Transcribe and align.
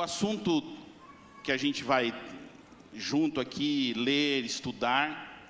O 0.00 0.02
assunto 0.02 0.62
que 1.44 1.52
a 1.52 1.58
gente 1.58 1.84
vai 1.84 2.14
junto 2.94 3.38
aqui 3.38 3.92
ler, 3.94 4.42
estudar, 4.46 5.46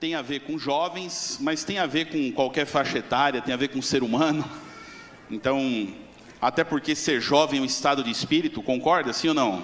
tem 0.00 0.16
a 0.16 0.22
ver 0.22 0.40
com 0.40 0.58
jovens, 0.58 1.38
mas 1.40 1.62
tem 1.62 1.78
a 1.78 1.86
ver 1.86 2.06
com 2.06 2.32
qualquer 2.32 2.66
faixa 2.66 2.98
etária, 2.98 3.40
tem 3.40 3.54
a 3.54 3.56
ver 3.56 3.68
com 3.68 3.80
ser 3.80 4.02
humano. 4.02 4.44
Então, 5.30 5.94
até 6.42 6.64
porque 6.64 6.96
ser 6.96 7.20
jovem 7.20 7.60
é 7.60 7.62
um 7.62 7.64
estado 7.64 8.02
de 8.02 8.10
espírito, 8.10 8.60
concorda, 8.60 9.12
sim 9.12 9.28
ou 9.28 9.34
não? 9.34 9.62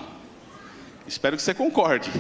Espero 1.05 1.37
que 1.37 1.43
você 1.43 1.53
concorde. 1.53 2.13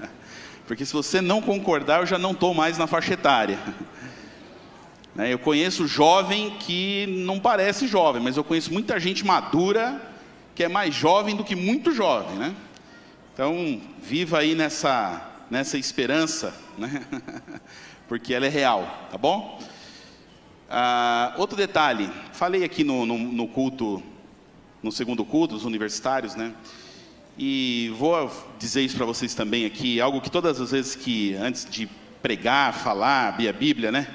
Porque 0.66 0.86
se 0.86 0.92
você 0.94 1.20
não 1.20 1.42
concordar, 1.42 2.00
eu 2.00 2.06
já 2.06 2.16
não 2.16 2.30
estou 2.30 2.54
mais 2.54 2.78
na 2.78 2.86
faixa 2.86 3.12
etária. 3.12 3.58
Né, 5.14 5.30
eu 5.30 5.38
conheço 5.38 5.86
jovem 5.86 6.56
que 6.58 7.04
não 7.06 7.38
parece 7.38 7.86
jovem, 7.86 8.22
mas 8.22 8.38
eu 8.38 8.42
conheço 8.42 8.72
muita 8.72 8.98
gente 8.98 9.26
madura 9.26 10.11
que 10.54 10.64
é 10.64 10.68
mais 10.68 10.94
jovem 10.94 11.34
do 11.34 11.44
que 11.44 11.56
muito 11.56 11.92
jovem, 11.92 12.36
né? 12.36 12.54
Então, 13.32 13.80
viva 14.02 14.38
aí 14.38 14.54
nessa, 14.54 15.44
nessa 15.50 15.78
esperança, 15.78 16.54
né? 16.76 17.04
Porque 18.06 18.34
ela 18.34 18.46
é 18.46 18.50
real, 18.50 19.08
tá 19.10 19.16
bom? 19.16 19.58
Ah, 20.68 21.34
outro 21.38 21.56
detalhe, 21.56 22.10
falei 22.32 22.64
aqui 22.64 22.84
no, 22.84 23.06
no, 23.06 23.16
no 23.16 23.48
culto, 23.48 24.02
no 24.82 24.92
segundo 24.92 25.24
culto, 25.24 25.54
dos 25.54 25.64
universitários, 25.64 26.34
né? 26.34 26.52
E 27.38 27.90
vou 27.96 28.30
dizer 28.58 28.82
isso 28.82 28.96
para 28.96 29.06
vocês 29.06 29.34
também 29.34 29.64
aqui, 29.64 30.00
algo 30.00 30.20
que 30.20 30.30
todas 30.30 30.60
as 30.60 30.70
vezes 30.70 30.94
que, 30.94 31.34
antes 31.34 31.64
de 31.64 31.88
pregar, 32.22 32.74
falar, 32.74 33.28
abrir 33.28 33.48
a 33.48 33.52
Bíblia, 33.52 33.90
né? 33.90 34.06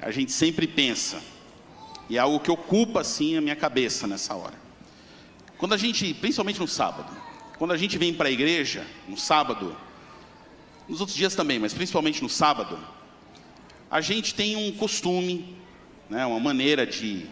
A 0.00 0.10
gente 0.12 0.30
sempre 0.30 0.66
pensa, 0.66 1.20
e 2.08 2.16
é 2.16 2.20
algo 2.20 2.38
que 2.38 2.50
ocupa, 2.50 3.00
assim, 3.00 3.36
a 3.36 3.40
minha 3.40 3.56
cabeça 3.56 4.06
nessa 4.06 4.34
hora. 4.34 4.54
Quando 5.62 5.74
a 5.74 5.76
gente, 5.76 6.12
principalmente 6.14 6.58
no 6.58 6.66
sábado, 6.66 7.16
quando 7.56 7.70
a 7.70 7.76
gente 7.76 7.96
vem 7.96 8.12
para 8.12 8.28
a 8.28 8.32
igreja, 8.32 8.84
no 9.06 9.16
sábado, 9.16 9.76
nos 10.88 10.98
outros 10.98 11.16
dias 11.16 11.36
também, 11.36 11.60
mas 11.60 11.72
principalmente 11.72 12.20
no 12.20 12.28
sábado, 12.28 12.76
a 13.88 14.00
gente 14.00 14.34
tem 14.34 14.56
um 14.56 14.72
costume, 14.72 15.56
né, 16.10 16.26
uma 16.26 16.40
maneira 16.40 16.84
de 16.84 17.26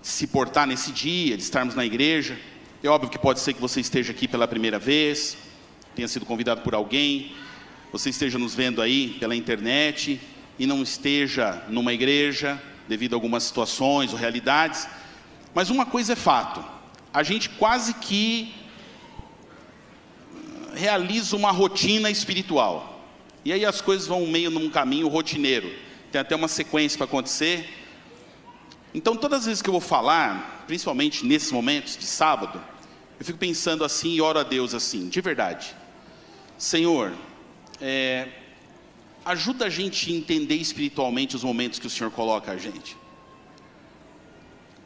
se 0.00 0.28
portar 0.28 0.64
nesse 0.64 0.92
dia, 0.92 1.36
de 1.36 1.42
estarmos 1.42 1.74
na 1.74 1.84
igreja. 1.84 2.38
É 2.84 2.88
óbvio 2.88 3.10
que 3.10 3.18
pode 3.18 3.40
ser 3.40 3.52
que 3.52 3.60
você 3.60 3.80
esteja 3.80 4.12
aqui 4.12 4.28
pela 4.28 4.46
primeira 4.46 4.78
vez, 4.78 5.36
tenha 5.96 6.06
sido 6.06 6.24
convidado 6.24 6.60
por 6.60 6.72
alguém, 6.72 7.34
você 7.90 8.10
esteja 8.10 8.38
nos 8.38 8.54
vendo 8.54 8.80
aí 8.80 9.16
pela 9.18 9.34
internet 9.34 10.20
e 10.56 10.66
não 10.68 10.84
esteja 10.84 11.64
numa 11.68 11.92
igreja 11.92 12.62
devido 12.86 13.14
a 13.14 13.16
algumas 13.16 13.42
situações 13.42 14.12
ou 14.12 14.18
realidades. 14.20 14.86
Mas 15.52 15.68
uma 15.68 15.84
coisa 15.84 16.12
é 16.12 16.16
fato: 16.16 16.75
a 17.16 17.22
gente 17.22 17.48
quase 17.48 17.94
que 17.94 18.54
realiza 20.74 21.34
uma 21.34 21.50
rotina 21.50 22.10
espiritual. 22.10 23.08
E 23.42 23.54
aí 23.54 23.64
as 23.64 23.80
coisas 23.80 24.06
vão 24.06 24.26
meio 24.26 24.50
num 24.50 24.68
caminho 24.68 25.08
rotineiro. 25.08 25.72
Tem 26.12 26.20
até 26.20 26.36
uma 26.36 26.46
sequência 26.46 26.98
para 26.98 27.06
acontecer. 27.06 27.66
Então, 28.92 29.16
todas 29.16 29.40
as 29.40 29.46
vezes 29.46 29.62
que 29.62 29.70
eu 29.70 29.72
vou 29.72 29.80
falar, 29.80 30.64
principalmente 30.66 31.24
nesses 31.24 31.50
momentos 31.50 31.96
de 31.96 32.04
sábado, 32.04 32.62
eu 33.18 33.24
fico 33.24 33.38
pensando 33.38 33.82
assim 33.82 34.10
e 34.10 34.20
oro 34.20 34.38
a 34.38 34.42
Deus 34.42 34.74
assim, 34.74 35.08
de 35.08 35.22
verdade. 35.22 35.74
Senhor, 36.58 37.14
é, 37.80 38.28
ajuda 39.24 39.64
a 39.64 39.70
gente 39.70 40.12
a 40.12 40.14
entender 40.14 40.56
espiritualmente 40.56 41.34
os 41.34 41.42
momentos 41.42 41.78
que 41.78 41.86
o 41.86 41.90
Senhor 41.90 42.10
coloca 42.10 42.52
a 42.52 42.58
gente. 42.58 42.94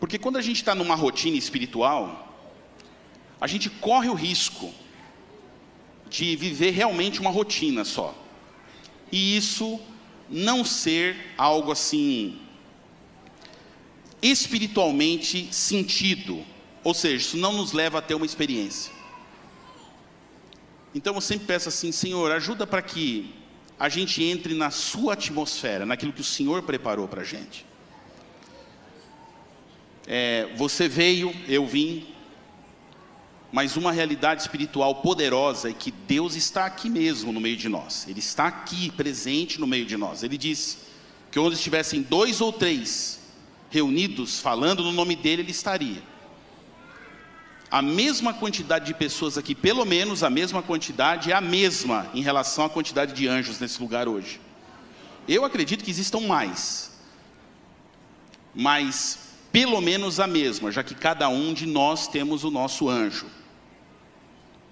Porque 0.01 0.19
quando 0.19 0.39
a 0.39 0.43
gente 0.43 0.57
está 0.57 0.75
numa 0.75 0.95
rotina 0.95 1.37
espiritual, 1.37 2.35
a 3.39 3.47
gente 3.47 3.69
corre 3.69 4.09
o 4.09 4.15
risco 4.15 4.73
de 6.09 6.35
viver 6.35 6.71
realmente 6.71 7.21
uma 7.21 7.31
rotina 7.31 7.85
só. 7.85 8.15
E 9.13 9.37
isso 9.37 9.79
não 10.29 10.65
ser 10.65 11.35
algo 11.37 11.71
assim 11.71 12.41
espiritualmente 14.23 15.49
sentido, 15.55 16.45
ou 16.85 16.93
seja, 16.93 17.17
isso 17.17 17.37
não 17.37 17.55
nos 17.55 17.73
leva 17.73 17.99
a 17.99 18.03
ter 18.03 18.15
uma 18.15 18.27
experiência. 18.27 18.93
Então 20.95 21.15
eu 21.15 21.21
sempre 21.21 21.47
peço 21.47 21.69
assim, 21.69 21.93
Senhor, 21.93 22.31
ajuda 22.33 22.67
para 22.67 22.83
que 22.83 23.35
a 23.79 23.89
gente 23.89 24.23
entre 24.23 24.55
na 24.55 24.71
sua 24.71 25.15
atmosfera, 25.15 25.87
naquilo 25.87 26.13
que 26.13 26.21
o 26.21 26.25
Senhor 26.25 26.63
preparou 26.63 27.09
para 27.09 27.23
a 27.23 27.25
gente. 27.25 27.65
É, 30.07 30.49
você 30.57 30.89
veio, 30.89 31.35
eu 31.47 31.67
vim, 31.67 32.07
mas 33.53 33.77
uma 33.77 33.91
realidade 33.91 34.43
espiritual 34.43 34.97
poderosa 34.97 35.71
é 35.71 35.73
que 35.73 35.91
Deus 35.91 36.37
está 36.37 36.67
aqui 36.67 36.89
mesmo 36.89 37.33
no 37.33 37.41
meio 37.41 37.57
de 37.57 37.69
nós. 37.69 38.07
Ele 38.09 38.21
está 38.21 38.47
aqui 38.47 38.91
presente 38.93 39.61
no 39.61 39.67
meio 39.67 39.85
de 39.85 39.97
nós. 39.97 40.23
Ele 40.23 40.39
disse 40.39 40.79
que 41.31 41.39
onde 41.39 41.57
estivessem 41.57 42.03
dois 42.03 42.41
ou 42.41 42.53
três 42.53 43.21
reunidos 43.69 44.39
falando 44.41 44.85
no 44.85 44.93
nome 44.93 45.17
dele, 45.17 45.43
ele 45.43 45.51
estaria. 45.51 46.03
A 47.71 47.81
mesma 47.81 48.35
quantidade 48.35 48.87
de 48.87 48.95
pessoas 48.95 49.39
aqui, 49.39 49.55
pelo 49.55 49.85
menos 49.85 50.25
a 50.25 50.31
mesma 50.31 50.61
quantidade, 50.61 51.31
é 51.31 51.35
a 51.35 51.41
mesma 51.41 52.11
em 52.13 52.21
relação 52.21 52.65
à 52.65 52.71
quantidade 52.71 53.13
de 53.13 53.29
anjos 53.29 53.61
nesse 53.61 53.81
lugar 53.81 54.09
hoje. 54.09 54.41
Eu 55.29 55.45
acredito 55.45 55.85
que 55.85 55.91
existam 55.91 56.21
mais, 56.21 56.91
mas 58.53 59.30
pelo 59.53 59.81
menos 59.81 60.21
a 60.21 60.27
mesma, 60.27 60.71
já 60.71 60.83
que 60.83 60.95
cada 60.95 61.29
um 61.29 61.53
de 61.53 61.67
nós 61.67 62.07
temos 62.07 62.45
o 62.45 62.51
nosso 62.51 62.89
anjo. 62.89 63.27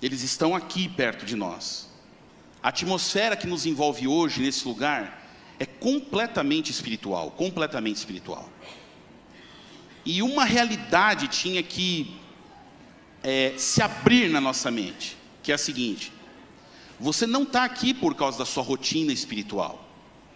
Eles 0.00 0.22
estão 0.22 0.54
aqui 0.54 0.88
perto 0.88 1.26
de 1.26 1.34
nós. 1.34 1.88
A 2.62 2.68
atmosfera 2.68 3.36
que 3.36 3.46
nos 3.46 3.66
envolve 3.66 4.06
hoje 4.06 4.40
nesse 4.40 4.66
lugar 4.66 5.26
é 5.58 5.66
completamente 5.66 6.70
espiritual, 6.70 7.32
completamente 7.32 7.96
espiritual. 7.96 8.48
E 10.04 10.22
uma 10.22 10.44
realidade 10.44 11.28
tinha 11.28 11.62
que 11.62 12.16
é, 13.22 13.54
se 13.56 13.82
abrir 13.82 14.30
na 14.30 14.40
nossa 14.40 14.70
mente, 14.70 15.16
que 15.42 15.50
é 15.50 15.54
a 15.56 15.58
seguinte: 15.58 16.12
você 16.98 17.26
não 17.26 17.42
está 17.42 17.64
aqui 17.64 17.92
por 17.92 18.14
causa 18.14 18.38
da 18.38 18.44
sua 18.44 18.62
rotina 18.62 19.12
espiritual, 19.12 19.84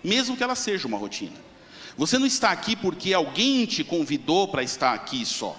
mesmo 0.03 0.37
que 0.37 0.43
ela 0.43 0.57
seja 0.57 0.89
uma 0.89 0.99
rotina. 0.99 1.52
Você 1.97 2.19
não 2.19 2.27
está 2.27 2.51
aqui 2.51 2.75
porque 2.75 3.13
alguém 3.13 3.67
te 3.67 3.85
convidou 3.85 4.49
para 4.49 4.63
estar 4.63 4.95
aqui 4.95 5.25
só. 5.27 5.59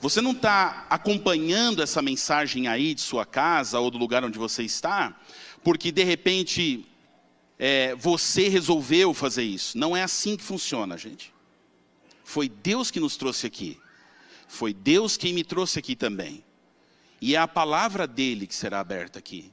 Você 0.00 0.20
não 0.20 0.32
está 0.32 0.86
acompanhando 0.90 1.82
essa 1.82 2.02
mensagem 2.02 2.66
aí 2.66 2.94
de 2.94 3.00
sua 3.00 3.24
casa 3.24 3.78
ou 3.78 3.90
do 3.90 3.98
lugar 3.98 4.24
onde 4.24 4.38
você 4.38 4.62
está, 4.64 5.16
porque 5.62 5.92
de 5.92 6.02
repente 6.02 6.84
é, 7.58 7.94
você 7.94 8.48
resolveu 8.48 9.14
fazer 9.14 9.44
isso. 9.44 9.78
Não 9.78 9.96
é 9.96 10.02
assim 10.02 10.36
que 10.36 10.42
funciona, 10.42 10.98
gente. 10.98 11.32
Foi 12.24 12.48
Deus 12.48 12.90
que 12.90 12.98
nos 12.98 13.16
trouxe 13.16 13.46
aqui. 13.46 13.78
Foi 14.48 14.74
Deus 14.74 15.16
quem 15.16 15.32
me 15.32 15.44
trouxe 15.44 15.78
aqui 15.78 15.94
também. 15.94 16.44
E 17.20 17.36
é 17.36 17.38
a 17.38 17.46
palavra 17.46 18.06
dele 18.06 18.48
que 18.48 18.54
será 18.54 18.80
aberta 18.80 19.20
aqui. 19.20 19.52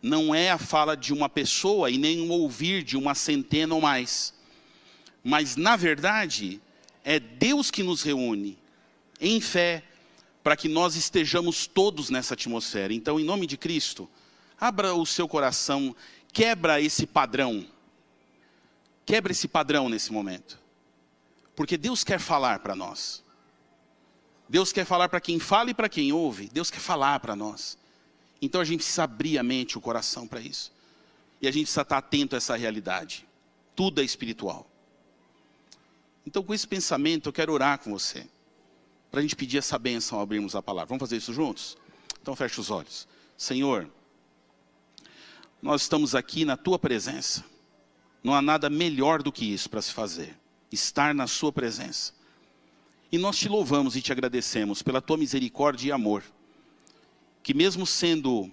Não 0.00 0.34
é 0.34 0.50
a 0.50 0.56
fala 0.56 0.96
de 0.96 1.12
uma 1.12 1.28
pessoa 1.28 1.90
e 1.90 1.98
nem 1.98 2.20
o 2.20 2.32
ouvir 2.32 2.82
de 2.82 2.96
uma 2.96 3.14
centena 3.14 3.74
ou 3.74 3.80
mais. 3.80 4.32
Mas, 5.22 5.56
na 5.56 5.76
verdade, 5.76 6.60
é 7.04 7.18
Deus 7.18 7.70
que 7.70 7.82
nos 7.82 8.02
reúne 8.02 8.58
em 9.20 9.40
fé, 9.40 9.82
para 10.42 10.56
que 10.56 10.68
nós 10.68 10.96
estejamos 10.96 11.66
todos 11.66 12.08
nessa 12.10 12.34
atmosfera. 12.34 12.94
Então, 12.94 13.18
em 13.18 13.24
nome 13.24 13.46
de 13.46 13.56
Cristo, 13.56 14.08
abra 14.58 14.94
o 14.94 15.04
seu 15.04 15.28
coração, 15.28 15.94
quebra 16.32 16.80
esse 16.80 17.06
padrão. 17.06 17.66
Quebra 19.04 19.32
esse 19.32 19.48
padrão 19.48 19.88
nesse 19.88 20.12
momento. 20.12 20.58
Porque 21.56 21.76
Deus 21.76 22.04
quer 22.04 22.20
falar 22.20 22.60
para 22.60 22.74
nós. 22.74 23.24
Deus 24.48 24.72
quer 24.72 24.84
falar 24.84 25.08
para 25.08 25.20
quem 25.20 25.38
fala 25.38 25.70
e 25.70 25.74
para 25.74 25.88
quem 25.88 26.12
ouve. 26.12 26.48
Deus 26.52 26.70
quer 26.70 26.80
falar 26.80 27.18
para 27.20 27.34
nós. 27.34 27.76
Então 28.40 28.60
a 28.60 28.64
gente 28.64 28.80
precisa 28.80 29.04
abrir 29.04 29.38
a 29.38 29.42
mente, 29.42 29.76
o 29.76 29.80
coração 29.80 30.26
para 30.26 30.40
isso. 30.40 30.72
E 31.40 31.48
a 31.48 31.50
gente 31.50 31.64
precisa 31.64 31.82
estar 31.82 31.98
atento 31.98 32.34
a 32.34 32.38
essa 32.38 32.56
realidade. 32.56 33.26
Tudo 33.74 34.00
é 34.00 34.04
espiritual. 34.04 34.67
Então, 36.28 36.42
com 36.42 36.52
esse 36.52 36.68
pensamento, 36.68 37.30
eu 37.30 37.32
quero 37.32 37.54
orar 37.54 37.78
com 37.78 37.90
você 37.90 38.28
para 39.10 39.20
a 39.20 39.22
gente 39.22 39.34
pedir 39.34 39.56
essa 39.56 39.78
bênção 39.78 40.18
ao 40.18 40.22
abrirmos 40.22 40.54
a 40.54 40.60
palavra. 40.60 40.90
Vamos 40.90 41.00
fazer 41.00 41.16
isso 41.16 41.32
juntos? 41.32 41.74
Então 42.20 42.36
feche 42.36 42.60
os 42.60 42.70
olhos. 42.70 43.08
Senhor, 43.34 43.90
nós 45.62 45.80
estamos 45.80 46.14
aqui 46.14 46.44
na 46.44 46.54
tua 46.54 46.78
presença. 46.78 47.42
Não 48.22 48.34
há 48.34 48.42
nada 48.42 48.68
melhor 48.68 49.22
do 49.22 49.32
que 49.32 49.50
isso 49.50 49.70
para 49.70 49.80
se 49.80 49.90
fazer. 49.90 50.36
Estar 50.70 51.14
na 51.14 51.26
sua 51.26 51.50
presença. 51.50 52.12
E 53.10 53.16
nós 53.16 53.38
te 53.38 53.48
louvamos 53.48 53.96
e 53.96 54.02
te 54.02 54.12
agradecemos 54.12 54.82
pela 54.82 55.00
tua 55.00 55.16
misericórdia 55.16 55.88
e 55.88 55.92
amor. 55.92 56.22
Que 57.42 57.54
mesmo 57.54 57.86
sendo 57.86 58.50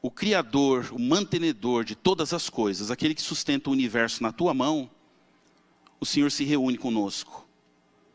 o 0.00 0.08
Criador, 0.08 0.92
o 0.92 1.00
mantenedor 1.00 1.82
de 1.82 1.96
todas 1.96 2.32
as 2.32 2.48
coisas, 2.48 2.92
aquele 2.92 3.12
que 3.12 3.22
sustenta 3.22 3.70
o 3.70 3.72
universo 3.72 4.22
na 4.22 4.30
tua 4.30 4.54
mão, 4.54 4.88
o 6.04 6.06
Senhor 6.06 6.30
se 6.30 6.44
reúne 6.44 6.78
conosco 6.78 7.44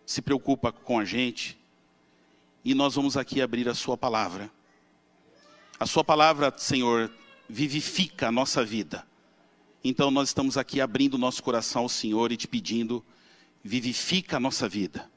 se 0.10 0.24
preocupa 0.24 0.72
com 0.72 0.98
a 0.98 1.06
gente 1.06 1.56
e 2.66 2.74
nós 2.74 2.96
vamos 2.96 3.16
aqui 3.16 3.44
abrir 3.44 3.70
a 3.70 3.76
Sua 3.76 3.96
palavra. 3.96 4.50
A 5.80 5.86
Sua 5.86 6.04
palavra, 6.04 6.52
Senhor, 6.58 7.12
vivifica 7.48 8.30
a 8.30 8.32
nossa 8.32 8.66
vida. 8.66 9.06
Então 9.84 10.10
nós 10.10 10.30
estamos 10.30 10.58
aqui 10.58 10.82
abrindo 10.82 11.16
nosso 11.16 11.44
coração 11.44 11.84
ao 11.84 11.90
Senhor 11.90 12.32
e 12.32 12.38
te 12.38 12.48
pedindo, 12.48 13.06
vivifica 13.64 14.38
a 14.38 14.40
nossa 14.40 14.68
vida. 14.68 15.08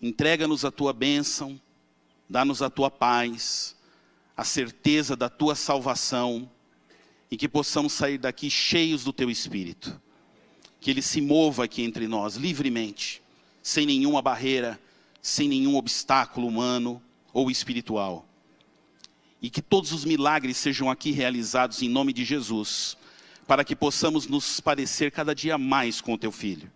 Entrega-nos 0.00 0.64
a 0.64 0.70
tua 0.70 0.92
bênção, 0.92 1.60
dá-nos 2.30 2.62
a 2.62 2.70
tua 2.70 2.88
paz, 2.88 3.76
a 4.36 4.44
certeza 4.44 5.16
da 5.16 5.28
tua 5.28 5.56
salvação 5.56 6.48
e 7.28 7.36
que 7.36 7.48
possamos 7.48 7.92
sair 7.92 8.16
daqui 8.16 8.48
cheios 8.48 9.02
do 9.02 9.12
teu 9.12 9.28
espírito. 9.28 10.00
Que 10.82 10.90
ele 10.90 11.00
se 11.00 11.20
mova 11.22 11.64
aqui 11.64 11.82
entre 11.82 12.06
nós 12.06 12.34
livremente, 12.34 13.22
sem 13.62 13.86
nenhuma 13.86 14.20
barreira, 14.20 14.78
sem 15.22 15.48
nenhum 15.48 15.76
obstáculo 15.76 16.48
humano 16.48 17.00
ou 17.32 17.50
espiritual. 17.50 18.26
E 19.40 19.48
que 19.48 19.62
todos 19.62 19.92
os 19.92 20.04
milagres 20.04 20.56
sejam 20.56 20.90
aqui 20.90 21.12
realizados 21.12 21.80
em 21.82 21.88
nome 21.88 22.12
de 22.12 22.24
Jesus, 22.24 22.96
para 23.46 23.64
que 23.64 23.76
possamos 23.76 24.26
nos 24.26 24.60
parecer 24.60 25.10
cada 25.12 25.34
dia 25.34 25.56
mais 25.56 26.00
com 26.00 26.14
o 26.14 26.18
teu 26.18 26.32
filho. 26.32 26.70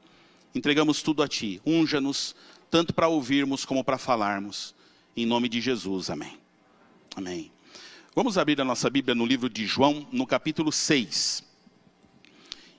Entregamos 0.55 1.03
tudo 1.03 1.23
a 1.23 1.29
ti, 1.29 1.61
unja-nos, 1.67 2.35
tanto 2.71 2.95
para 2.95 3.09
ouvirmos 3.09 3.65
como 3.65 3.85
para 3.85 3.99
falarmos. 3.99 4.75
Em 5.17 5.27
nome 5.27 5.49
de 5.49 5.61
Jesus, 5.61 6.11
amém. 6.11 6.39
Amém. 7.15 7.51
Vamos 8.15 8.39
abrir 8.39 8.61
a 8.61 8.65
nossa 8.65 8.89
Bíblia 8.89 9.15
no 9.15 9.27
livro 9.27 9.51
de 9.51 9.67
João, 9.67 10.07
no 10.13 10.27
capítulo 10.27 10.73
6. 10.73 11.46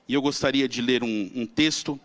E 0.08 0.14
eu 0.14 0.22
gostaria 0.22 0.66
de 0.66 0.80
ler 0.80 1.04
um, 1.04 1.30
um 1.34 1.46
texto. 1.46 2.00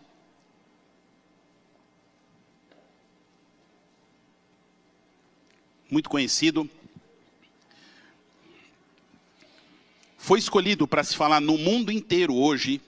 Muito 5.90 6.10
conhecido. 6.10 6.68
Foi 10.18 10.38
escolhido 10.38 10.86
para 10.86 11.02
se 11.02 11.16
falar 11.16 11.40
no 11.40 11.56
mundo 11.56 11.90
inteiro 11.90 12.34
hoje 12.34 12.78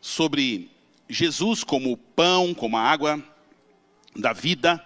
sobre 0.00 0.70
Jesus 1.08 1.64
como 1.64 1.96
pão, 1.96 2.54
como 2.54 2.76
a 2.76 2.82
água 2.82 3.20
da 4.14 4.32
vida, 4.32 4.84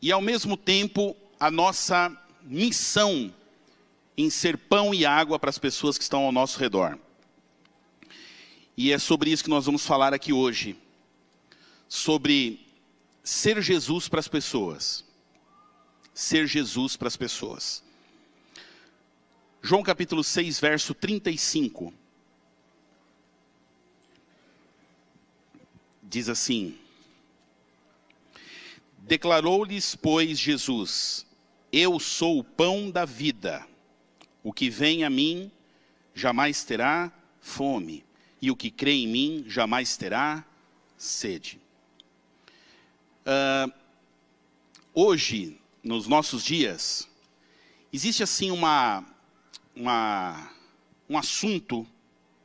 e 0.00 0.12
ao 0.12 0.20
mesmo 0.20 0.56
tempo 0.56 1.16
a 1.40 1.50
nossa 1.50 2.16
missão 2.42 3.34
em 4.16 4.30
ser 4.30 4.56
pão 4.56 4.94
e 4.94 5.04
água 5.04 5.38
para 5.38 5.50
as 5.50 5.58
pessoas 5.58 5.98
que 5.98 6.04
estão 6.04 6.22
ao 6.22 6.32
nosso 6.32 6.58
redor. 6.58 6.98
E 8.76 8.92
é 8.92 8.98
sobre 8.98 9.30
isso 9.30 9.44
que 9.44 9.50
nós 9.50 9.66
vamos 9.66 9.86
falar 9.86 10.12
aqui 10.12 10.32
hoje. 10.32 10.76
Sobre 11.88 12.66
ser 13.22 13.60
Jesus 13.62 14.08
para 14.08 14.20
as 14.20 14.28
pessoas. 14.28 15.04
Ser 16.12 16.46
Jesus 16.46 16.96
para 16.96 17.08
as 17.08 17.16
pessoas. 17.16 17.82
João 19.62 19.82
capítulo 19.82 20.22
6, 20.22 20.60
verso 20.60 20.94
35. 20.94 21.92
Diz 26.02 26.28
assim: 26.28 26.78
Declarou-lhes, 28.98 29.96
pois, 29.96 30.38
Jesus: 30.38 31.26
eu 31.72 32.00
sou 32.00 32.38
o 32.38 32.44
pão 32.44 32.90
da 32.90 33.04
vida. 33.04 33.66
O 34.42 34.50
que 34.50 34.70
vem 34.70 35.04
a 35.04 35.10
mim 35.10 35.50
jamais 36.14 36.64
terá 36.64 37.12
fome, 37.38 38.02
e 38.40 38.50
o 38.50 38.56
que 38.56 38.70
crê 38.70 38.92
em 38.92 39.08
mim 39.08 39.44
jamais 39.46 39.96
terá 39.96 40.44
sede. 40.96 41.60
Uh, 43.26 43.72
hoje, 44.94 45.60
nos 45.82 46.06
nossos 46.06 46.44
dias, 46.44 47.08
existe 47.92 48.22
assim 48.22 48.50
uma, 48.50 49.04
uma, 49.74 50.50
um 51.08 51.18
assunto 51.18 51.86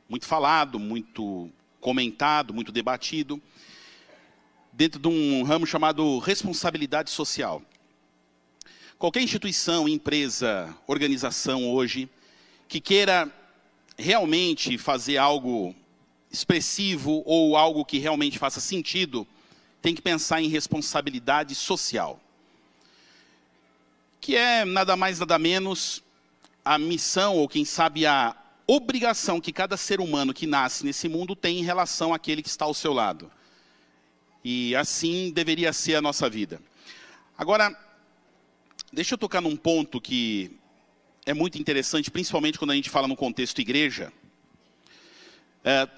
muito 0.08 0.26
falado, 0.26 0.78
muito 0.78 1.50
comentado, 1.80 2.52
muito 2.52 2.70
debatido, 2.70 3.40
dentro 4.72 5.00
de 5.00 5.08
um 5.08 5.42
ramo 5.42 5.66
chamado 5.66 6.18
responsabilidade 6.18 7.10
social. 7.10 7.62
Qualquer 8.98 9.22
instituição, 9.22 9.88
empresa, 9.88 10.74
organização 10.86 11.70
hoje 11.70 12.08
que 12.68 12.80
queira 12.80 13.30
realmente 13.98 14.78
fazer 14.78 15.18
algo 15.18 15.74
expressivo 16.32 17.22
ou 17.26 17.56
algo 17.56 17.84
que 17.84 17.98
realmente 17.98 18.38
faça 18.38 18.60
sentido, 18.60 19.26
tem 19.80 19.94
que 19.94 20.02
pensar 20.02 20.40
em 20.40 20.48
responsabilidade 20.48 21.54
social. 21.54 22.20
Que 24.20 24.36
é 24.36 24.64
nada 24.64 24.96
mais, 24.96 25.18
nada 25.18 25.38
menos 25.38 26.02
a 26.64 26.78
missão, 26.78 27.36
ou 27.36 27.48
quem 27.48 27.64
sabe 27.64 28.06
a 28.06 28.36
obrigação 28.66 29.40
que 29.40 29.52
cada 29.52 29.76
ser 29.76 30.00
humano 30.00 30.32
que 30.32 30.46
nasce 30.46 30.84
nesse 30.84 31.08
mundo 31.08 31.34
tem 31.34 31.58
em 31.58 31.64
relação 31.64 32.14
àquele 32.14 32.42
que 32.42 32.48
está 32.48 32.64
ao 32.64 32.74
seu 32.74 32.92
lado. 32.92 33.30
E 34.44 34.74
assim 34.76 35.30
deveria 35.30 35.72
ser 35.72 35.96
a 35.96 36.02
nossa 36.02 36.30
vida. 36.30 36.60
Agora, 37.36 37.76
Deixa 38.94 39.14
eu 39.14 39.18
tocar 39.18 39.40
num 39.40 39.56
ponto 39.56 39.98
que 39.98 40.50
é 41.24 41.32
muito 41.32 41.58
interessante, 41.58 42.10
principalmente 42.10 42.58
quando 42.58 42.72
a 42.72 42.74
gente 42.74 42.90
fala 42.90 43.08
no 43.08 43.16
contexto 43.16 43.58
igreja. 43.58 44.12
É, 45.64 45.88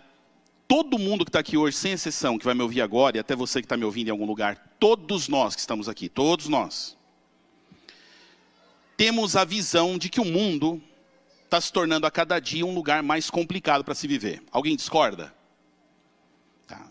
todo 0.67 0.99
mundo 0.99 1.25
que 1.25 1.29
está 1.29 1.41
aqui 1.41 1.57
hoje, 1.57 1.77
sem 1.77 1.93
exceção, 1.93 2.39
que 2.39 2.45
vai 2.45 2.55
me 2.55 2.63
ouvir 2.63 2.81
agora, 2.81 3.17
e 3.17 3.21
até 3.21 3.37
você 3.37 3.61
que 3.61 3.67
está 3.67 3.77
me 3.77 3.85
ouvindo 3.85 4.09
em 4.09 4.11
algum 4.11 4.27
lugar, 4.27 4.75
todos 4.79 5.29
nós 5.29 5.55
que 5.55 5.61
estamos 5.61 5.89
aqui, 5.89 6.09
todos 6.09 6.49
nós, 6.49 6.97
temos 8.97 9.37
a 9.37 9.45
visão 9.45 9.99
de 9.99 10.09
que 10.09 10.21
o 10.21 10.25
mundo 10.25 10.81
está 11.45 11.61
se 11.61 11.73
tornando 11.73 12.07
a 12.07 12.11
cada 12.11 12.39
dia 12.41 12.65
um 12.65 12.75
lugar 12.75 13.03
mais 13.03 13.31
complicado 13.31 13.85
para 13.85 13.95
se 13.95 14.07
viver. 14.07 14.43
Alguém 14.51 14.77
discorda? 14.77 15.35
Tá. 16.67 16.87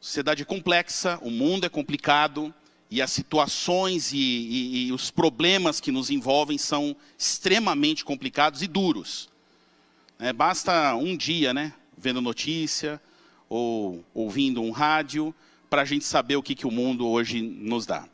Sociedade 0.00 0.42
é 0.42 0.44
complexa, 0.44 1.18
o 1.22 1.30
mundo 1.30 1.64
é 1.64 1.68
complicado, 1.68 2.54
e 2.90 3.02
as 3.02 3.10
situações 3.10 4.12
e, 4.12 4.16
e, 4.16 4.86
e, 4.86 4.92
os 4.92 5.10
problemas 5.10 5.80
que 5.80 5.90
nos 5.90 6.10
envolvem 6.10 6.56
são 6.56 6.96
extremamente 7.18 8.04
complicados 8.04 8.62
e 8.62 8.68
duros. 8.68 9.28
É, 10.18 10.32
basta 10.32 10.94
um 10.94 11.16
dia, 11.16 11.52
né, 11.52 11.74
vendo 11.96 12.20
notícia 12.20 13.00
ou 13.48 14.04
ouvindo 14.12 14.62
um 14.62 14.70
rádio, 14.70 15.34
para 15.68 15.82
a 15.82 15.84
gente 15.84 16.04
saber 16.04 16.36
o 16.36 16.42
que, 16.42 16.54
que 16.54 16.66
o 16.66 16.70
mundo 16.70 17.06
hoje 17.06 17.40
nos 17.40 17.86
dá 17.86 18.08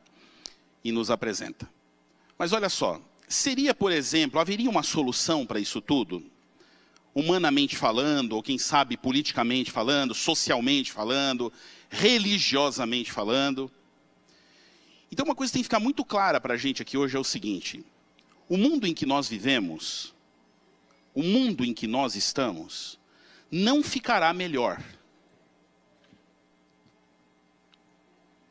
e 0.84 0.92
nos 0.92 1.10
apresenta. 1.10 1.68
Mas 2.38 2.52
olha 2.52 2.68
só, 2.68 3.00
seria, 3.28 3.74
por 3.74 3.92
exemplo, 3.92 4.40
haveria 4.40 4.68
uma 4.68 4.82
solução 4.82 5.46
para 5.46 5.60
isso 5.60 5.80
tudo? 5.80 6.24
Humanamente 7.14 7.76
falando, 7.76 8.32
ou 8.32 8.42
quem 8.42 8.58
sabe 8.58 8.96
politicamente 8.96 9.70
falando, 9.70 10.14
socialmente 10.14 10.90
falando, 10.90 11.52
religiosamente 11.90 13.12
falando? 13.12 13.70
Então, 15.10 15.26
uma 15.26 15.34
coisa 15.34 15.50
que 15.50 15.54
tem 15.54 15.62
que 15.62 15.66
ficar 15.66 15.80
muito 15.80 16.04
clara 16.04 16.40
para 16.40 16.54
a 16.54 16.56
gente 16.56 16.80
aqui 16.80 16.96
hoje 16.96 17.16
é 17.16 17.20
o 17.20 17.24
seguinte: 17.24 17.84
o 18.48 18.56
mundo 18.56 18.86
em 18.86 18.94
que 18.94 19.04
nós 19.04 19.28
vivemos, 19.28 20.14
o 21.14 21.22
mundo 21.22 21.64
em 21.64 21.74
que 21.74 21.86
nós 21.86 22.16
estamos, 22.16 22.98
não 23.52 23.82
ficará 23.82 24.32
melhor. 24.32 24.82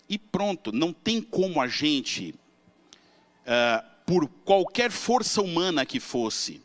E 0.07 0.17
pronto, 0.17 0.71
não 0.71 0.93
tem 0.93 1.21
como 1.21 1.59
a 1.59 1.67
gente, 1.67 2.35
uh, 3.41 3.85
por 4.05 4.29
qualquer 4.45 4.91
força 4.91 5.41
humana 5.41 5.85
que 5.85 5.99
fosse, 5.99 6.61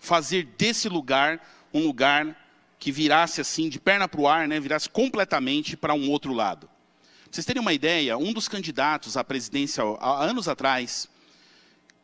fazer 0.00 0.44
desse 0.58 0.88
lugar 0.88 1.40
um 1.72 1.86
lugar 1.86 2.44
que 2.78 2.90
virasse 2.90 3.40
assim, 3.40 3.68
de 3.68 3.80
perna 3.80 4.08
para 4.08 4.20
o 4.20 4.28
ar, 4.28 4.48
né, 4.48 4.58
virasse 4.58 4.88
completamente 4.90 5.76
para 5.76 5.94
um 5.94 6.10
outro 6.10 6.32
lado 6.32 6.68
vocês 7.36 7.44
terem 7.44 7.60
uma 7.60 7.74
ideia, 7.74 8.16
um 8.16 8.32
dos 8.32 8.48
candidatos 8.48 9.14
à 9.14 9.22
presidência 9.22 9.84
há 10.00 10.24
anos 10.24 10.48
atrás, 10.48 11.06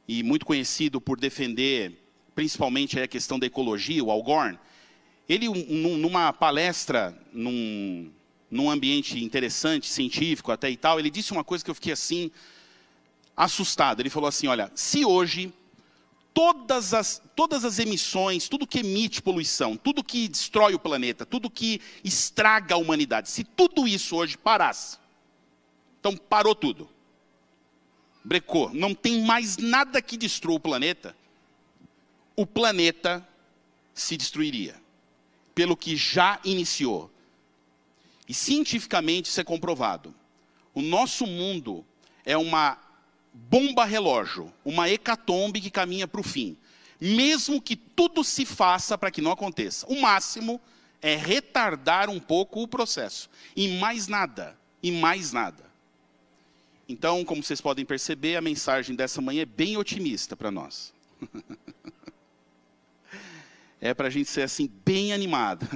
e 0.07 0.23
muito 0.23 0.45
conhecido 0.45 1.01
por 1.01 1.19
defender 1.19 1.99
principalmente 2.35 3.01
a 3.01 3.09
questão 3.09 3.39
da 3.39 3.47
ecologia, 3.47 4.05
o 4.05 4.11
Al 4.11 4.23
Gore, 4.23 4.59
ele, 5.29 5.49
numa 5.49 6.33
palestra, 6.33 7.17
num, 7.33 8.11
num 8.51 8.71
ambiente 8.71 9.23
interessante, 9.23 9.89
científico 9.89 10.53
até 10.53 10.71
e 10.71 10.77
tal, 10.77 10.99
ele 10.99 11.11
disse 11.11 11.33
uma 11.33 11.45
coisa 11.45 11.65
que 11.65 11.71
eu 11.71 11.75
fiquei 11.75 11.93
assim, 11.93 12.31
assustado. 13.37 14.01
Ele 14.01 14.11
falou 14.11 14.29
assim, 14.29 14.47
olha, 14.47 14.71
se 14.75 15.05
hoje 15.05 15.53
todas 16.35 16.95
as, 16.95 17.23
todas 17.37 17.65
as 17.65 17.79
emissões, 17.79 18.49
tudo 18.49 18.67
que 18.67 18.81
emite 18.81 19.23
poluição, 19.23 19.77
tudo 19.77 20.03
que 20.03 20.29
destrói 20.29 20.75
o 20.75 20.79
planeta, 20.79 21.25
tudo 21.25 21.51
que 21.51 21.81
estraga 22.03 22.75
a 22.75 22.79
humanidade, 22.79 23.31
se 23.31 23.45
tudo 23.45 23.87
isso 23.87 24.17
hoje 24.17 24.37
parasse, 24.37 24.99
então 26.01 26.17
parou 26.17 26.55
tudo. 26.55 26.89
Brecou. 28.25 28.73
Não 28.73 28.95
tem 28.95 29.23
mais 29.23 29.57
nada 29.57 30.01
que 30.01 30.17
destrua 30.17 30.57
o 30.57 30.61
planeta. 30.61 31.17
O 32.37 32.47
planeta 32.47 33.27
se 33.95 34.17
destruiria. 34.17 34.82
Pelo 35.55 35.77
que 35.77 35.97
já 35.97 36.41
iniciou. 36.45 37.11
E 38.29 38.35
cientificamente 38.35 39.29
isso 39.29 39.41
é 39.41 39.45
comprovado. 39.45 40.15
O 40.75 40.81
nosso 40.81 41.27
mundo 41.27 41.85
é 42.25 42.37
uma 42.37 42.79
bomba 43.33 43.85
relógio, 43.85 44.53
uma 44.65 44.89
hecatombe 44.89 45.61
que 45.61 45.71
caminha 45.71 46.07
para 46.09 46.21
o 46.21 46.25
fim. 46.25 46.57
Mesmo 47.01 47.61
que 47.61 47.75
tudo 47.75 48.23
se 48.23 48.47
faça 48.47 48.97
para 48.97 49.11
que 49.11 49.21
não 49.21 49.33
aconteça. 49.33 49.87
O 49.89 50.01
máximo 50.01 50.61
é 51.01 51.17
retardar 51.17 52.09
um 52.09 52.21
pouco 52.21 52.63
o 52.63 52.69
processo. 52.69 53.29
E 53.57 53.77
mais 53.79 54.07
nada. 54.07 54.57
E 54.83 54.93
mais 54.93 55.33
nada. 55.33 55.65
Então, 56.89 57.25
como 57.25 57.43
vocês 57.43 57.61
podem 57.61 57.85
perceber, 57.85 58.37
a 58.37 58.41
mensagem 58.41 58.95
dessa 58.95 59.21
manhã 59.21 59.43
é 59.43 59.47
bem 59.47 59.77
otimista 59.77 60.37
para 60.37 60.51
nós. 60.51 60.93
é 63.83 63.93
para 63.93 64.07
a 64.07 64.11
gente 64.11 64.31
ser 64.31 64.43
assim, 64.43 64.71
bem 64.85 65.13
animado. 65.13 65.67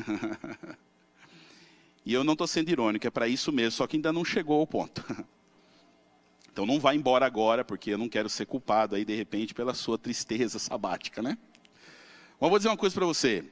e 2.06 2.14
eu 2.14 2.22
não 2.22 2.34
estou 2.34 2.46
sendo 2.46 2.70
irônico, 2.70 3.04
é 3.04 3.10
para 3.10 3.26
isso 3.26 3.50
mesmo, 3.50 3.72
só 3.72 3.86
que 3.88 3.96
ainda 3.96 4.12
não 4.12 4.24
chegou 4.24 4.60
ao 4.60 4.66
ponto. 4.66 5.04
Então 6.52 6.64
não 6.64 6.80
vá 6.80 6.94
embora 6.94 7.26
agora, 7.26 7.62
porque 7.62 7.90
eu 7.90 7.98
não 7.98 8.08
quero 8.08 8.30
ser 8.30 8.46
culpado 8.46 8.96
aí, 8.96 9.04
de 9.04 9.14
repente, 9.14 9.52
pela 9.52 9.74
sua 9.74 9.98
tristeza 9.98 10.58
sabática, 10.58 11.20
né? 11.20 11.36
Mas 12.40 12.48
vou 12.48 12.58
dizer 12.58 12.70
uma 12.70 12.78
coisa 12.78 12.94
para 12.94 13.04
você. 13.04 13.44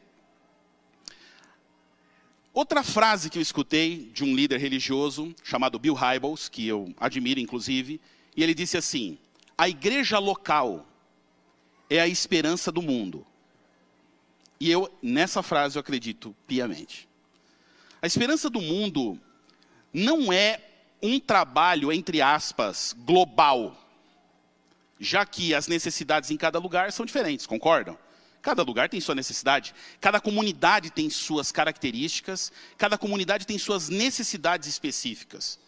Outra 2.55 2.83
frase 2.83 3.29
que 3.29 3.37
eu 3.37 3.43
escutei 3.43 4.11
de 4.15 4.25
um 4.25 4.35
líder 4.35 4.59
religioso, 4.59 5.35
chamado 5.43 5.79
Bill 5.79 5.93
Hybels, 5.93 6.49
que 6.49 6.67
eu 6.67 6.95
admiro 6.97 7.39
inclusive, 7.39 8.01
e 8.35 8.43
ele 8.43 8.55
disse 8.55 8.79
assim, 8.79 9.19
a 9.59 9.69
igreja 9.69 10.19
local 10.19 10.87
é 11.91 12.01
a 12.01 12.09
esperança 12.09 12.73
do 12.73 12.81
mundo. 12.81 13.27
E 14.61 14.71
eu, 14.71 14.93
nessa 15.03 15.43
frase, 15.43 15.77
eu 15.77 15.81
acredito 15.81 16.35
piamente. 16.47 17.09
A 18.01 18.07
esperança 18.07 18.49
do 18.49 18.61
mundo 18.61 19.21
não 19.93 20.33
é 20.33 20.61
um 21.03 21.21
trabalho, 21.21 21.93
entre 21.93 22.23
aspas, 22.23 22.95
global, 22.99 23.77
já 24.99 25.27
que 25.27 25.55
as 25.55 25.69
necessidades 25.69 26.31
em 26.31 26.37
cada 26.37 26.59
lugar 26.59 26.93
são 26.93 27.05
diferentes, 27.05 27.47
concordam? 27.47 27.99
Cada 28.41 28.63
lugar 28.63 28.89
tem 28.91 29.01
sua 29.01 29.15
necessidade, 29.15 29.75
cada 30.01 30.21
comunidade 30.21 30.91
tem 30.91 31.09
suas 31.09 31.51
características, 31.51 32.53
cada 32.77 32.99
comunidade 32.99 33.47
tem 33.47 33.59
suas 33.59 33.89
necessidades 33.89 34.69
específicas. 34.69 35.59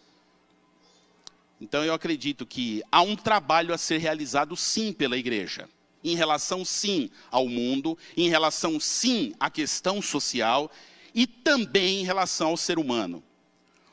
Então 1.59 1.83
eu 1.83 1.93
acredito 1.93 2.45
que 2.45 2.83
há 2.91 3.01
um 3.01 3.15
trabalho 3.15 3.73
a 3.73 3.77
ser 3.77 3.97
realizado 3.97 4.55
sim 4.55 4.93
pela 4.93 5.17
igreja, 5.17 5.67
em 6.03 6.15
relação 6.15 6.63
sim 6.63 7.09
ao 7.31 7.47
mundo, 7.47 7.97
em 8.15 8.29
relação 8.29 8.79
sim 8.79 9.33
à 9.39 9.49
questão 9.49 10.01
social 10.01 10.71
e 11.13 11.25
também 11.25 12.01
em 12.01 12.03
relação 12.03 12.49
ao 12.49 12.57
ser 12.57 12.77
humano. 12.77 13.23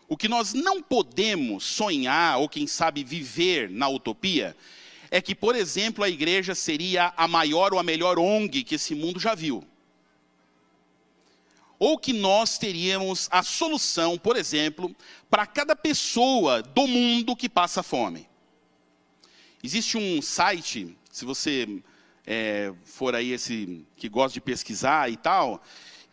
O 0.08 0.16
que 0.16 0.28
nós 0.28 0.52
não 0.52 0.82
podemos 0.82 1.64
sonhar, 1.64 2.38
ou 2.38 2.48
quem 2.48 2.66
sabe 2.66 3.02
viver 3.02 3.70
na 3.70 3.88
utopia, 3.88 4.54
é 5.10 5.20
que, 5.20 5.34
por 5.34 5.54
exemplo, 5.54 6.04
a 6.04 6.08
igreja 6.08 6.54
seria 6.54 7.12
a 7.16 7.26
maior 7.26 7.72
ou 7.72 7.78
a 7.78 7.82
melhor 7.82 8.18
ONG 8.18 8.64
que 8.64 8.74
esse 8.74 8.94
mundo 8.94 9.18
já 9.18 9.34
viu. 9.34 9.64
Ou 11.78 11.98
que 11.98 12.12
nós 12.12 12.58
teríamos 12.58 13.28
a 13.30 13.42
solução, 13.42 14.18
por 14.18 14.36
exemplo, 14.36 14.94
para 15.30 15.46
cada 15.46 15.74
pessoa 15.74 16.62
do 16.62 16.86
mundo 16.86 17.34
que 17.34 17.48
passa 17.48 17.82
fome. 17.82 18.28
Existe 19.62 19.96
um 19.96 20.20
site, 20.20 20.96
se 21.10 21.24
você 21.24 21.82
é, 22.26 22.72
for 22.84 23.14
aí 23.14 23.32
esse 23.32 23.86
que 23.96 24.08
gosta 24.08 24.34
de 24.34 24.40
pesquisar 24.40 25.10
e 25.10 25.16
tal, 25.16 25.62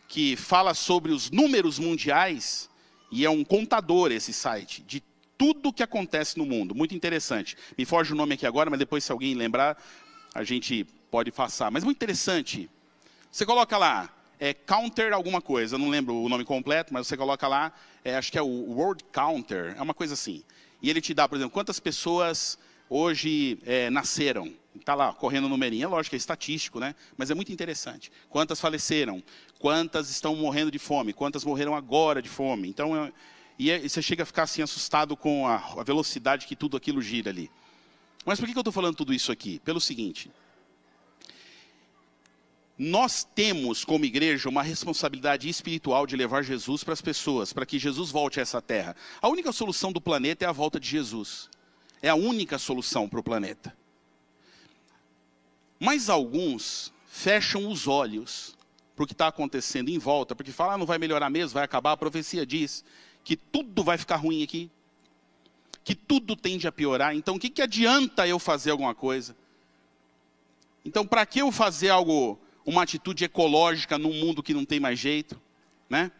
que 0.08 0.36
fala 0.36 0.74
sobre 0.74 1.12
os 1.12 1.30
números 1.30 1.78
mundiais 1.78 2.68
e 3.10 3.24
é 3.24 3.30
um 3.30 3.44
contador 3.44 4.10
esse 4.10 4.32
site, 4.32 4.82
de 4.82 5.02
tudo 5.36 5.72
que 5.72 5.82
acontece 5.82 6.38
no 6.38 6.46
mundo. 6.46 6.74
Muito 6.74 6.94
interessante. 6.94 7.56
Me 7.76 7.84
foge 7.84 8.12
o 8.12 8.16
nome 8.16 8.34
aqui 8.34 8.46
agora, 8.46 8.70
mas 8.70 8.78
depois, 8.78 9.04
se 9.04 9.10
alguém 9.10 9.34
lembrar, 9.34 9.76
a 10.34 10.44
gente 10.44 10.84
pode 11.10 11.32
passar. 11.32 11.70
Mas 11.70 11.84
muito 11.84 11.96
interessante. 11.96 12.70
Você 13.30 13.44
coloca 13.44 13.76
lá, 13.76 14.08
é 14.38 14.54
counter 14.54 15.12
alguma 15.12 15.40
coisa, 15.40 15.76
não 15.76 15.88
lembro 15.88 16.14
o 16.14 16.28
nome 16.28 16.44
completo, 16.44 16.92
mas 16.92 17.06
você 17.06 17.16
coloca 17.16 17.46
lá, 17.48 17.72
é, 18.04 18.16
acho 18.16 18.30
que 18.30 18.38
é 18.38 18.42
o 18.42 18.46
World 18.46 19.04
Counter, 19.12 19.74
é 19.76 19.82
uma 19.82 19.94
coisa 19.94 20.14
assim. 20.14 20.42
E 20.80 20.90
ele 20.90 21.00
te 21.00 21.14
dá, 21.14 21.28
por 21.28 21.36
exemplo, 21.36 21.52
quantas 21.52 21.78
pessoas 21.78 22.58
hoje 22.88 23.58
é, 23.64 23.88
nasceram. 23.90 24.52
Está 24.74 24.94
lá, 24.94 25.12
correndo 25.12 25.44
o 25.44 25.48
numerinho. 25.48 25.84
É 25.84 25.86
lógico, 25.86 26.16
é 26.16 26.18
estatístico, 26.18 26.80
né? 26.80 26.94
Mas 27.16 27.30
é 27.30 27.34
muito 27.34 27.52
interessante. 27.52 28.10
Quantas 28.28 28.60
faleceram? 28.60 29.22
Quantas 29.58 30.10
estão 30.10 30.34
morrendo 30.34 30.70
de 30.70 30.78
fome? 30.78 31.12
Quantas 31.12 31.44
morreram 31.44 31.74
agora 31.74 32.22
de 32.22 32.28
fome? 32.28 32.68
Então, 32.68 32.96
é, 32.96 33.12
e, 33.58 33.70
é, 33.70 33.84
e, 33.84 33.88
você 33.88 34.00
chega 34.00 34.22
a 34.22 34.26
ficar 34.26 34.44
assim 34.44 34.62
assustado 34.62 35.16
com 35.16 35.46
a, 35.46 35.56
a, 35.56 35.82
velocidade 35.82 36.46
que 36.46 36.56
tudo 36.56 36.76
aquilo 36.76 37.02
gira 37.02 37.30
ali. 37.30 37.50
Mas 38.24 38.38
por 38.38 38.46
que, 38.46 38.52
que 38.52 38.58
eu 38.58 38.62
estou 38.62 38.72
falando 38.72 38.96
tudo 38.96 39.12
isso 39.12 39.30
aqui? 39.30 39.60
Pelo 39.60 39.80
seguinte. 39.80 40.30
Nós 42.78 43.22
temos, 43.34 43.84
como 43.84 44.06
igreja, 44.06 44.48
uma 44.48 44.62
responsabilidade 44.62 45.48
espiritual 45.48 46.06
de 46.06 46.16
levar 46.16 46.42
Jesus 46.42 46.82
para 46.82 46.94
as 46.94 47.02
pessoas, 47.02 47.52
para 47.52 47.66
que 47.66 47.78
Jesus 47.78 48.10
volte 48.10 48.40
a 48.40 48.42
essa 48.42 48.62
terra. 48.62 48.96
A 49.20 49.28
única 49.28 49.52
solução 49.52 49.92
do 49.92 50.00
planeta 50.00 50.44
é 50.46 50.48
a 50.48 50.52
volta 50.52 50.80
de 50.80 50.88
Jesus. 50.88 51.50
É 52.00 52.08
a 52.08 52.14
única 52.14 52.58
solução 52.58 53.08
para 53.08 53.20
o 53.20 53.22
planeta. 53.22 53.76
Mas 55.82 56.08
alguns 56.08 56.94
fecham 57.08 57.68
os 57.68 57.88
olhos 57.88 58.56
para 58.94 59.02
o 59.02 59.06
que 59.06 59.14
está 59.14 59.26
acontecendo 59.26 59.88
em 59.88 59.98
volta, 59.98 60.32
porque 60.32 60.52
falam, 60.52 60.74
ah, 60.74 60.78
não 60.78 60.86
vai 60.86 60.96
melhorar 60.96 61.28
mesmo, 61.28 61.54
vai 61.54 61.64
acabar. 61.64 61.90
A 61.90 61.96
profecia 61.96 62.46
diz 62.46 62.84
que 63.24 63.34
tudo 63.34 63.82
vai 63.82 63.98
ficar 63.98 64.14
ruim 64.14 64.44
aqui, 64.44 64.70
que 65.82 65.96
tudo 65.96 66.36
tende 66.36 66.68
a 66.68 66.72
piorar. 66.72 67.16
Então, 67.16 67.34
o 67.34 67.38
que, 67.38 67.50
que 67.50 67.60
adianta 67.60 68.28
eu 68.28 68.38
fazer 68.38 68.70
alguma 68.70 68.94
coisa? 68.94 69.36
Então, 70.84 71.04
para 71.04 71.26
que 71.26 71.40
eu 71.40 71.50
fazer 71.50 71.88
algo, 71.88 72.38
uma 72.64 72.84
atitude 72.84 73.24
ecológica 73.24 73.98
num 73.98 74.14
mundo 74.14 74.40
que 74.40 74.54
não 74.54 74.64
tem 74.64 74.78
mais 74.78 75.00
jeito, 75.00 75.36
né? 75.90 76.12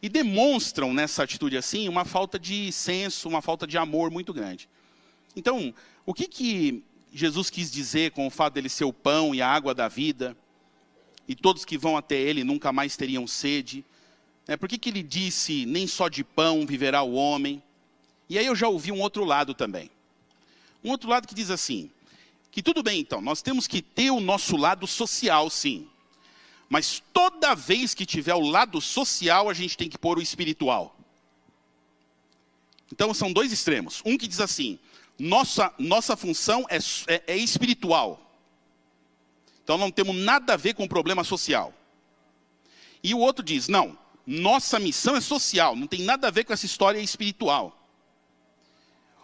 E 0.00 0.08
demonstram 0.08 0.94
nessa 0.94 1.22
atitude 1.22 1.54
assim 1.54 1.86
uma 1.86 2.06
falta 2.06 2.38
de 2.38 2.72
senso, 2.72 3.28
uma 3.28 3.42
falta 3.42 3.66
de 3.66 3.76
amor 3.76 4.10
muito 4.10 4.32
grande. 4.32 4.70
Então, 5.36 5.74
o 6.06 6.14
que 6.14 6.26
que 6.26 6.82
Jesus 7.12 7.50
quis 7.50 7.70
dizer 7.70 8.12
com 8.12 8.26
o 8.26 8.30
fato 8.30 8.54
dele 8.54 8.68
ser 8.68 8.84
o 8.84 8.92
pão 8.92 9.34
e 9.34 9.42
a 9.42 9.48
água 9.48 9.74
da 9.74 9.88
vida, 9.88 10.36
e 11.26 11.34
todos 11.34 11.64
que 11.64 11.78
vão 11.78 11.96
até 11.96 12.16
ele 12.16 12.44
nunca 12.44 12.72
mais 12.72 12.96
teriam 12.96 13.26
sede. 13.26 13.84
É, 14.46 14.56
por 14.56 14.68
que, 14.68 14.78
que 14.78 14.88
ele 14.88 15.02
disse, 15.02 15.64
nem 15.66 15.86
só 15.86 16.08
de 16.08 16.24
pão 16.24 16.66
viverá 16.66 17.02
o 17.02 17.14
homem? 17.14 17.62
E 18.28 18.38
aí 18.38 18.46
eu 18.46 18.54
já 18.54 18.68
ouvi 18.68 18.90
um 18.90 19.00
outro 19.00 19.24
lado 19.24 19.54
também. 19.54 19.90
Um 20.82 20.90
outro 20.90 21.08
lado 21.08 21.28
que 21.28 21.34
diz 21.34 21.50
assim, 21.50 21.90
que 22.50 22.62
tudo 22.62 22.82
bem 22.82 23.00
então, 23.00 23.20
nós 23.20 23.42
temos 23.42 23.66
que 23.66 23.82
ter 23.82 24.10
o 24.10 24.20
nosso 24.20 24.56
lado 24.56 24.86
social 24.86 25.48
sim. 25.50 25.88
Mas 26.68 27.02
toda 27.12 27.54
vez 27.54 27.94
que 27.94 28.06
tiver 28.06 28.34
o 28.34 28.48
lado 28.48 28.80
social, 28.80 29.48
a 29.48 29.54
gente 29.54 29.76
tem 29.76 29.88
que 29.88 29.98
pôr 29.98 30.18
o 30.18 30.22
espiritual. 30.22 30.96
Então 32.92 33.12
são 33.14 33.32
dois 33.32 33.52
extremos. 33.52 34.02
Um 34.04 34.16
que 34.16 34.26
diz 34.26 34.40
assim, 34.40 34.78
nossa, 35.20 35.72
nossa 35.78 36.16
função 36.16 36.64
é, 36.70 36.78
é, 37.06 37.34
é 37.34 37.36
espiritual. 37.36 38.18
Então 39.62 39.76
não 39.76 39.90
temos 39.90 40.16
nada 40.16 40.54
a 40.54 40.56
ver 40.56 40.72
com 40.74 40.84
o 40.84 40.88
problema 40.88 41.22
social. 41.22 41.74
E 43.02 43.14
o 43.14 43.18
outro 43.18 43.44
diz: 43.44 43.68
não, 43.68 43.98
nossa 44.26 44.78
missão 44.78 45.14
é 45.14 45.20
social, 45.20 45.76
não 45.76 45.86
tem 45.86 46.02
nada 46.02 46.28
a 46.28 46.30
ver 46.30 46.44
com 46.44 46.54
essa 46.54 46.64
história 46.64 46.98
espiritual. 46.98 47.76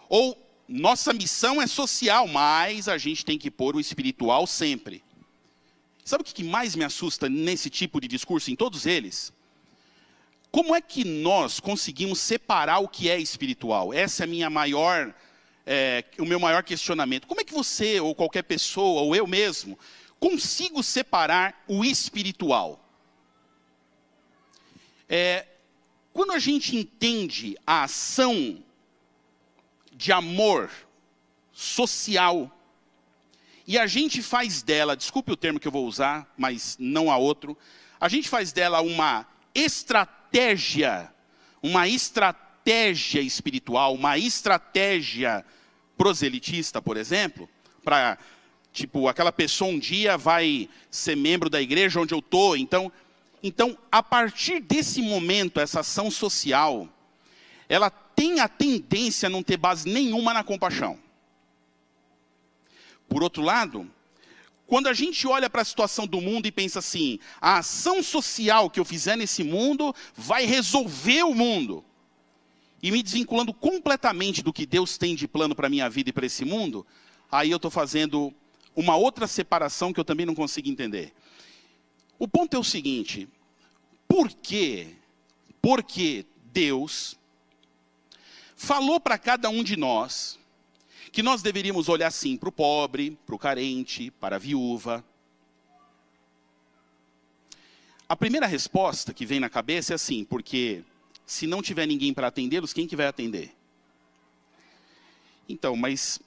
Ou 0.07 0.37
nossa 0.67 1.11
missão 1.13 1.59
é 1.59 1.65
social, 1.65 2.27
mas 2.27 2.87
a 2.87 2.97
gente 2.99 3.25
tem 3.25 3.37
que 3.37 3.49
pôr 3.49 3.75
o 3.75 3.79
espiritual 3.79 4.45
sempre. 4.45 5.03
Sabe 6.05 6.21
o 6.21 6.25
que 6.25 6.43
mais 6.43 6.75
me 6.75 6.85
assusta 6.85 7.27
nesse 7.27 7.71
tipo 7.71 7.99
de 7.99 8.07
discurso, 8.07 8.51
em 8.51 8.55
todos 8.55 8.85
eles? 8.85 9.33
Como 10.51 10.75
é 10.75 10.79
que 10.79 11.03
nós 11.03 11.59
conseguimos 11.59 12.19
separar 12.19 12.79
o 12.79 12.87
que 12.87 13.09
é 13.09 13.19
espiritual? 13.19 13.93
Essa 13.93 14.23
é 14.23 14.25
a 14.25 14.27
minha 14.27 14.49
maior 14.49 15.13
é, 15.69 16.05
o 16.17 16.25
meu 16.25 16.39
maior 16.39 16.63
questionamento. 16.63 17.27
Como 17.27 17.41
é 17.41 17.43
que 17.43 17.53
você, 17.53 17.99
ou 17.99 18.15
qualquer 18.15 18.43
pessoa, 18.43 19.01
ou 19.01 19.13
eu 19.13 19.27
mesmo, 19.27 19.77
consigo 20.17 20.81
separar 20.81 21.61
o 21.67 21.83
espiritual? 21.83 22.81
É, 25.09 25.45
quando 26.13 26.31
a 26.31 26.39
gente 26.39 26.75
entende 26.75 27.57
a 27.67 27.83
ação 27.83 28.63
de 29.91 30.13
amor 30.13 30.71
social, 31.51 32.49
e 33.67 33.77
a 33.77 33.85
gente 33.85 34.21
faz 34.21 34.61
dela, 34.61 34.95
desculpe 34.95 35.33
o 35.33 35.37
termo 35.37 35.59
que 35.59 35.67
eu 35.67 35.71
vou 35.71 35.85
usar, 35.85 36.33
mas 36.37 36.77
não 36.79 37.11
há 37.11 37.17
outro, 37.17 37.57
a 37.99 38.07
gente 38.07 38.29
faz 38.29 38.53
dela 38.53 38.79
uma 38.79 39.27
estratégia, 39.53 41.13
uma 41.61 41.89
estratégia 41.89 43.19
espiritual, 43.19 43.93
uma 43.93 44.17
estratégia 44.17 45.43
proselitista, 45.97 46.81
por 46.81 46.95
exemplo, 46.97 47.49
para 47.83 48.17
tipo 48.71 49.07
aquela 49.07 49.31
pessoa 49.31 49.71
um 49.71 49.79
dia 49.79 50.17
vai 50.17 50.69
ser 50.91 51.15
membro 51.15 51.49
da 51.49 51.61
igreja 51.61 51.99
onde 51.99 52.13
eu 52.13 52.21
tô, 52.21 52.55
então, 52.55 52.91
então 53.41 53.77
a 53.91 54.03
partir 54.03 54.59
desse 54.59 55.01
momento 55.01 55.59
essa 55.59 55.79
ação 55.79 56.11
social, 56.11 56.87
ela 57.67 57.89
tem 57.89 58.39
a 58.39 58.47
tendência 58.47 59.27
a 59.27 59.29
não 59.29 59.41
ter 59.41 59.57
base 59.57 59.89
nenhuma 59.89 60.33
na 60.33 60.43
compaixão. 60.43 60.99
Por 63.09 63.23
outro 63.23 63.41
lado, 63.41 63.89
quando 64.67 64.87
a 64.87 64.93
gente 64.93 65.25
olha 65.25 65.49
para 65.49 65.61
a 65.61 65.65
situação 65.65 66.05
do 66.05 66.19
mundo 66.19 66.45
e 66.45 66.51
pensa 66.51 66.79
assim, 66.79 67.19
a 67.39 67.59
ação 67.59 68.03
social 68.03 68.69
que 68.69 68.79
eu 68.79 68.85
fizer 68.85 69.15
nesse 69.15 69.43
mundo 69.43 69.95
vai 70.13 70.45
resolver 70.45 71.23
o 71.23 71.33
mundo, 71.33 71.83
e 72.81 72.91
me 72.91 73.01
desvinculando 73.01 73.53
completamente 73.53 74.41
do 74.41 74.53
que 74.53 74.65
Deus 74.65 74.97
tem 74.97 75.15
de 75.15 75.27
plano 75.27 75.55
para 75.55 75.67
a 75.67 75.69
minha 75.69 75.89
vida 75.89 76.09
e 76.09 76.13
para 76.13 76.25
esse 76.25 76.45
mundo, 76.45 76.85
aí 77.31 77.49
eu 77.49 77.57
estou 77.57 77.71
fazendo 77.71 78.33
uma 78.75 78.95
outra 78.95 79.25
separação 79.25 79.91
que 79.91 79.99
eu 79.99 80.05
também 80.05 80.25
não 80.25 80.35
consigo 80.35 80.69
entender. 80.69 81.13
O 82.19 82.27
ponto 82.27 82.55
é 82.55 82.59
o 82.59 82.63
seguinte: 82.63 83.27
por 84.07 84.29
quê? 84.29 84.95
Porque 85.61 86.25
Deus 86.45 87.17
falou 88.55 88.99
para 88.99 89.17
cada 89.17 89.49
um 89.49 89.63
de 89.63 89.75
nós 89.75 90.39
que 91.11 91.23
nós 91.23 91.41
deveríamos 91.41 91.89
olhar 91.89 92.11
sim 92.11 92.37
para 92.37 92.49
o 92.49 92.51
pobre, 92.51 93.17
para 93.25 93.35
o 93.35 93.39
carente, 93.39 94.11
para 94.11 94.35
a 94.35 94.39
viúva. 94.39 95.03
A 98.07 98.15
primeira 98.15 98.45
resposta 98.45 99.13
que 99.13 99.25
vem 99.25 99.39
na 99.39 99.49
cabeça 99.49 99.93
é 99.93 99.95
assim, 99.95 100.23
porque 100.23 100.83
se 101.27 101.45
não 101.45 101.61
tiver 101.61 101.85
ninguém 101.85 102.13
para 102.13 102.27
atendê-los, 102.27 102.71
quem 102.71 102.87
que 102.87 102.95
vai 102.95 103.05
atender? 103.05 103.53
Então, 105.47 105.75
mas 105.75 106.21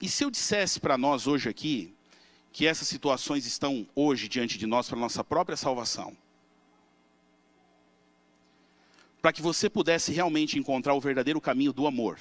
e 0.00 0.08
se 0.08 0.24
eu 0.24 0.30
dissesse 0.30 0.80
para 0.80 0.96
nós 0.96 1.26
hoje 1.26 1.50
aqui 1.50 1.94
que 2.50 2.66
essas 2.66 2.88
situações 2.88 3.44
estão 3.44 3.86
hoje 3.94 4.26
diante 4.26 4.56
de 4.56 4.66
nós 4.66 4.88
para 4.88 4.98
nossa 4.98 5.22
própria 5.22 5.56
salvação? 5.56 6.16
Para 9.20 9.34
que 9.34 9.42
você 9.42 9.68
pudesse 9.68 10.12
realmente 10.12 10.58
encontrar 10.58 10.94
o 10.94 11.00
verdadeiro 11.00 11.42
caminho 11.42 11.72
do 11.72 11.86
amor. 11.86 12.18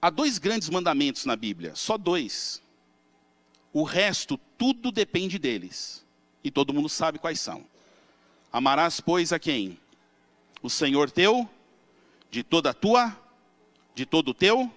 Há 0.00 0.08
dois 0.08 0.38
grandes 0.38 0.70
mandamentos 0.70 1.26
na 1.26 1.36
Bíblia, 1.36 1.74
só 1.74 1.98
dois. 1.98 2.62
O 3.70 3.82
resto, 3.82 4.38
tudo 4.56 4.90
depende 4.90 5.38
deles. 5.38 6.06
E 6.42 6.50
todo 6.50 6.72
mundo 6.72 6.88
sabe 6.88 7.18
quais 7.18 7.40
são. 7.40 7.66
Amarás, 8.54 9.00
pois, 9.00 9.32
a 9.32 9.38
quem? 9.40 9.80
O 10.62 10.70
Senhor 10.70 11.10
teu, 11.10 11.50
de 12.30 12.44
toda 12.44 12.70
a 12.70 12.72
tua, 12.72 13.12
de 13.96 14.06
todo 14.06 14.28
o 14.28 14.34
teu. 14.34 14.72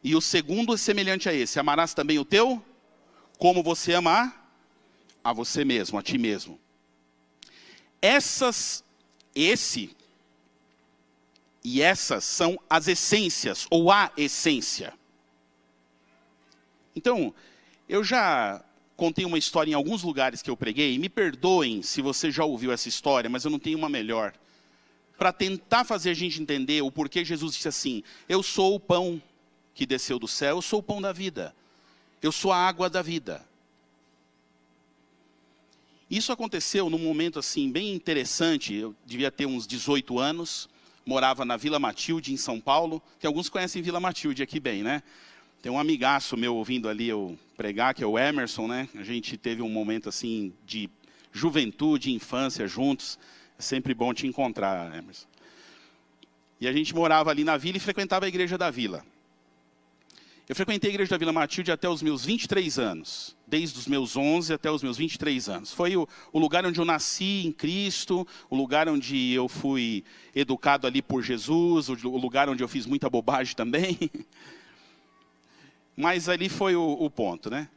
E 0.00 0.14
o 0.14 0.20
segundo 0.20 0.72
é 0.72 0.76
semelhante 0.76 1.28
a 1.28 1.34
esse: 1.34 1.58
amarás 1.58 1.92
também 1.92 2.20
o 2.20 2.24
teu, 2.24 2.64
como 3.36 3.64
você 3.64 3.94
amar 3.94 4.48
a 5.24 5.32
você 5.32 5.64
mesmo, 5.64 5.98
a 5.98 6.04
ti 6.04 6.16
mesmo. 6.16 6.56
Essas, 8.00 8.84
esse 9.34 9.90
e 11.64 11.82
essas 11.82 12.22
são 12.22 12.56
as 12.70 12.86
essências, 12.86 13.66
ou 13.72 13.90
a 13.90 14.12
essência. 14.16 14.94
Então, 16.94 17.34
eu 17.88 18.04
já 18.04 18.64
contei 18.96 19.24
uma 19.24 19.38
história 19.38 19.70
em 19.70 19.74
alguns 19.74 20.02
lugares 20.02 20.42
que 20.42 20.50
eu 20.50 20.56
preguei, 20.56 20.94
e 20.94 20.98
me 20.98 21.08
perdoem 21.08 21.82
se 21.82 22.00
você 22.00 22.30
já 22.30 22.44
ouviu 22.44 22.72
essa 22.72 22.88
história, 22.88 23.28
mas 23.28 23.44
eu 23.44 23.50
não 23.50 23.58
tenho 23.58 23.78
uma 23.78 23.88
melhor. 23.88 24.32
Para 25.18 25.32
tentar 25.32 25.84
fazer 25.84 26.10
a 26.10 26.14
gente 26.14 26.40
entender 26.40 26.82
o 26.82 26.90
porquê 26.90 27.24
Jesus 27.24 27.54
disse 27.54 27.68
assim: 27.68 28.02
Eu 28.28 28.42
sou 28.42 28.74
o 28.74 28.80
pão 28.80 29.20
que 29.74 29.86
desceu 29.86 30.18
do 30.18 30.28
céu, 30.28 30.56
eu 30.56 30.62
sou 30.62 30.80
o 30.80 30.82
pão 30.82 31.00
da 31.00 31.12
vida, 31.12 31.54
eu 32.22 32.32
sou 32.32 32.52
a 32.52 32.56
água 32.56 32.88
da 32.88 33.02
vida. 33.02 33.44
Isso 36.10 36.30
aconteceu 36.30 36.90
num 36.90 36.98
momento 36.98 37.38
assim 37.38 37.70
bem 37.70 37.94
interessante, 37.94 38.74
eu 38.74 38.94
devia 39.04 39.30
ter 39.30 39.46
uns 39.46 39.66
18 39.66 40.18
anos, 40.18 40.68
morava 41.04 41.44
na 41.44 41.56
Vila 41.56 41.78
Matilde, 41.78 42.32
em 42.32 42.36
São 42.36 42.60
Paulo. 42.60 43.02
Tem 43.18 43.26
alguns 43.26 43.48
conhecem 43.48 43.82
Vila 43.82 43.98
Matilde 43.98 44.42
aqui 44.42 44.60
bem, 44.60 44.82
né? 44.82 45.02
Tem 45.62 45.72
um 45.72 45.78
amigaço 45.78 46.36
meu 46.36 46.54
ouvindo 46.56 46.88
ali 46.88 47.08
eu 47.08 47.38
pregar, 47.56 47.94
que 47.94 48.02
é 48.02 48.06
o 48.06 48.18
Emerson, 48.18 48.66
né? 48.66 48.88
A 48.94 49.02
gente 49.02 49.36
teve 49.36 49.62
um 49.62 49.68
momento 49.68 50.08
assim 50.08 50.52
de 50.64 50.90
juventude, 51.32 52.12
infância 52.12 52.66
juntos. 52.66 53.18
É 53.58 53.62
sempre 53.62 53.94
bom 53.94 54.12
te 54.12 54.26
encontrar, 54.26 54.94
Emerson. 54.96 55.26
E 56.60 56.68
a 56.68 56.72
gente 56.72 56.94
morava 56.94 57.30
ali 57.30 57.44
na 57.44 57.56
vila 57.56 57.76
e 57.76 57.80
frequentava 57.80 58.24
a 58.24 58.28
igreja 58.28 58.56
da 58.56 58.70
vila. 58.70 59.04
Eu 60.46 60.54
frequentei 60.54 60.90
a 60.90 60.92
igreja 60.92 61.10
da 61.10 61.16
Vila 61.16 61.32
Matilde 61.32 61.72
até 61.72 61.88
os 61.88 62.02
meus 62.02 62.22
23 62.22 62.78
anos, 62.78 63.34
desde 63.46 63.78
os 63.78 63.86
meus 63.86 64.14
11 64.14 64.52
até 64.52 64.70
os 64.70 64.82
meus 64.82 64.98
23 64.98 65.48
anos. 65.48 65.72
Foi 65.72 65.96
o, 65.96 66.06
o, 66.34 66.38
lugar 66.38 66.66
onde 66.66 66.78
eu 66.78 66.84
nasci 66.84 67.46
em 67.46 67.50
Cristo, 67.50 68.26
o 68.50 68.54
lugar 68.54 68.86
onde 68.86 69.32
eu 69.32 69.48
fui 69.48 70.04
educado 70.34 70.86
ali 70.86 71.00
por 71.00 71.22
Jesus, 71.22 71.88
o, 71.88 71.94
o 72.08 72.18
lugar 72.18 72.50
onde 72.50 72.62
eu 72.62 72.68
fiz 72.68 72.84
muita 72.84 73.08
bobagem 73.08 73.56
também. 73.56 73.98
Mas 75.96 76.28
ali 76.28 76.48
foi 76.48 76.74
o, 76.74 76.92
o 76.92 77.10
ponto, 77.10 77.50
né? 77.50 77.68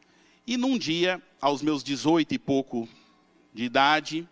E 0.45 0.57
num 0.57 0.77
dia, 0.77 1.21
aos 1.41 1.61
meus 1.61 1.83
18 1.83 2.33
e 2.33 2.39
pouco 2.39 2.87
de 3.53 3.63
idade, 3.63 4.27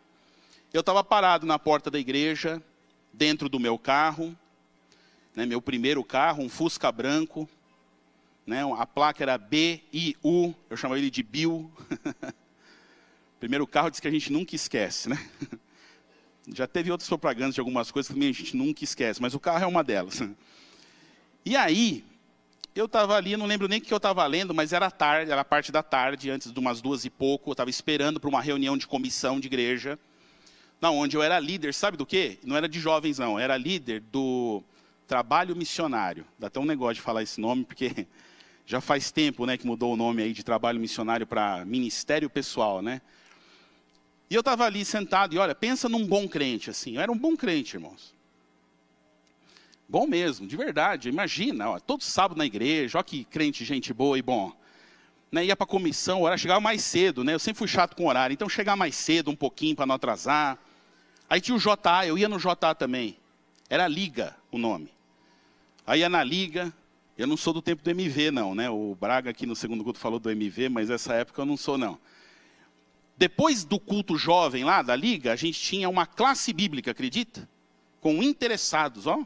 eu 0.74 0.80
estava 0.80 1.04
parado 1.04 1.46
na 1.46 1.60
porta 1.60 1.92
da 1.92 2.00
igreja, 2.00 2.62
dentro 3.14 3.48
do 3.48 3.60
meu 3.60 3.78
carro, 3.78 4.38
né, 5.36 5.46
meu 5.46 5.62
primeiro 5.62 6.04
carro, 6.04 6.44
um 6.44 6.50
Fusca 6.50 6.92
branco. 6.92 7.50
Né, 8.46 8.62
a 8.78 8.86
placa 8.86 9.24
era 9.24 9.38
B-I-U, 9.38 10.56
eu 10.70 10.78
chamava 10.78 11.00
ele 11.00 11.10
de 11.10 11.24
Bill. 11.24 11.72
primeiro 13.40 13.66
carro 13.66 13.90
diz 13.90 14.00
que 14.00 14.08
a 14.08 14.12
gente 14.12 14.32
nunca 14.32 14.56
esquece, 14.56 15.10
né? 15.10 15.30
Já 16.48 16.68
teve 16.68 16.92
outras 16.92 17.10
propagandas 17.10 17.56
de 17.56 17.60
algumas 17.60 17.90
coisas 17.90 18.14
que 18.14 18.20
a 18.20 18.32
gente 18.32 18.56
nunca 18.56 18.84
esquece, 18.84 19.22
mas 19.22 19.34
o 19.34 19.40
carro 19.40 19.64
é 19.64 19.68
uma 19.68 19.84
delas. 19.84 20.22
E 21.44 21.56
aí, 21.56 22.04
eu 22.76 22.86
estava 22.86 23.16
ali, 23.16 23.38
não 23.38 23.46
lembro 23.46 23.70
nem 23.70 23.80
o 23.80 23.82
que 23.82 23.94
eu 23.94 23.98
estava 23.98 24.26
lendo, 24.28 24.54
mas 24.54 24.74
era 24.74 24.92
tarde, 24.92 25.32
era 25.32 25.46
parte 25.46 25.72
da 25.72 25.82
tarde, 25.82 26.30
antes 26.30 26.52
de 26.52 26.60
umas 26.60 26.82
duas 26.82 27.06
e 27.06 27.10
pouco, 27.10 27.50
eu 27.50 27.54
estava 27.54 27.70
esperando 27.70 28.20
para 28.20 28.28
uma 28.28 28.42
reunião 28.42 28.78
de 28.78 28.86
comissão 28.86 29.40
de 29.40 29.48
igreja, 29.48 29.98
na 30.82 30.92
onde 30.92 31.16
eu 31.16 31.24
era 31.24 31.40
líder, 31.40 31.74
sabe 31.74 31.96
do 31.96 32.06
quê? 32.06 32.38
Não 32.44 32.58
era 32.58 32.68
de 32.68 32.78
jovens, 32.78 33.18
não, 33.18 33.40
era 33.40 33.56
líder 33.56 34.02
do 34.02 34.62
trabalho 35.08 35.56
missionário. 35.56 36.26
Dá 36.38 36.48
até 36.48 36.60
um 36.60 36.66
negócio 36.66 36.96
de 36.96 37.02
falar 37.02 37.24
esse 37.24 37.40
nome, 37.40 37.64
porque 37.64 38.06
já 38.68 38.82
faz 38.82 39.10
tempo 39.10 39.46
né, 39.46 39.58
que 39.58 39.66
mudou 39.66 39.94
o 39.94 39.98
nome 39.98 40.22
aí 40.22 40.34
de 40.34 40.44
trabalho 40.44 40.80
missionário 40.80 41.26
para 41.26 41.64
ministério 41.64 42.30
pessoal, 42.30 42.82
né? 42.82 43.02
E 44.30 44.36
eu 44.36 44.42
estava 44.42 44.66
ali 44.66 44.84
sentado, 44.84 45.34
e 45.34 45.38
olha, 45.38 45.56
pensa 45.56 45.88
num 45.88 46.06
bom 46.06 46.28
crente, 46.28 46.70
assim, 46.70 46.96
eu 46.96 47.02
era 47.02 47.12
um 47.12 47.18
bom 47.18 47.38
crente, 47.38 47.78
irmãos. 47.78 48.15
Bom 49.88 50.08
mesmo, 50.08 50.48
de 50.48 50.58
verdade. 50.58 51.10
Imagina, 51.10 51.70
ó, 51.70 51.80
todo 51.80 52.04
sábado 52.04 52.38
na 52.38 52.46
igreja, 52.46 53.00
ó 53.00 53.04
que 53.04 53.24
crente, 53.24 53.64
gente 53.64 53.94
boa 53.94 54.18
e 54.18 54.22
bom. 54.22 54.52
Né, 55.32 55.46
ia 55.46 55.56
para 55.56 55.66
a 55.66 55.68
comissão, 55.68 56.22
hora 56.22 56.38
chegava 56.38 56.60
mais 56.60 56.84
cedo, 56.84 57.24
né? 57.24 57.34
Eu 57.34 57.40
sempre 57.40 57.60
fui 57.60 57.68
chato 57.68 57.96
com 57.96 58.08
horário, 58.08 58.34
então 58.34 58.48
chegar 58.48 58.76
mais 58.76 58.96
cedo 58.96 59.30
um 59.30 59.36
pouquinho 59.36 59.76
para 59.76 59.86
não 59.86 59.96
atrasar. 59.96 60.58
Aí 61.30 61.42
tinha 61.42 61.56
o 61.56 61.60
JA, 61.60 62.06
eu 62.06 62.18
ia 62.18 62.30
no 62.30 62.40
JA 62.40 62.74
também. 62.76 63.18
Era 63.70 63.88
Liga 63.88 64.36
o 64.52 64.58
nome. 64.58 64.90
Aí 65.86 66.00
ia 66.00 66.10
na 66.10 66.24
Liga, 66.24 66.74
eu 67.18 67.28
não 67.28 67.38
sou 67.38 67.54
do 67.54 67.62
tempo 67.62 67.84
do 67.84 67.90
MV 67.90 68.32
não, 68.32 68.56
né? 68.56 68.70
O 68.70 68.96
Braga 69.00 69.30
aqui 69.30 69.46
no 69.46 69.56
segundo 69.56 69.84
culto 69.84 70.00
falou 70.00 70.20
do 70.20 70.30
MV, 70.30 70.70
mas 70.70 70.90
essa 70.90 71.14
época 71.14 71.42
eu 71.42 71.46
não 71.46 71.58
sou 71.58 71.78
não. 71.78 72.00
Depois 73.18 73.64
do 73.64 73.80
culto 73.80 74.18
jovem 74.18 74.64
lá 74.64 74.82
da 74.82 74.96
Liga, 74.96 75.32
a 75.32 75.36
gente 75.36 75.60
tinha 75.60 75.88
uma 75.90 76.06
classe 76.06 76.52
bíblica, 76.52 76.92
acredita? 76.92 77.48
Com 78.02 78.22
interessados, 78.22 79.08
ó. 79.08 79.26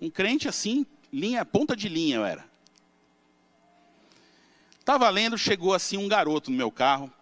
Um 0.00 0.10
crente 0.10 0.48
assim, 0.48 0.86
linha, 1.12 1.44
ponta 1.44 1.76
de 1.76 1.88
linha 1.88 2.16
eu 2.16 2.24
era. 2.24 2.44
Estava 4.78 5.08
lendo, 5.10 5.36
chegou 5.36 5.74
assim 5.74 5.96
um 5.96 6.08
garoto 6.08 6.50
no 6.50 6.56
meu 6.56 6.70
carro, 6.70 7.12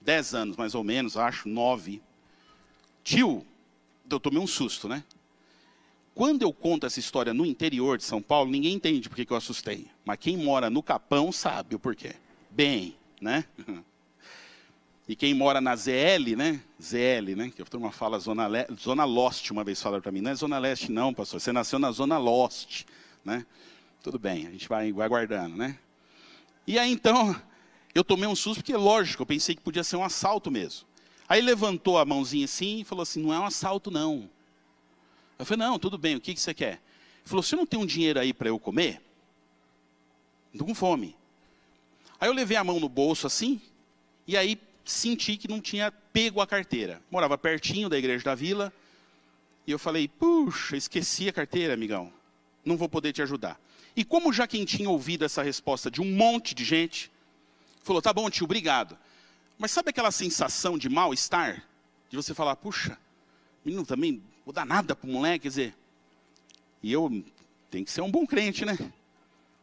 dez 0.00 0.34
anos 0.34 0.56
mais 0.56 0.74
ou 0.74 0.82
menos, 0.82 1.16
acho, 1.16 1.48
nove. 1.48 2.02
Tio, 3.04 3.46
eu 4.10 4.18
tomei 4.18 4.40
um 4.40 4.46
susto, 4.46 4.88
né? 4.88 5.04
Quando 6.14 6.42
eu 6.42 6.52
conto 6.52 6.86
essa 6.86 6.98
história 6.98 7.34
no 7.34 7.44
interior 7.44 7.98
de 7.98 8.04
São 8.04 8.22
Paulo, 8.22 8.50
ninguém 8.50 8.74
entende 8.74 9.08
por 9.08 9.16
que 9.16 9.30
eu 9.30 9.36
assustei. 9.36 9.86
Mas 10.02 10.18
quem 10.18 10.36
mora 10.36 10.70
no 10.70 10.82
Capão 10.82 11.30
sabe 11.30 11.74
o 11.74 11.78
porquê. 11.78 12.14
Bem, 12.50 12.96
né? 13.20 13.44
E 15.08 15.14
quem 15.14 15.34
mora 15.34 15.60
na 15.60 15.76
ZL, 15.76 16.34
né? 16.36 16.60
ZL, 16.82 17.36
né? 17.36 17.50
Que 17.54 17.62
a 17.62 17.64
turma 17.64 17.92
fala 17.92 18.18
zona, 18.18 18.48
Le... 18.48 18.66
zona 18.76 19.04
Lost, 19.04 19.50
uma 19.50 19.62
vez 19.62 19.80
falaram 19.80 20.02
para 20.02 20.10
mim. 20.10 20.20
Não 20.20 20.32
é 20.32 20.34
Zona 20.34 20.58
Leste 20.58 20.90
não, 20.90 21.14
pastor. 21.14 21.40
Você 21.40 21.52
nasceu 21.52 21.78
na 21.78 21.92
Zona 21.92 22.18
Lost, 22.18 22.84
né? 23.24 23.46
Tudo 24.02 24.18
bem, 24.18 24.46
a 24.46 24.50
gente 24.50 24.68
vai, 24.68 24.92
vai 24.92 25.06
aguardando, 25.06 25.56
né? 25.56 25.78
E 26.66 26.78
aí 26.78 26.90
então, 26.90 27.40
eu 27.94 28.02
tomei 28.02 28.28
um 28.28 28.34
susto, 28.34 28.60
porque 28.60 28.76
lógico, 28.76 29.22
eu 29.22 29.26
pensei 29.26 29.54
que 29.54 29.62
podia 29.62 29.84
ser 29.84 29.96
um 29.96 30.04
assalto 30.04 30.50
mesmo. 30.50 30.86
Aí 31.28 31.40
levantou 31.40 31.98
a 31.98 32.04
mãozinha 32.04 32.44
assim 32.44 32.80
e 32.80 32.84
falou 32.84 33.02
assim, 33.02 33.22
não 33.22 33.32
é 33.32 33.38
um 33.38 33.44
assalto 33.44 33.90
não. 33.90 34.28
Eu 35.38 35.44
falei, 35.44 35.66
não, 35.66 35.78
tudo 35.78 35.96
bem, 35.98 36.16
o 36.16 36.20
que, 36.20 36.34
que 36.34 36.40
você 36.40 36.54
quer? 36.54 36.74
Ele 36.74 37.24
falou, 37.24 37.42
você 37.42 37.54
não 37.54 37.66
tem 37.66 37.78
um 37.78 37.86
dinheiro 37.86 38.18
aí 38.18 38.32
para 38.32 38.48
eu 38.48 38.58
comer? 38.58 39.00
Estou 40.52 40.66
com 40.66 40.74
fome. 40.74 41.16
Aí 42.18 42.28
eu 42.28 42.32
levei 42.32 42.56
a 42.56 42.64
mão 42.64 42.80
no 42.80 42.88
bolso 42.88 43.26
assim, 43.26 43.60
e 44.26 44.36
aí 44.36 44.56
senti 44.90 45.36
que 45.36 45.48
não 45.48 45.60
tinha 45.60 45.92
pego 46.12 46.40
a 46.40 46.46
carteira. 46.46 47.02
Morava 47.10 47.36
pertinho 47.36 47.88
da 47.88 47.98
igreja 47.98 48.24
da 48.24 48.34
vila. 48.34 48.72
E 49.66 49.70
eu 49.70 49.78
falei, 49.78 50.08
puxa, 50.08 50.76
esqueci 50.76 51.28
a 51.28 51.32
carteira, 51.32 51.74
amigão. 51.74 52.12
Não 52.64 52.76
vou 52.76 52.88
poder 52.88 53.12
te 53.12 53.22
ajudar. 53.22 53.60
E 53.96 54.04
como 54.04 54.32
já 54.32 54.46
quem 54.46 54.64
tinha 54.64 54.90
ouvido 54.90 55.24
essa 55.24 55.42
resposta 55.42 55.90
de 55.90 56.00
um 56.00 56.14
monte 56.14 56.54
de 56.54 56.64
gente, 56.64 57.10
falou, 57.82 58.02
tá 58.02 58.12
bom, 58.12 58.28
tio, 58.28 58.44
obrigado. 58.44 58.96
Mas 59.58 59.70
sabe 59.70 59.90
aquela 59.90 60.10
sensação 60.10 60.76
de 60.76 60.88
mal-estar? 60.88 61.64
De 62.10 62.16
você 62.16 62.34
falar, 62.34 62.56
puxa, 62.56 62.98
menino 63.64 63.84
também, 63.84 64.22
vou 64.44 64.52
dar 64.52 64.66
nada 64.66 64.94
pro 64.94 65.08
moleque, 65.08 65.42
quer 65.42 65.48
dizer. 65.48 65.74
E 66.82 66.92
eu 66.92 67.24
tenho 67.70 67.84
que 67.84 67.90
ser 67.90 68.02
um 68.02 68.10
bom 68.10 68.26
crente, 68.26 68.64
né? 68.64 68.78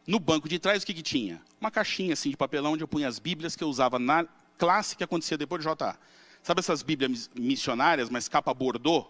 No 0.06 0.18
banco 0.18 0.48
de 0.48 0.58
trás, 0.58 0.82
o 0.82 0.86
que, 0.86 0.92
que 0.92 1.02
tinha? 1.02 1.40
Uma 1.60 1.70
caixinha 1.70 2.12
assim 2.12 2.30
de 2.30 2.36
papelão 2.36 2.72
onde 2.72 2.82
eu 2.82 2.88
punha 2.88 3.08
as 3.08 3.18
bíblias 3.18 3.56
que 3.56 3.64
eu 3.64 3.68
usava 3.68 3.98
na 3.98 4.26
classe 4.58 4.96
que 4.96 5.04
acontecia 5.04 5.36
depois 5.36 5.62
de 5.62 5.68
JA. 5.68 5.96
Sabe 6.42 6.60
essas 6.60 6.82
bíblias 6.82 7.30
missionárias, 7.34 8.10
mas 8.10 8.28
capa 8.28 8.52
bordô? 8.52 9.06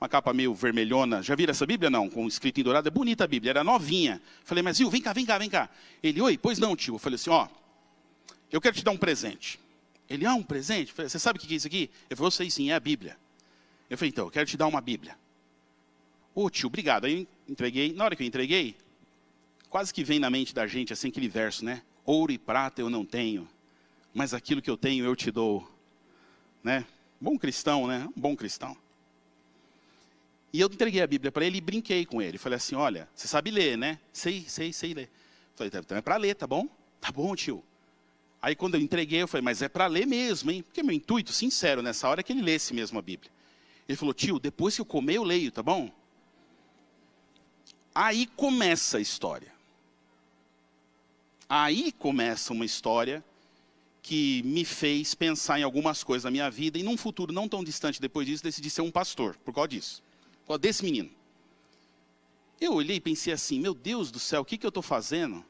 Uma 0.00 0.08
capa 0.08 0.32
meio 0.32 0.52
vermelhona. 0.54 1.22
Já 1.22 1.34
viram 1.34 1.52
essa 1.52 1.64
bíblia? 1.64 1.88
Não, 1.88 2.10
com 2.10 2.26
escrito 2.26 2.60
em 2.60 2.64
dourado. 2.64 2.88
É 2.88 2.90
bonita 2.90 3.24
a 3.24 3.26
bíblia, 3.26 3.50
era 3.50 3.64
novinha. 3.64 4.20
Falei, 4.44 4.62
mas 4.62 4.78
viu, 4.78 4.90
vem 4.90 5.00
cá, 5.00 5.12
vem 5.12 5.24
cá, 5.24 5.38
vem 5.38 5.48
cá. 5.48 5.70
Ele, 6.02 6.20
oi, 6.20 6.36
pois 6.36 6.58
não, 6.58 6.76
tio. 6.76 6.96
Eu 6.96 6.98
falei 6.98 7.14
assim, 7.14 7.30
ó, 7.30 7.48
eu 8.50 8.60
quero 8.60 8.76
te 8.76 8.84
dar 8.84 8.90
um 8.90 8.96
presente. 8.96 9.58
Ele, 10.08 10.26
ah, 10.26 10.34
um 10.34 10.42
presente? 10.42 10.92
Falei, 10.92 11.08
você 11.08 11.18
sabe 11.18 11.38
o 11.38 11.42
que 11.42 11.52
é 11.52 11.56
isso 11.56 11.66
aqui? 11.66 11.90
Eu 12.10 12.16
falei, 12.16 12.28
eu 12.28 12.30
sei 12.30 12.50
sim, 12.50 12.70
é 12.70 12.74
a 12.74 12.80
Bíblia. 12.80 13.16
Eu 13.88 13.96
falei, 13.96 14.10
então, 14.10 14.26
eu 14.26 14.30
quero 14.30 14.46
te 14.46 14.56
dar 14.56 14.66
uma 14.66 14.80
Bíblia. 14.80 15.16
Ô 16.34 16.44
oh, 16.44 16.50
tio, 16.50 16.66
obrigado. 16.66 17.06
Aí 17.06 17.26
entreguei. 17.48 17.92
Na 17.92 18.04
hora 18.04 18.14
que 18.14 18.22
eu 18.22 18.26
entreguei, 18.26 18.76
quase 19.70 19.94
que 19.94 20.04
vem 20.04 20.18
na 20.18 20.28
mente 20.28 20.54
da 20.54 20.66
gente 20.66 20.92
assim 20.92 21.08
aquele 21.08 21.28
verso, 21.28 21.64
né? 21.64 21.82
Ouro 22.04 22.30
e 22.30 22.38
prata 22.38 22.80
eu 22.80 22.90
não 22.90 23.04
tenho, 23.04 23.48
mas 24.16 24.32
aquilo 24.32 24.62
que 24.62 24.70
eu 24.70 24.78
tenho 24.78 25.04
eu 25.04 25.14
te 25.14 25.30
dou. 25.30 25.70
Né? 26.64 26.86
Bom 27.20 27.38
cristão, 27.38 27.86
né? 27.86 28.08
Um 28.16 28.18
bom 28.20 28.34
cristão. 28.34 28.74
E 30.50 30.58
eu 30.58 30.68
entreguei 30.68 31.02
a 31.02 31.06
Bíblia 31.06 31.30
para 31.30 31.44
ele 31.44 31.58
e 31.58 31.60
brinquei 31.60 32.06
com 32.06 32.22
ele. 32.22 32.38
Falei 32.38 32.56
assim: 32.56 32.74
olha, 32.74 33.06
você 33.14 33.28
sabe 33.28 33.50
ler, 33.50 33.76
né? 33.76 34.00
Sei, 34.14 34.46
sei, 34.48 34.72
sei 34.72 34.94
ler. 34.94 35.10
Falei, 35.54 35.70
então 35.74 35.98
é 35.98 36.00
para 36.00 36.16
ler, 36.16 36.34
tá 36.34 36.46
bom? 36.46 36.66
Tá 36.98 37.12
bom, 37.12 37.36
tio. 37.36 37.62
Aí 38.40 38.56
quando 38.56 38.76
eu 38.76 38.80
entreguei, 38.80 39.20
eu 39.20 39.28
falei, 39.28 39.44
mas 39.44 39.60
é 39.60 39.68
para 39.68 39.86
ler 39.86 40.06
mesmo, 40.06 40.50
hein? 40.50 40.62
Porque 40.62 40.82
meu 40.82 40.96
intuito, 40.96 41.30
sincero, 41.30 41.82
nessa 41.82 42.08
hora 42.08 42.20
é 42.20 42.22
que 42.22 42.32
ele 42.32 42.40
lesse 42.40 42.72
mesmo 42.72 42.98
a 42.98 43.02
Bíblia. 43.02 43.30
Ele 43.86 43.98
falou, 43.98 44.14
tio, 44.14 44.38
depois 44.38 44.74
que 44.74 44.80
eu 44.80 44.86
comer, 44.86 45.16
eu 45.16 45.24
leio, 45.24 45.52
tá 45.52 45.62
bom? 45.62 45.90
Aí 47.94 48.26
começa 48.28 48.96
a 48.96 49.00
história. 49.00 49.52
Aí 51.46 51.92
começa 51.92 52.54
uma 52.54 52.64
história 52.64 53.22
que 54.06 54.40
me 54.44 54.64
fez 54.64 55.16
pensar 55.16 55.58
em 55.58 55.64
algumas 55.64 56.04
coisas 56.04 56.22
na 56.22 56.30
minha 56.30 56.48
vida 56.48 56.78
e 56.78 56.82
num 56.84 56.96
futuro 56.96 57.32
não 57.32 57.48
tão 57.48 57.64
distante 57.64 58.00
depois 58.00 58.24
disso, 58.24 58.40
decidi 58.40 58.70
ser 58.70 58.82
um 58.82 58.90
pastor, 58.90 59.36
por 59.38 59.52
causa 59.52 59.66
disso, 59.66 60.00
por 60.42 60.46
causa 60.46 60.60
desse 60.60 60.84
menino. 60.84 61.10
Eu 62.60 62.74
olhei 62.74 62.98
e 62.98 63.00
pensei 63.00 63.32
assim, 63.32 63.58
meu 63.58 63.74
Deus 63.74 64.12
do 64.12 64.20
céu, 64.20 64.42
o 64.42 64.44
que, 64.44 64.56
que 64.56 64.64
eu 64.64 64.68
estou 64.68 64.82
fazendo? 64.82 65.44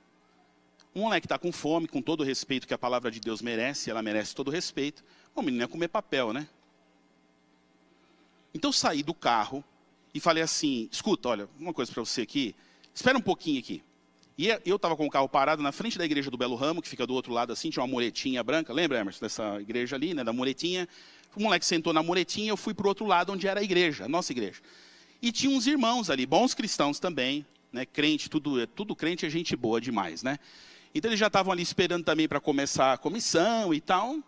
Um 0.95 1.03
moleque 1.03 1.27
está 1.27 1.39
com 1.39 1.53
fome, 1.53 1.87
com 1.87 2.01
todo 2.01 2.23
o 2.23 2.25
respeito 2.25 2.67
que 2.67 2.73
a 2.73 2.79
palavra 2.79 3.11
de 3.11 3.21
Deus 3.21 3.43
merece, 3.43 3.91
ela 3.91 4.03
merece 4.03 4.35
todo 4.35 4.49
o 4.49 4.51
respeito. 4.51 5.05
O 5.35 5.43
menino 5.43 5.63
ia 5.63 5.69
comer 5.69 5.89
papel, 5.89 6.33
né? 6.33 6.49
Então 8.55 8.71
eu 8.71 8.73
saí 8.73 9.03
do 9.03 9.13
carro 9.13 9.63
e 10.15 10.19
falei 10.19 10.43
assim: 10.43 10.89
escuta, 10.91 11.29
olha, 11.29 11.49
uma 11.61 11.75
coisa 11.75 11.93
para 11.93 12.03
você 12.03 12.23
aqui, 12.23 12.57
espera 12.95 13.19
um 13.19 13.21
pouquinho 13.21 13.61
aqui. 13.61 13.83
E 14.39 14.49
eu 14.67 14.77
estava 14.77 14.95
com 14.95 15.07
o 15.07 15.11
carro 15.11 15.29
parado 15.29 15.63
na 15.63 15.73
frente 15.73 15.97
da 15.97 16.05
igreja 16.05 16.31
do 16.31 16.37
Belo 16.37 16.57
Ramo, 16.57 16.83
que 16.83 16.89
fica 16.89 17.07
do 17.07 17.15
outro 17.15 17.33
lado 17.33 17.55
assim, 17.55 17.71
tinha 17.71 17.83
uma 17.83 17.89
muretinha 17.89 18.45
branca, 18.45 18.71
lembra, 18.71 18.99
Emerson, 19.01 19.21
dessa 19.21 19.59
igreja 19.63 19.97
ali, 19.97 20.13
né, 20.13 20.23
da 20.23 20.33
muretinha? 20.33 20.87
O 21.35 21.43
moleque 21.43 21.65
sentou 21.65 21.91
na 21.93 22.03
muretinha, 22.03 22.51
eu 22.51 22.57
fui 22.57 22.75
para 22.75 22.85
o 22.85 22.89
outro 22.89 23.07
lado, 23.07 23.33
onde 23.33 23.49
era 23.49 23.61
a 23.61 23.63
igreja, 23.63 24.05
a 24.05 24.09
nossa 24.09 24.33
igreja. 24.33 24.61
E 25.23 25.33
tinha 25.33 25.57
uns 25.57 25.67
irmãos 25.67 26.11
ali, 26.11 26.27
bons 26.27 26.53
cristãos 26.53 26.99
também, 27.01 27.47
né, 27.73 27.87
crente, 27.87 28.29
tudo, 28.29 28.67
tudo 28.67 28.95
crente 28.95 29.25
é 29.25 29.31
gente 29.31 29.57
boa 29.57 29.81
demais, 29.81 30.23
né? 30.23 30.39
Então 30.95 31.11
eles 31.11 31.19
já 31.19 31.29
estavam 31.29 31.51
ali 31.51 31.63
esperando 31.63 32.05
também 32.05 32.29
para 32.29 32.41
começar 32.41 32.93
a 32.93 32.99
comissão 32.99 33.73
e 33.73 33.81
tal. 33.81 34.19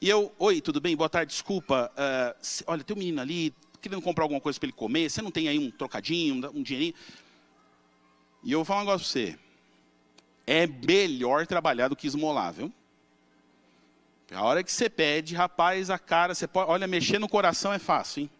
E 0.00 0.08
eu, 0.08 0.30
oi, 0.38 0.60
tudo 0.60 0.80
bem? 0.80 0.96
Boa 0.96 1.08
tarde, 1.08 1.32
desculpa. 1.32 1.90
Uh, 1.94 2.62
olha, 2.66 2.82
tem 2.82 2.96
um 2.96 2.98
menino 2.98 3.20
ali 3.20 3.54
querendo 3.80 4.00
comprar 4.02 4.24
alguma 4.24 4.40
coisa 4.40 4.58
para 4.58 4.66
ele 4.66 4.76
comer. 4.76 5.10
Você 5.10 5.20
não 5.20 5.30
tem 5.30 5.48
aí 5.48 5.58
um 5.58 5.70
trocadinho, 5.70 6.50
um 6.54 6.62
dinheirinho? 6.62 6.94
E 8.42 8.52
eu 8.52 8.58
vou 8.58 8.64
falar 8.64 8.80
um 8.80 8.84
negócio 8.84 9.06
para 9.06 9.22
você. 9.22 9.38
É 10.46 10.66
melhor 10.66 11.46
trabalhar 11.46 11.88
do 11.88 11.96
que 11.96 12.06
esmolar, 12.06 12.52
viu? 12.52 12.72
A 14.32 14.42
hora 14.42 14.64
que 14.64 14.72
você 14.72 14.88
pede, 14.88 15.34
rapaz, 15.34 15.90
a 15.90 15.98
cara, 15.98 16.34
você 16.34 16.48
pode, 16.48 16.70
olha, 16.70 16.86
mexer 16.86 17.18
no 17.18 17.28
coração 17.28 17.72
é 17.72 17.78
fácil, 17.78 18.22
hein? 18.22 18.30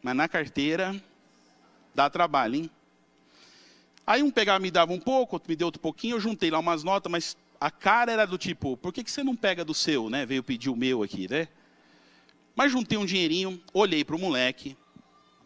Mas 0.00 0.14
na 0.14 0.28
carteira 0.28 0.94
dá 1.94 2.08
trabalho, 2.08 2.54
hein? 2.54 2.70
Aí 4.06 4.22
um 4.22 4.30
pegava 4.30 4.60
me 4.60 4.70
dava 4.70 4.92
um 4.92 5.00
pouco, 5.00 5.36
outro 5.36 5.50
me 5.50 5.56
deu 5.56 5.66
outro 5.66 5.80
pouquinho, 5.80 6.16
eu 6.16 6.20
juntei 6.20 6.50
lá 6.50 6.58
umas 6.58 6.84
notas, 6.84 7.10
mas 7.10 7.36
a 7.60 7.70
cara 7.70 8.12
era 8.12 8.26
do 8.26 8.38
tipo, 8.38 8.76
por 8.76 8.92
que, 8.92 9.02
que 9.02 9.10
você 9.10 9.24
não 9.24 9.34
pega 9.34 9.64
do 9.64 9.74
seu, 9.74 10.08
né? 10.08 10.24
Veio 10.24 10.42
pedir 10.42 10.70
o 10.70 10.76
meu 10.76 11.02
aqui, 11.02 11.28
né? 11.28 11.48
Mas 12.54 12.70
juntei 12.70 12.96
um 12.96 13.06
dinheirinho, 13.06 13.60
olhei 13.72 14.04
para 14.04 14.14
o 14.14 14.18
moleque, 14.18 14.76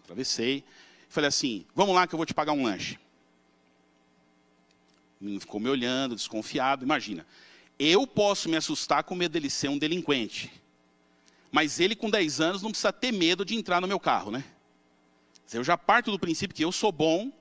atravessei, 0.03 0.65
falei 1.09 1.29
assim, 1.29 1.65
vamos 1.75 1.95
lá 1.95 2.07
que 2.07 2.15
eu 2.15 2.19
vou 2.19 2.27
te 2.27 2.35
pagar 2.35 2.53
um 2.53 2.65
lanche. 2.65 2.99
Ficou 5.41 5.61
me 5.61 5.69
olhando, 5.69 6.15
desconfiado. 6.15 6.85
Imagina, 6.85 7.27
eu 7.79 8.07
posso 8.07 8.49
me 8.49 8.57
assustar 8.57 9.05
com 9.05 9.15
medo 9.15 9.33
dele 9.33 9.51
ser 9.51 9.69
um 9.69 9.79
delinquente. 9.79 10.53
Mas 11.51 11.81
ele, 11.81 11.97
com 11.97 12.11
10 12.11 12.41
anos, 12.41 12.63
não 12.63 12.71
precisa 12.71 12.93
ter 12.93 13.13
medo 13.13 13.45
de 13.45 13.55
entrar 13.55 13.81
no 13.81 13.89
meu 13.89 13.99
carro, 13.99 14.31
né? 14.31 14.45
Eu 15.53 15.65
já 15.65 15.79
parto 15.79 16.11
do 16.11 16.19
princípio 16.19 16.55
que 16.55 16.65
eu 16.65 16.71
sou 16.71 16.93
bom 16.93 17.33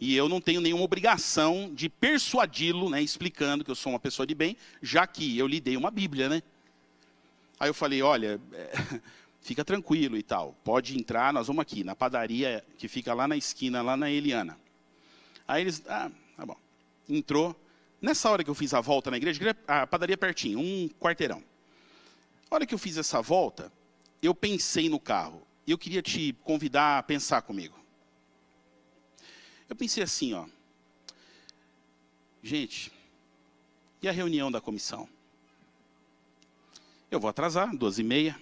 e 0.00 0.16
eu 0.16 0.28
não 0.28 0.40
tenho 0.40 0.60
nenhuma 0.60 0.84
obrigação 0.84 1.70
de 1.74 1.88
persuadi-lo, 1.88 2.88
né, 2.88 3.02
explicando 3.02 3.62
que 3.62 3.70
eu 3.70 3.74
sou 3.74 3.92
uma 3.92 4.00
pessoa 4.00 4.26
de 4.26 4.34
bem, 4.34 4.56
já 4.80 5.06
que 5.06 5.38
eu 5.38 5.46
lhe 5.46 5.60
dei 5.60 5.76
uma 5.76 5.90
Bíblia, 5.90 6.28
né? 6.28 6.42
Aí 7.60 7.68
eu 7.68 7.74
falei, 7.74 8.02
olha, 8.02 8.40
é, 8.52 8.72
fica 9.42 9.64
tranquilo 9.64 10.16
e 10.16 10.22
tal, 10.22 10.56
pode 10.64 10.98
entrar, 10.98 11.32
nós 11.32 11.46
vamos 11.46 11.60
aqui, 11.60 11.84
na 11.84 11.94
padaria 11.94 12.64
que 12.78 12.88
fica 12.88 13.12
lá 13.14 13.28
na 13.28 13.36
esquina, 13.36 13.82
lá 13.82 13.96
na 13.96 14.10
Eliana. 14.10 14.58
Aí 15.46 15.62
eles, 15.62 15.82
ah, 15.86 16.10
tá 16.36 16.46
bom 16.46 16.56
entrou. 17.08 17.56
Nessa 18.00 18.30
hora 18.30 18.42
que 18.42 18.50
eu 18.50 18.54
fiz 18.54 18.74
a 18.74 18.80
volta 18.80 19.10
na 19.10 19.16
igreja, 19.16 19.56
a 19.66 19.86
padaria 19.86 20.16
pertinho, 20.16 20.58
um 20.58 20.88
quarteirão. 21.00 21.42
A 22.50 22.54
hora 22.54 22.66
que 22.66 22.74
eu 22.74 22.78
fiz 22.78 22.96
essa 22.96 23.22
volta, 23.22 23.72
eu 24.20 24.34
pensei 24.34 24.88
no 24.88 25.00
carro. 25.00 25.46
Eu 25.66 25.78
queria 25.78 26.02
te 26.02 26.34
convidar 26.42 26.98
a 26.98 27.02
pensar 27.02 27.42
comigo. 27.42 27.78
Eu 29.68 29.76
pensei 29.76 30.02
assim, 30.02 30.34
ó. 30.34 30.46
Gente, 32.42 32.92
e 34.02 34.08
a 34.08 34.12
reunião 34.12 34.50
da 34.50 34.60
comissão? 34.60 35.08
Eu 37.10 37.20
vou 37.20 37.30
atrasar, 37.30 37.74
duas 37.76 37.98
e 37.98 38.02
meia. 38.02 38.38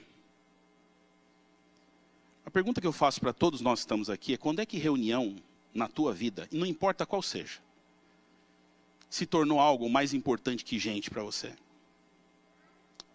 A 2.46 2.51
pergunta 2.51 2.81
que 2.81 2.87
eu 2.87 2.92
faço 2.92 3.20
para 3.20 3.33
todos 3.33 3.61
nós 3.61 3.81
que 3.81 3.85
estamos 3.85 4.09
aqui 4.09 4.35
é 4.35 4.37
quando 4.38 4.61
é 4.61 4.66
que 4.66 4.79
reunião 4.79 5.37
na 5.73 5.87
tua 5.87 6.12
vida, 6.12 6.49
e 6.51 6.59
não 6.59 6.66
importa 6.66 7.07
qual 7.07 7.23
seja, 7.23 7.61
se 9.11 9.27
tornou 9.27 9.59
algo 9.59 9.90
mais 9.90 10.14
importante 10.14 10.64
que 10.64 10.79
gente 10.79 11.11
para 11.11 11.23
você? 11.23 11.53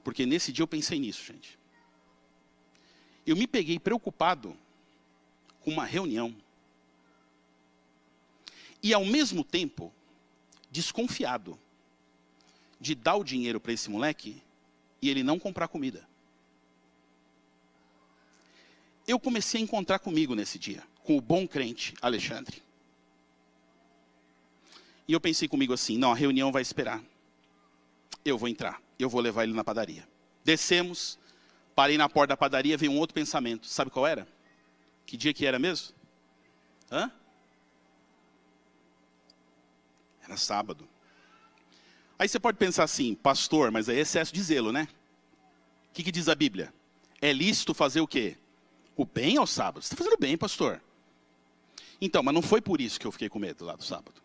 Porque 0.04 0.26
nesse 0.26 0.52
dia 0.52 0.62
eu 0.62 0.68
pensei 0.68 1.00
nisso, 1.00 1.24
gente. 1.26 1.58
Eu 3.26 3.36
me 3.36 3.48
peguei 3.48 3.80
preocupado 3.80 4.56
com 5.62 5.72
uma 5.72 5.86
reunião. 5.86 6.36
E 8.84 8.94
ao 8.94 9.04
mesmo 9.04 9.44
tempo, 9.44 9.92
desconfiado 10.70 11.58
de 12.80 12.94
dar 12.94 13.16
o 13.16 13.24
dinheiro 13.24 13.60
para 13.60 13.74
esse 13.74 13.90
moleque 13.90 14.44
e 15.02 15.10
ele 15.10 15.24
não 15.24 15.40
comprar 15.40 15.68
comida. 15.68 16.08
Eu 19.08 19.20
comecei 19.20 19.60
a 19.60 19.64
encontrar 19.64 20.00
comigo 20.00 20.36
nesse 20.36 20.60
dia, 20.60 20.84
com 21.04 21.18
o 21.18 21.22
bom 21.22 21.48
crente 21.48 21.96
Alexandre. 22.02 22.62
E 25.08 25.14
eu 25.14 25.20
pensei 25.20 25.48
comigo 25.48 25.74
assim: 25.74 25.98
não, 25.98 26.12
a 26.12 26.16
reunião 26.16 26.52
vai 26.52 26.62
esperar. 26.62 27.02
Eu 28.24 28.38
vou 28.38 28.50
entrar, 28.50 28.82
eu 28.98 29.10
vou 29.10 29.22
levar 29.22 29.44
ele 29.44 29.54
na 29.54 29.64
padaria. 29.64 30.08
Descemos, 30.44 31.20
parei 31.76 31.98
na 31.98 32.10
porta 32.10 32.30
da 32.30 32.38
padaria, 32.38 32.78
veio 32.78 32.92
um 32.92 32.98
outro 32.98 33.14
pensamento. 33.14 33.68
Sabe 33.68 33.92
qual 33.92 34.08
era? 34.08 34.28
Que 35.06 35.16
dia 35.16 35.34
que 35.34 35.46
era 35.46 35.60
mesmo? 35.60 35.94
Hã? 36.92 37.12
Era 40.24 40.38
sábado. 40.38 40.88
Aí 42.18 42.28
você 42.28 42.40
pode 42.40 42.58
pensar 42.58 42.84
assim, 42.84 43.14
pastor, 43.14 43.72
mas 43.72 43.90
é 43.90 43.96
excesso 43.96 44.34
de 44.34 44.42
zelo, 44.42 44.72
né? 44.72 44.88
O 45.90 45.94
que, 45.94 46.04
que 46.04 46.12
diz 46.12 46.28
a 46.28 46.36
Bíblia? 46.36 46.74
É 47.22 47.32
lícito 47.32 47.74
fazer 47.74 48.02
o 48.02 48.08
quê? 48.08 48.38
O 48.96 49.06
bem 49.06 49.38
ao 49.38 49.46
sábado. 49.46 49.84
Você 49.84 49.94
está 49.94 49.98
fazendo 50.04 50.20
bem, 50.20 50.38
pastor. 50.38 50.82
Então, 52.00 52.24
mas 52.24 52.34
não 52.34 52.42
foi 52.42 52.62
por 52.62 52.82
isso 52.82 53.00
que 53.00 53.06
eu 53.06 53.12
fiquei 53.12 53.30
com 53.30 53.38
medo 53.38 53.66
lá 53.66 53.76
do 53.76 53.84
sábado. 53.84 54.25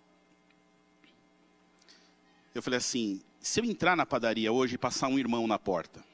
Eu 2.54 2.62
falei 2.62 2.78
assim: 2.78 3.20
se 3.40 3.60
eu 3.60 3.64
entrar 3.64 3.96
na 3.96 4.04
padaria 4.04 4.52
hoje 4.52 4.74
e 4.74 4.78
passar 4.78 5.08
um 5.08 5.18
irmão 5.18 5.46
na 5.46 5.58
porta, 5.58 6.04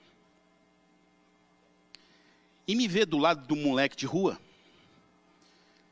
e 2.66 2.74
me 2.74 2.88
ver 2.88 3.06
do 3.06 3.18
lado 3.18 3.46
do 3.46 3.56
moleque 3.56 3.96
de 3.96 4.06
rua, 4.06 4.38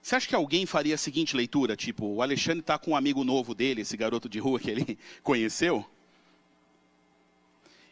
Você 0.02 0.16
acha 0.16 0.28
que 0.28 0.34
alguém 0.34 0.66
faria 0.66 0.96
a 0.96 0.98
seguinte 0.98 1.34
leitura? 1.34 1.74
Tipo, 1.74 2.04
o 2.04 2.20
Alexandre 2.20 2.60
está 2.60 2.78
com 2.78 2.90
um 2.90 2.96
amigo 2.96 3.24
novo 3.24 3.54
dele, 3.54 3.80
esse 3.80 3.96
garoto 3.96 4.28
de 4.28 4.38
rua 4.38 4.60
que 4.60 4.70
ele 4.70 4.98
conheceu? 5.22 5.88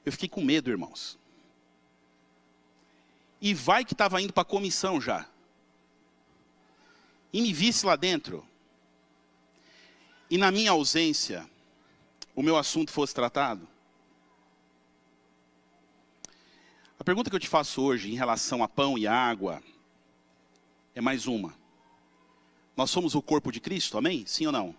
Eu 0.05 0.12
fiquei 0.12 0.29
com 0.29 0.45
medo, 0.45 0.69
irmãos. 0.69 1.19
E 3.41 3.55
vai 3.55 3.83
que 3.83 3.95
estava 3.95 4.21
indo 4.21 4.33
para 4.33 4.43
a 4.43 4.45
comissão 4.45 5.01
já. 5.01 5.27
E 7.33 7.41
me 7.41 7.51
visse 7.51 7.87
lá 7.87 7.97
dentro. 7.97 8.47
E 10.29 10.37
na 10.37 10.51
minha 10.51 10.73
ausência, 10.73 11.49
o 12.35 12.42
meu 12.42 12.57
assunto 12.57 12.90
fosse 12.90 13.14
tratado. 13.14 13.68
A 16.99 17.05
pergunta 17.05 17.29
que 17.29 17.37
eu 17.37 17.40
te 17.40 17.49
faço 17.49 17.83
hoje 17.83 18.11
em 18.11 18.14
relação 18.14 18.62
a 18.62 18.68
pão 18.68 18.97
e 18.97 19.07
água 19.07 19.62
é 20.95 21.01
mais 21.01 21.27
uma. 21.27 21.55
Nós 22.77 22.90
somos 22.90 23.14
o 23.14 23.23
corpo 23.23 23.51
de 23.51 23.61
Cristo, 23.61 23.99
amém? 23.99 24.25
Sim 24.25 24.47
ou 24.47 24.53
não? 24.53 24.75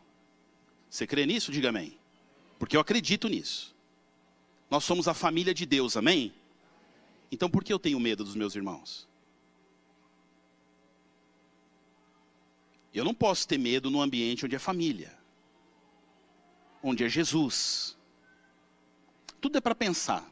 Você 0.90 1.06
crê 1.06 1.26
nisso? 1.26 1.52
Diga 1.52 1.70
amém. 1.70 1.98
Porque 2.58 2.78
eu 2.78 2.82
acredito 2.82 3.28
nisso. 3.28 3.76
Nós 4.70 4.84
somos 4.84 5.08
a 5.08 5.14
família 5.14 5.54
de 5.54 5.66
Deus, 5.66 5.98
amém? 5.98 6.34
Então 7.32 7.50
por 7.50 7.64
que 7.64 7.74
eu 7.74 7.80
tenho 7.80 8.00
medo 8.00 8.24
dos 8.24 8.36
meus 8.36 8.56
irmãos? 8.56 9.08
Eu 12.94 13.04
não 13.04 13.14
posso 13.14 13.48
ter 13.48 13.58
medo 13.58 13.90
no 13.90 14.02
ambiente 14.02 14.46
onde 14.46 14.56
é 14.56 14.60
família, 14.60 15.18
onde 16.84 17.06
é 17.06 17.10
Jesus. 17.10 17.98
Tudo 19.40 19.58
é 19.58 19.62
para 19.62 19.74
pensar. 19.74 20.30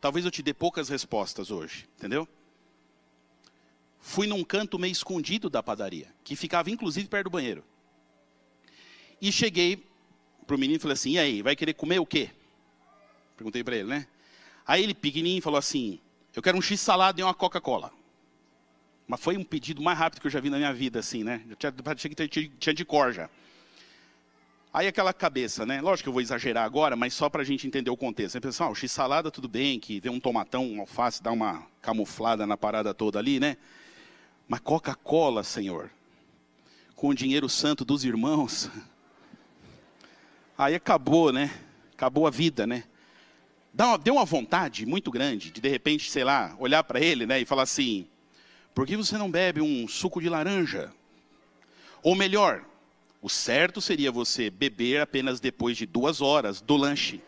Talvez 0.00 0.24
eu 0.24 0.30
te 0.30 0.42
dê 0.42 0.52
poucas 0.52 0.88
respostas 0.88 1.50
hoje, 1.50 1.88
entendeu? 1.96 2.28
Fui 3.98 4.26
num 4.26 4.44
canto 4.44 4.78
meio 4.78 4.92
escondido 4.92 5.50
da 5.50 5.62
padaria, 5.62 6.14
que 6.22 6.36
ficava 6.36 6.70
inclusive 6.70 7.08
perto 7.08 7.24
do 7.24 7.30
banheiro. 7.30 7.64
E 9.20 9.32
cheguei 9.32 9.84
para 10.46 10.54
o 10.54 10.58
menino 10.58 10.76
e 10.76 10.80
falei 10.80 10.92
assim: 10.92 11.12
e 11.12 11.18
aí, 11.18 11.42
vai 11.42 11.56
querer 11.56 11.74
comer 11.74 11.98
o 11.98 12.06
quê? 12.06 12.30
Perguntei 13.36 13.64
para 13.64 13.76
ele, 13.76 13.88
né? 13.88 14.06
Aí 14.66 14.82
ele, 14.82 14.94
pequenininho, 14.94 15.42
falou 15.42 15.58
assim: 15.58 15.98
eu 16.34 16.42
quero 16.42 16.56
um 16.56 16.62
x-salada 16.62 17.20
e 17.20 17.24
uma 17.24 17.34
Coca-Cola. 17.34 17.90
Mas 19.08 19.20
foi 19.20 19.36
um 19.36 19.44
pedido 19.44 19.80
mais 19.80 19.98
rápido 19.98 20.20
que 20.20 20.26
eu 20.26 20.30
já 20.30 20.40
vi 20.40 20.50
na 20.50 20.58
minha 20.58 20.72
vida, 20.72 20.98
assim, 20.98 21.24
né? 21.24 21.42
Eu 21.48 21.56
tinha, 21.56 21.72
tinha 21.72 22.50
tinha 22.58 22.74
de 22.74 22.84
cor 22.84 23.12
já. 23.12 23.30
Aí 24.76 24.86
aquela 24.86 25.14
cabeça, 25.14 25.64
né? 25.64 25.80
Lógico 25.80 26.02
que 26.02 26.08
eu 26.10 26.12
vou 26.12 26.20
exagerar 26.20 26.62
agora, 26.62 26.94
mas 26.94 27.14
só 27.14 27.30
para 27.30 27.40
a 27.40 27.44
gente 27.46 27.66
entender 27.66 27.88
o 27.88 27.96
contexto. 27.96 28.32
Você 28.32 28.40
pensa, 28.42 28.68
ah, 28.68 28.74
x-salada 28.74 29.30
tudo 29.30 29.48
bem, 29.48 29.80
que 29.80 29.98
vem 30.00 30.12
um 30.12 30.20
tomatão, 30.20 30.66
um 30.66 30.80
alface, 30.80 31.22
dá 31.22 31.32
uma 31.32 31.66
camuflada 31.80 32.46
na 32.46 32.58
parada 32.58 32.92
toda 32.92 33.18
ali, 33.18 33.40
né? 33.40 33.56
Mas 34.46 34.60
Coca-Cola, 34.60 35.42
Senhor, 35.42 35.90
com 36.94 37.08
o 37.08 37.14
dinheiro 37.14 37.48
santo 37.48 37.86
dos 37.86 38.04
irmãos, 38.04 38.70
aí 40.58 40.74
acabou, 40.74 41.32
né? 41.32 41.50
Acabou 41.94 42.26
a 42.26 42.30
vida, 42.30 42.66
né? 42.66 42.84
Deu 44.04 44.16
uma 44.16 44.26
vontade 44.26 44.84
muito 44.84 45.10
grande 45.10 45.50
de, 45.52 45.58
de 45.58 45.68
repente, 45.70 46.10
sei 46.10 46.22
lá, 46.22 46.54
olhar 46.58 46.84
para 46.84 47.00
ele 47.00 47.24
né, 47.24 47.40
e 47.40 47.46
falar 47.46 47.62
assim, 47.62 48.06
por 48.74 48.86
que 48.86 48.94
você 48.94 49.16
não 49.16 49.30
bebe 49.30 49.62
um 49.62 49.88
suco 49.88 50.20
de 50.20 50.28
laranja? 50.28 50.92
Ou 52.02 52.14
melhor, 52.14 52.62
o 53.20 53.28
certo 53.28 53.80
seria 53.80 54.12
você 54.12 54.50
beber 54.50 55.00
apenas 55.00 55.40
depois 55.40 55.76
de 55.76 55.86
duas 55.86 56.20
horas 56.20 56.60
do 56.60 56.76
lanche. 56.76 57.20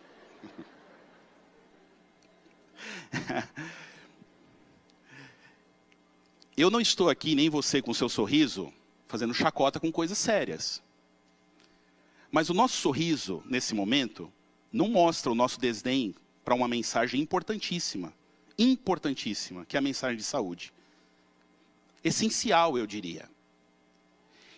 Eu 6.55 6.69
não 6.69 6.79
estou 6.81 7.09
aqui, 7.09 7.35
nem 7.35 7.49
você 7.49 7.81
com 7.81 7.93
seu 7.93 8.09
sorriso, 8.09 8.73
fazendo 9.07 9.33
chacota 9.33 9.79
com 9.79 9.91
coisas 9.91 10.17
sérias. 10.17 10.83
Mas 12.31 12.49
o 12.49 12.53
nosso 12.53 12.75
sorriso, 12.77 13.41
nesse 13.45 13.73
momento, 13.73 14.31
não 14.71 14.87
mostra 14.89 15.31
o 15.31 15.35
nosso 15.35 15.59
desdém 15.59 16.13
para 16.43 16.53
uma 16.53 16.67
mensagem 16.67 17.21
importantíssima. 17.21 18.13
Importantíssima, 18.57 19.65
que 19.65 19.77
é 19.77 19.79
a 19.79 19.81
mensagem 19.81 20.17
de 20.17 20.23
saúde 20.23 20.73
essencial, 22.03 22.77
eu 22.77 22.87
diria. 22.87 23.29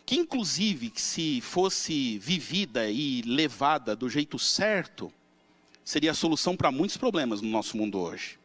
Que 0.06 0.16
inclusive, 0.16 0.92
se 0.96 1.42
fosse 1.42 2.18
vivida 2.20 2.90
e 2.90 3.22
levada 3.22 3.96
do 3.96 4.10
jeito 4.10 4.38
certo, 4.38 5.12
seria 5.84 6.12
a 6.12 6.16
solução 6.16 6.56
para 6.56 6.72
muitos 6.72 6.98
problemas 6.98 7.42
no 7.42 7.50
nosso 7.50 7.78
mundo 7.78 8.00
hoje. 8.00 8.40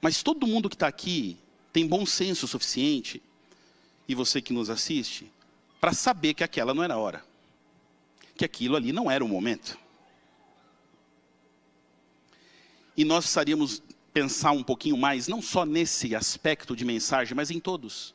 Mas 0.00 0.22
todo 0.22 0.46
mundo 0.46 0.68
que 0.68 0.76
está 0.76 0.86
aqui 0.86 1.38
tem 1.72 1.86
bom 1.86 2.04
senso 2.04 2.46
suficiente, 2.46 3.22
e 4.06 4.14
você 4.14 4.40
que 4.40 4.52
nos 4.52 4.70
assiste, 4.70 5.30
para 5.80 5.92
saber 5.92 6.34
que 6.34 6.44
aquela 6.44 6.74
não 6.74 6.82
era 6.82 6.94
a 6.94 6.98
hora. 6.98 7.24
Que 8.36 8.44
aquilo 8.44 8.76
ali 8.76 8.92
não 8.92 9.10
era 9.10 9.24
o 9.24 9.28
momento. 9.28 9.78
E 12.96 13.04
nós 13.04 13.24
precisaríamos 13.24 13.82
pensar 14.12 14.52
um 14.52 14.62
pouquinho 14.62 14.96
mais, 14.96 15.26
não 15.26 15.42
só 15.42 15.64
nesse 15.64 16.14
aspecto 16.14 16.76
de 16.76 16.84
mensagem, 16.84 17.34
mas 17.34 17.50
em 17.50 17.58
todos. 17.58 18.13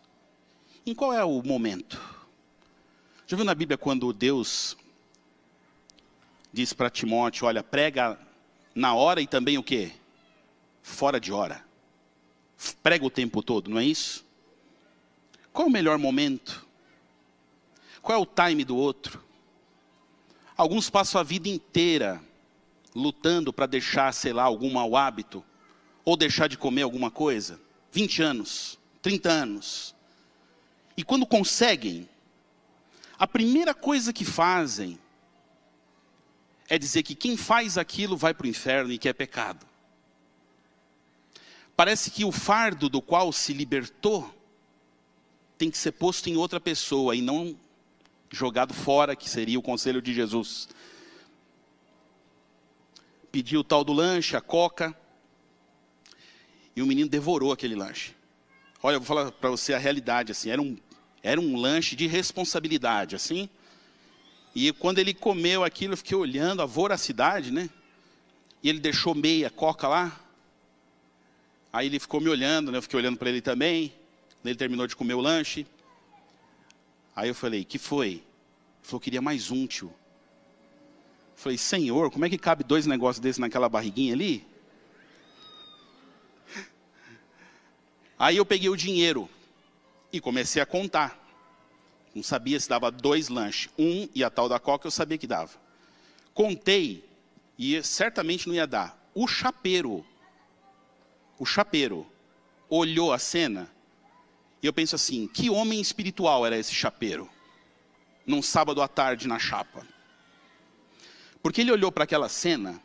Em 0.89 0.95
qual 0.95 1.13
é 1.13 1.23
o 1.23 1.43
momento? 1.43 2.01
Já 3.27 3.37
viu 3.37 3.45
na 3.45 3.53
Bíblia 3.53 3.77
quando 3.77 4.11
Deus 4.11 4.75
diz 6.51 6.73
para 6.73 6.89
Timóteo, 6.89 7.45
olha, 7.45 7.61
prega 7.61 8.19
na 8.73 8.95
hora 8.95 9.21
e 9.21 9.27
também 9.27 9.55
o 9.55 9.61
quê? 9.61 9.91
Fora 10.81 11.19
de 11.19 11.31
hora. 11.31 11.63
Prega 12.81 13.05
o 13.05 13.09
tempo 13.11 13.43
todo, 13.43 13.69
não 13.69 13.77
é 13.77 13.85
isso? 13.85 14.25
Qual 15.53 15.67
é 15.67 15.69
o 15.69 15.71
melhor 15.71 15.99
momento? 15.99 16.65
Qual 18.01 18.17
é 18.17 18.19
o 18.19 18.25
time 18.25 18.65
do 18.65 18.75
outro? 18.75 19.23
Alguns 20.57 20.89
passam 20.89 21.21
a 21.21 21.23
vida 21.23 21.47
inteira 21.47 22.19
lutando 22.95 23.53
para 23.53 23.67
deixar, 23.67 24.11
sei 24.11 24.33
lá, 24.33 24.41
algum 24.41 24.71
mau 24.71 24.95
hábito 24.95 25.45
ou 26.03 26.17
deixar 26.17 26.47
de 26.47 26.57
comer 26.57 26.81
alguma 26.81 27.11
coisa. 27.11 27.61
20 27.91 28.23
anos, 28.23 28.79
30 29.03 29.29
anos. 29.29 29.98
E 30.99 31.03
quando 31.03 31.25
conseguem, 31.25 32.09
a 33.17 33.25
primeira 33.25 33.73
coisa 33.73 34.11
que 34.11 34.25
fazem 34.25 34.99
é 36.67 36.77
dizer 36.77 37.03
que 37.03 37.15
quem 37.15 37.37
faz 37.37 37.77
aquilo 37.77 38.17
vai 38.17 38.33
para 38.33 38.45
o 38.45 38.49
inferno 38.49 38.91
e 38.91 38.97
que 38.97 39.07
é 39.07 39.13
pecado. 39.13 39.65
Parece 41.73 42.11
que 42.11 42.25
o 42.25 42.33
fardo 42.33 42.89
do 42.89 43.01
qual 43.01 43.31
se 43.31 43.53
libertou 43.53 44.29
tem 45.57 45.71
que 45.71 45.77
ser 45.77 45.93
posto 45.93 46.29
em 46.29 46.35
outra 46.35 46.59
pessoa 46.59 47.15
e 47.15 47.21
não 47.21 47.57
jogado 48.29 48.73
fora, 48.73 49.15
que 49.15 49.29
seria 49.29 49.57
o 49.57 49.61
conselho 49.61 50.01
de 50.01 50.13
Jesus. 50.13 50.67
Pediu 53.31 53.61
o 53.61 53.63
tal 53.63 53.85
do 53.85 53.93
lanche, 53.93 54.35
a 54.35 54.41
coca, 54.41 54.93
e 56.75 56.81
o 56.81 56.85
menino 56.85 57.09
devorou 57.09 57.53
aquele 57.53 57.75
lanche. 57.75 58.13
Olha, 58.83 58.95
eu 58.95 58.99
vou 58.99 59.07
falar 59.07 59.31
para 59.31 59.49
você 59.49 59.73
a 59.73 59.77
realidade, 59.77 60.33
assim, 60.33 60.49
era 60.49 60.61
um, 60.61 60.77
era 61.21 61.39
um 61.39 61.55
lanche 61.57 61.95
de 61.95 62.07
responsabilidade, 62.07 63.15
assim. 63.15 63.49
E 64.55 64.71
quando 64.71 64.99
ele 64.99 65.13
comeu 65.13 65.63
aquilo, 65.63 65.93
eu 65.93 65.97
fiquei 65.97 66.17
olhando 66.17 66.61
a 66.61 66.65
voracidade, 66.65 67.51
né? 67.51 67.69
E 68.63 68.69
ele 68.69 68.79
deixou 68.79 69.13
meia 69.13 69.49
coca 69.49 69.87
lá. 69.87 70.19
Aí 71.71 71.87
ele 71.87 71.99
ficou 71.99 72.19
me 72.19 72.29
olhando, 72.29 72.71
né? 72.71 72.77
Eu 72.77 72.81
fiquei 72.81 72.97
olhando 72.97 73.17
para 73.17 73.29
ele 73.29 73.41
também. 73.41 73.93
Ele 74.43 74.55
terminou 74.55 74.87
de 74.87 74.95
comer 74.95 75.13
o 75.13 75.21
lanche. 75.21 75.67
Aí 77.15 77.27
eu 77.27 77.35
falei, 77.35 77.63
que 77.63 77.77
foi? 77.77 78.07
Ele 78.07 78.23
falou, 78.81 78.99
queria 78.99 79.21
mais 79.21 79.51
um, 79.51 79.67
tio. 79.67 79.87
Eu 79.87 81.43
falei, 81.43 81.57
senhor, 81.57 82.09
como 82.09 82.25
é 82.25 82.29
que 82.29 82.37
cabe 82.37 82.63
dois 82.63 82.85
negócios 82.85 83.21
desses 83.21 83.39
naquela 83.39 83.69
barriguinha 83.69 84.13
ali? 84.13 84.47
Aí 88.17 88.35
eu 88.35 88.45
peguei 88.45 88.69
o 88.69 88.75
dinheiro 88.75 89.29
e 90.11 90.19
comecei 90.19 90.61
a 90.61 90.65
contar. 90.65 91.17
Não 92.13 92.23
sabia 92.23 92.59
se 92.59 92.67
dava 92.67 92.91
dois 92.91 93.29
lanches. 93.29 93.71
Um 93.77 94.07
e 94.13 94.23
a 94.23 94.29
tal 94.29 94.49
da 94.49 94.59
coca 94.59 94.87
eu 94.87 94.91
sabia 94.91 95.17
que 95.17 95.27
dava. 95.27 95.51
Contei 96.33 97.07
e 97.57 97.81
certamente 97.83 98.47
não 98.47 98.55
ia 98.55 98.65
dar. 98.65 98.97
O 99.13 99.27
chapeiro, 99.27 100.05
o 101.37 101.45
chapeiro, 101.45 102.09
olhou 102.69 103.11
a 103.11 103.19
cena 103.19 103.69
e 104.61 104.67
eu 104.67 104.73
penso 104.73 104.95
assim: 104.95 105.27
que 105.27 105.49
homem 105.49 105.79
espiritual 105.79 106.45
era 106.45 106.57
esse 106.57 106.73
chapeiro? 106.73 107.29
Num 108.25 108.41
sábado 108.41 108.81
à 108.81 108.87
tarde 108.87 109.27
na 109.27 109.39
chapa. 109.39 109.85
Porque 111.41 111.61
ele 111.61 111.71
olhou 111.71 111.91
para 111.91 112.03
aquela 112.03 112.29
cena 112.29 112.81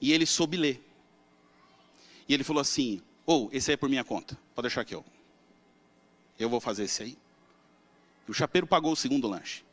e 0.00 0.12
ele 0.12 0.26
soube 0.26 0.56
ler. 0.56 0.82
E 2.28 2.34
ele 2.34 2.44
falou 2.44 2.60
assim: 2.60 3.02
ou, 3.24 3.48
esse 3.52 3.70
aí 3.70 3.74
é 3.74 3.76
por 3.76 3.88
minha 3.88 4.04
conta. 4.04 4.38
Pode 4.54 4.68
deixar 4.68 4.84
que 4.84 4.94
eu. 4.94 5.04
Eu 6.38 6.48
vou 6.48 6.60
fazer 6.60 6.84
esse 6.84 7.02
aí. 7.02 7.18
E 8.26 8.30
o 8.30 8.34
chapeiro 8.34 8.66
pagou 8.66 8.92
o 8.92 8.96
segundo 8.96 9.28
lanche. 9.28 9.64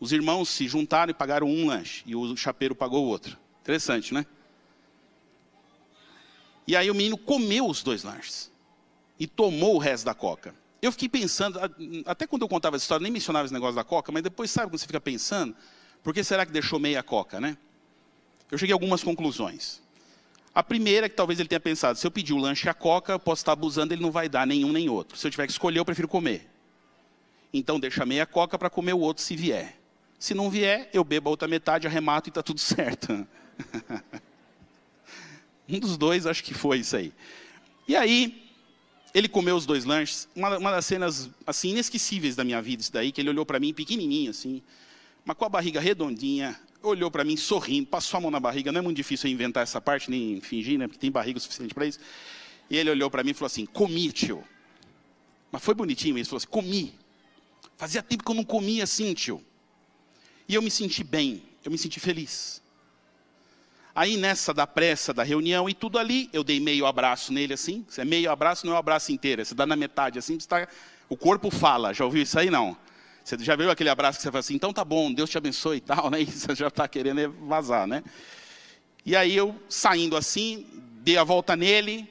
Os 0.00 0.12
irmãos 0.12 0.48
se 0.48 0.68
juntaram 0.68 1.10
e 1.10 1.14
pagaram 1.14 1.48
um 1.48 1.66
lanche. 1.66 2.02
E 2.06 2.14
o 2.14 2.36
chapeiro 2.36 2.74
pagou 2.74 3.04
o 3.04 3.08
outro. 3.08 3.36
Interessante, 3.62 4.14
né? 4.14 4.26
E 6.66 6.76
aí 6.76 6.90
o 6.90 6.94
menino 6.94 7.16
comeu 7.16 7.66
os 7.66 7.82
dois 7.82 8.02
lanches. 8.02 8.50
e 9.18 9.26
tomou 9.26 9.74
o 9.74 9.78
resto 9.78 10.04
da 10.04 10.14
coca. 10.14 10.54
Eu 10.80 10.92
fiquei 10.92 11.08
pensando, 11.08 11.58
até 12.06 12.26
quando 12.26 12.42
eu 12.42 12.48
contava 12.48 12.76
essa 12.76 12.84
história, 12.84 13.02
nem 13.02 13.10
mencionava 13.10 13.46
esse 13.46 13.52
negócio 13.52 13.74
da 13.74 13.82
coca, 13.82 14.12
mas 14.12 14.22
depois 14.22 14.50
sabe 14.50 14.70
quando 14.70 14.78
você 14.78 14.86
fica 14.86 15.00
pensando, 15.00 15.56
por 16.04 16.14
que 16.14 16.22
será 16.22 16.46
que 16.46 16.52
deixou 16.52 16.78
meia 16.78 17.02
coca, 17.02 17.40
né? 17.40 17.58
Eu 18.50 18.56
cheguei 18.56 18.72
a 18.72 18.76
algumas 18.76 19.02
conclusões. 19.02 19.82
A 20.58 20.62
primeira 20.64 21.08
que 21.08 21.14
talvez 21.14 21.38
ele 21.38 21.48
tenha 21.48 21.60
pensado, 21.60 21.96
se 21.96 22.04
eu 22.04 22.10
pedir 22.10 22.32
o 22.32 22.36
lanche 22.36 22.66
e 22.66 22.68
a 22.68 22.74
coca, 22.74 23.12
eu 23.12 23.18
posso 23.20 23.42
estar 23.42 23.52
abusando, 23.52 23.94
ele 23.94 24.02
não 24.02 24.10
vai 24.10 24.28
dar 24.28 24.44
nenhum 24.44 24.72
nem 24.72 24.88
outro. 24.88 25.16
Se 25.16 25.24
eu 25.24 25.30
tiver 25.30 25.46
que 25.46 25.52
escolher, 25.52 25.78
eu 25.78 25.84
prefiro 25.84 26.08
comer. 26.08 26.50
Então 27.52 27.78
deixa 27.78 28.04
meia 28.04 28.26
coca 28.26 28.58
para 28.58 28.68
comer 28.68 28.92
o 28.92 28.98
outro 28.98 29.22
se 29.22 29.36
vier. 29.36 29.78
Se 30.18 30.34
não 30.34 30.50
vier, 30.50 30.90
eu 30.92 31.04
bebo 31.04 31.28
a 31.28 31.30
outra 31.30 31.46
metade, 31.46 31.86
arremato 31.86 32.28
e 32.28 32.30
está 32.30 32.42
tudo 32.42 32.58
certo. 32.58 33.24
um 35.68 35.78
dos 35.78 35.96
dois, 35.96 36.26
acho 36.26 36.42
que 36.42 36.52
foi 36.52 36.78
isso 36.78 36.96
aí. 36.96 37.12
E 37.86 37.94
aí, 37.94 38.50
ele 39.14 39.28
comeu 39.28 39.54
os 39.54 39.64
dois 39.64 39.84
lanches. 39.84 40.28
Uma, 40.34 40.58
uma 40.58 40.72
das 40.72 40.86
cenas 40.86 41.30
assim 41.46 41.68
inesquecíveis 41.68 42.34
da 42.34 42.42
minha 42.42 42.60
vida, 42.60 42.82
isso 42.82 42.92
daí, 42.92 43.12
que 43.12 43.20
ele 43.20 43.30
olhou 43.30 43.46
para 43.46 43.60
mim 43.60 43.72
pequenininho 43.72 44.32
assim, 44.32 44.60
mas 45.24 45.36
com 45.36 45.44
a 45.44 45.48
barriga 45.48 45.78
redondinha, 45.78 46.58
olhou 46.82 47.10
para 47.10 47.24
mim 47.24 47.36
sorrindo, 47.36 47.86
passou 47.86 48.18
a 48.18 48.20
mão 48.20 48.30
na 48.30 48.40
barriga. 48.40 48.72
Não 48.72 48.78
é 48.78 48.82
muito 48.82 48.96
difícil 48.96 49.28
inventar 49.28 49.62
essa 49.62 49.80
parte, 49.80 50.10
nem 50.10 50.40
fingir, 50.40 50.78
né? 50.78 50.86
Porque 50.86 50.98
tem 50.98 51.10
barriga 51.10 51.38
o 51.38 51.40
suficiente 51.40 51.74
para 51.74 51.86
isso. 51.86 51.98
E 52.70 52.76
ele 52.76 52.90
olhou 52.90 53.10
para 53.10 53.24
mim 53.24 53.30
e 53.30 53.34
falou 53.34 53.46
assim: 53.46 53.66
Comi, 53.66 54.12
tio. 54.12 54.44
Mas 55.50 55.62
foi 55.62 55.74
bonitinho 55.74 56.18
isso. 56.18 56.30
Falou 56.30 56.38
assim: 56.38 56.48
Comi. 56.48 56.94
Fazia 57.76 58.02
tempo 58.02 58.24
que 58.24 58.30
eu 58.30 58.34
não 58.34 58.44
comia 58.44 58.84
assim, 58.84 59.14
tio. 59.14 59.42
E 60.48 60.54
eu 60.54 60.60
me 60.60 60.70
senti 60.70 61.04
bem, 61.04 61.42
eu 61.64 61.70
me 61.70 61.78
senti 61.78 62.00
feliz. 62.00 62.60
Aí 63.94 64.16
nessa 64.16 64.54
da 64.54 64.66
pressa 64.66 65.12
da 65.12 65.22
reunião 65.22 65.68
e 65.68 65.74
tudo 65.74 65.98
ali, 65.98 66.28
eu 66.32 66.42
dei 66.42 66.58
meio 66.58 66.86
abraço 66.86 67.32
nele 67.32 67.54
assim. 67.54 67.84
É 67.96 68.04
meio 68.04 68.30
abraço, 68.30 68.64
não 68.66 68.72
é 68.72 68.76
um 68.76 68.78
abraço 68.78 69.12
inteiro. 69.12 69.44
Você 69.44 69.54
dá 69.54 69.66
na 69.66 69.76
metade 69.76 70.18
assim, 70.18 70.38
tá, 70.38 70.66
o 71.08 71.16
corpo 71.16 71.50
fala. 71.50 71.92
Já 71.92 72.04
ouviu 72.04 72.22
isso 72.22 72.38
aí? 72.38 72.50
Não. 72.50 72.76
Você 73.28 73.44
já 73.44 73.54
viu 73.54 73.70
aquele 73.70 73.90
abraço 73.90 74.18
que 74.18 74.22
você 74.22 74.30
fala 74.30 74.40
assim, 74.40 74.54
então 74.54 74.72
tá 74.72 74.82
bom, 74.82 75.12
Deus 75.12 75.28
te 75.28 75.36
abençoe 75.36 75.76
e 75.76 75.80
tal, 75.82 76.08
né? 76.10 76.22
E 76.22 76.24
você 76.24 76.54
já 76.54 76.68
está 76.68 76.88
querendo 76.88 77.30
vazar, 77.46 77.86
né? 77.86 78.02
E 79.04 79.14
aí 79.14 79.36
eu, 79.36 79.54
saindo 79.68 80.16
assim, 80.16 80.66
dei 81.02 81.18
a 81.18 81.24
volta 81.24 81.54
nele, 81.54 82.10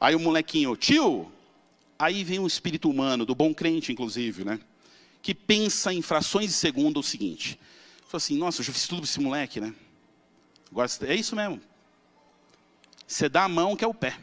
aí 0.00 0.16
o 0.16 0.18
molequinho, 0.18 0.76
tio, 0.76 1.30
aí 1.96 2.24
vem 2.24 2.40
o 2.40 2.46
espírito 2.48 2.90
humano, 2.90 3.24
do 3.24 3.32
bom 3.32 3.54
crente, 3.54 3.92
inclusive, 3.92 4.44
né? 4.44 4.58
Que 5.22 5.32
pensa 5.32 5.94
em 5.94 6.02
frações 6.02 6.46
de 6.46 6.52
segundo 6.54 6.98
o 6.98 7.02
seguinte. 7.02 7.56
Falou 8.08 8.16
assim, 8.16 8.36
nossa, 8.36 8.60
eu 8.60 8.64
já 8.64 8.72
fiz 8.72 8.88
tudo 8.88 9.02
para 9.02 9.10
esse 9.10 9.20
moleque, 9.20 9.60
né? 9.60 9.72
Agora, 10.68 10.90
é 11.02 11.14
isso 11.14 11.36
mesmo. 11.36 11.60
Você 13.06 13.28
dá 13.28 13.44
a 13.44 13.48
mão 13.48 13.76
que 13.76 13.84
é 13.84 13.88
o 13.88 13.94
pé. 13.94 14.18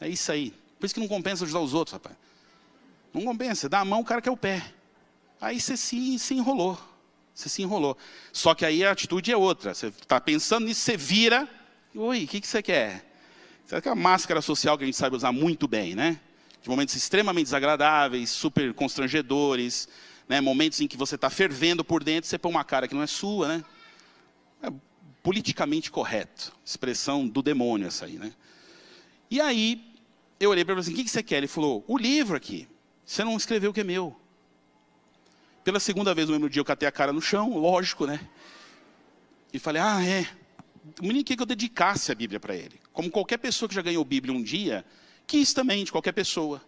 É 0.00 0.08
isso 0.08 0.32
aí. 0.32 0.52
Por 0.80 0.86
isso 0.86 0.94
que 0.94 1.00
não 1.00 1.06
compensa 1.06 1.44
ajudar 1.44 1.60
os 1.60 1.74
outros, 1.74 1.92
rapaz. 1.92 2.16
Não 3.14 3.22
compensa, 3.22 3.68
dá 3.68 3.78
a 3.78 3.84
mão, 3.84 4.00
o 4.00 4.04
cara 4.04 4.20
quer 4.20 4.32
o 4.32 4.36
pé. 4.36 4.74
Aí 5.40 5.60
você 5.60 5.76
se, 5.76 6.18
se 6.18 6.34
enrolou. 6.34 6.76
Você 7.32 7.48
se 7.48 7.62
enrolou. 7.62 7.96
Só 8.32 8.54
que 8.54 8.66
aí 8.66 8.84
a 8.84 8.90
atitude 8.90 9.30
é 9.30 9.36
outra. 9.36 9.72
Você 9.72 9.86
está 9.86 10.20
pensando 10.20 10.66
nisso, 10.66 10.80
você 10.80 10.96
vira. 10.96 11.48
Oi, 11.94 12.24
o 12.24 12.28
que, 12.28 12.40
que 12.40 12.46
você 12.46 12.60
quer? 12.60 13.08
Isso 13.64 13.74
é 13.74 13.88
a 13.88 13.94
máscara 13.94 14.42
social 14.42 14.76
que 14.76 14.82
a 14.82 14.86
gente 14.86 14.96
sabe 14.96 15.14
usar 15.14 15.30
muito 15.30 15.68
bem, 15.68 15.94
né? 15.94 16.20
De 16.60 16.68
momentos 16.68 16.96
extremamente 16.96 17.46
desagradáveis, 17.46 18.30
super 18.30 18.74
constrangedores, 18.74 19.88
né? 20.28 20.40
momentos 20.40 20.80
em 20.80 20.88
que 20.88 20.96
você 20.96 21.14
está 21.14 21.30
fervendo 21.30 21.84
por 21.84 22.02
dentro, 22.02 22.28
você 22.28 22.36
põe 22.36 22.50
uma 22.50 22.64
cara 22.64 22.88
que 22.88 22.94
não 22.94 23.02
é 23.02 23.06
sua, 23.06 23.48
né? 23.48 23.64
É 24.62 24.72
politicamente 25.22 25.90
correto. 25.90 26.52
Expressão 26.64 27.28
do 27.28 27.42
demônio 27.42 27.86
essa 27.86 28.06
aí, 28.06 28.14
né? 28.14 28.32
E 29.30 29.40
aí, 29.40 29.84
eu 30.40 30.50
olhei 30.50 30.64
para 30.64 30.74
ele 30.74 30.80
e 30.80 30.84
falei 30.84 30.92
assim, 30.92 30.92
o 30.92 30.96
que, 30.96 31.04
que 31.04 31.10
você 31.10 31.22
quer? 31.22 31.38
Ele 31.38 31.46
falou, 31.46 31.84
o 31.86 31.96
livro 31.96 32.36
aqui. 32.36 32.68
Você 33.04 33.22
não 33.22 33.36
escreveu 33.36 33.70
o 33.70 33.74
que 33.74 33.80
é 33.80 33.84
meu. 33.84 34.16
Pela 35.62 35.80
segunda 35.80 36.14
vez 36.14 36.28
no 36.28 36.34
mesmo 36.34 36.48
dia 36.48 36.60
eu 36.60 36.64
catei 36.64 36.88
a 36.88 36.92
cara 36.92 37.12
no 37.12 37.20
chão, 37.20 37.58
lógico, 37.58 38.06
né? 38.06 38.20
E 39.52 39.58
falei, 39.58 39.80
ah, 39.80 40.04
é. 40.04 40.26
O 41.00 41.06
menino 41.06 41.24
queria 41.24 41.38
que 41.38 41.42
eu 41.42 41.46
dedicasse 41.46 42.12
a 42.12 42.14
Bíblia 42.14 42.38
para 42.38 42.54
ele. 42.54 42.80
Como 42.92 43.10
qualquer 43.10 43.38
pessoa 43.38 43.68
que 43.68 43.74
já 43.74 43.80
ganhou 43.82 44.04
Bíblia 44.04 44.34
um 44.34 44.42
dia, 44.42 44.84
quis 45.26 45.54
também, 45.54 45.84
de 45.84 45.92
qualquer 45.92 46.12
pessoa. 46.12 46.60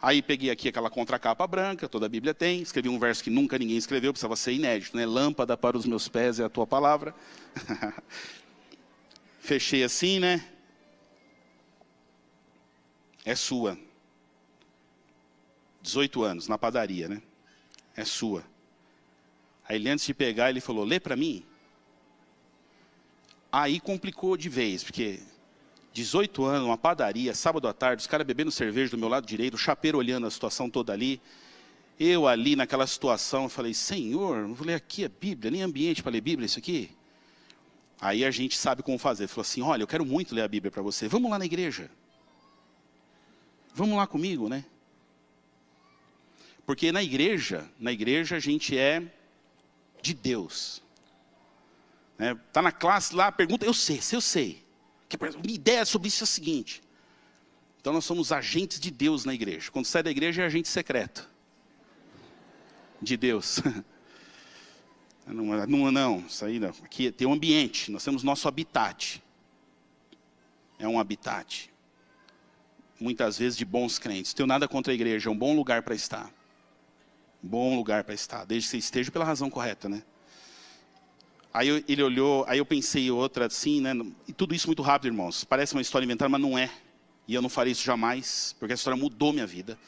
Aí 0.00 0.20
peguei 0.20 0.50
aqui 0.50 0.68
aquela 0.68 0.90
contracapa 0.90 1.46
branca, 1.46 1.88
toda 1.88 2.06
a 2.06 2.08
Bíblia 2.08 2.34
tem, 2.34 2.60
escrevi 2.60 2.88
um 2.88 2.98
verso 2.98 3.22
que 3.22 3.30
nunca 3.30 3.56
ninguém 3.56 3.76
escreveu, 3.76 4.12
precisava 4.12 4.34
ser 4.34 4.52
inédito, 4.52 4.96
né? 4.96 5.06
Lâmpada 5.06 5.56
para 5.56 5.76
os 5.76 5.86
meus 5.86 6.08
pés 6.08 6.40
é 6.40 6.44
a 6.44 6.48
tua 6.48 6.66
palavra. 6.66 7.14
Fechei 9.40 9.84
assim, 9.84 10.18
né? 10.18 10.44
É 13.24 13.34
sua. 13.34 13.78
18 15.82 16.22
anos, 16.22 16.48
na 16.48 16.56
padaria, 16.56 17.08
né? 17.08 17.20
É 17.96 18.04
sua. 18.04 18.44
Aí 19.68 19.76
ele, 19.76 19.88
antes 19.88 20.06
de 20.06 20.14
pegar, 20.14 20.50
ele 20.50 20.60
falou: 20.60 20.84
lê 20.84 21.00
para 21.00 21.16
mim. 21.16 21.44
Aí 23.50 23.80
complicou 23.80 24.36
de 24.36 24.48
vez, 24.48 24.82
porque 24.82 25.20
18 25.92 26.44
anos, 26.44 26.66
uma 26.66 26.78
padaria, 26.78 27.34
sábado 27.34 27.68
à 27.68 27.72
tarde, 27.72 28.00
os 28.00 28.06
caras 28.06 28.26
bebendo 28.26 28.50
cerveja 28.50 28.92
do 28.92 28.98
meu 28.98 29.08
lado 29.08 29.26
direito, 29.26 29.54
o 29.54 29.58
chapeiro 29.58 29.98
olhando 29.98 30.26
a 30.26 30.30
situação 30.30 30.70
toda 30.70 30.92
ali. 30.92 31.20
Eu 32.00 32.26
ali 32.26 32.56
naquela 32.56 32.86
situação, 32.86 33.44
eu 33.44 33.48
falei: 33.48 33.74
Senhor, 33.74 34.48
não 34.48 34.54
vou 34.54 34.66
ler 34.66 34.74
aqui 34.74 35.04
a 35.04 35.08
Bíblia, 35.08 35.50
nem 35.50 35.62
ambiente 35.62 36.02
para 36.02 36.12
ler 36.12 36.20
Bíblia, 36.20 36.46
isso 36.46 36.58
aqui. 36.58 36.90
Aí 38.00 38.24
a 38.24 38.30
gente 38.30 38.56
sabe 38.56 38.82
como 38.82 38.98
fazer. 38.98 39.24
Ele 39.24 39.28
falou 39.28 39.42
assim: 39.42 39.62
Olha, 39.62 39.82
eu 39.82 39.86
quero 39.86 40.04
muito 40.04 40.34
ler 40.34 40.42
a 40.42 40.48
Bíblia 40.48 40.70
para 40.70 40.82
você. 40.82 41.06
Vamos 41.06 41.30
lá 41.30 41.38
na 41.38 41.44
igreja. 41.44 41.90
Vamos 43.74 43.96
lá 43.96 44.06
comigo, 44.06 44.48
né? 44.48 44.64
Porque 46.72 46.90
na 46.90 47.02
igreja, 47.02 47.70
na 47.78 47.92
igreja 47.92 48.36
a 48.36 48.40
gente 48.40 48.78
é 48.78 49.02
de 50.00 50.14
Deus. 50.14 50.82
Está 52.18 52.62
né? 52.62 52.68
Na 52.70 52.72
classe 52.72 53.14
lá, 53.14 53.30
pergunta, 53.30 53.66
eu 53.66 53.74
sei, 53.74 54.00
se 54.00 54.16
eu 54.16 54.22
sei. 54.22 54.64
A 55.10 55.38
minha 55.44 55.54
ideia 55.54 55.84
sobre 55.84 56.08
isso 56.08 56.22
é 56.22 56.24
a 56.24 56.26
seguinte. 56.26 56.82
Então 57.78 57.92
nós 57.92 58.06
somos 58.06 58.32
agentes 58.32 58.80
de 58.80 58.90
Deus 58.90 59.26
na 59.26 59.34
igreja. 59.34 59.70
Quando 59.70 59.84
sai 59.84 60.02
da 60.02 60.10
igreja 60.10 60.40
é 60.40 60.46
agente 60.46 60.66
secreto. 60.66 61.28
De 63.02 63.18
Deus. 63.18 63.60
Não, 65.26 65.44
não, 65.66 65.92
não, 65.92 66.24
isso 66.26 66.44
aí 66.44 66.58
não. 66.58 66.70
Aqui 66.70 67.12
tem 67.12 67.28
um 67.28 67.34
ambiente, 67.34 67.92
nós 67.92 68.02
temos 68.02 68.22
nosso 68.22 68.48
habitat. 68.48 69.22
É 70.78 70.88
um 70.88 70.98
habitat. 70.98 71.70
Muitas 72.98 73.38
vezes 73.38 73.56
de 73.56 73.64
bons 73.64 73.98
crentes. 74.00 74.34
Tenho 74.34 74.48
nada 74.48 74.66
contra 74.66 74.90
a 74.92 74.94
igreja, 74.94 75.28
é 75.28 75.32
um 75.32 75.36
bom 75.36 75.54
lugar 75.54 75.82
para 75.82 75.94
estar 75.94 76.32
bom 77.42 77.76
lugar 77.76 78.04
para 78.04 78.14
estar, 78.14 78.44
desde 78.44 78.68
que 78.68 78.70
você 78.70 78.78
esteja 78.78 79.10
pela 79.10 79.24
razão 79.24 79.50
correta, 79.50 79.88
né? 79.88 80.02
Aí 81.52 81.68
eu, 81.68 81.84
ele 81.86 82.02
olhou, 82.02 82.44
aí 82.48 82.58
eu 82.58 82.64
pensei 82.64 83.10
outra 83.10 83.46
assim, 83.46 83.80
né? 83.80 83.92
E 84.26 84.32
tudo 84.32 84.54
isso 84.54 84.66
muito 84.68 84.80
rápido, 84.80 85.12
irmãos. 85.12 85.44
Parece 85.44 85.74
uma 85.74 85.82
história 85.82 86.04
inventada, 86.04 86.28
mas 86.28 86.40
não 86.40 86.56
é. 86.56 86.70
E 87.28 87.34
eu 87.34 87.42
não 87.42 87.48
farei 87.48 87.72
isso 87.72 87.84
jamais, 87.84 88.56
porque 88.58 88.72
a 88.72 88.74
história 88.74 88.98
mudou 88.98 89.32
minha 89.32 89.46
vida. 89.46 89.78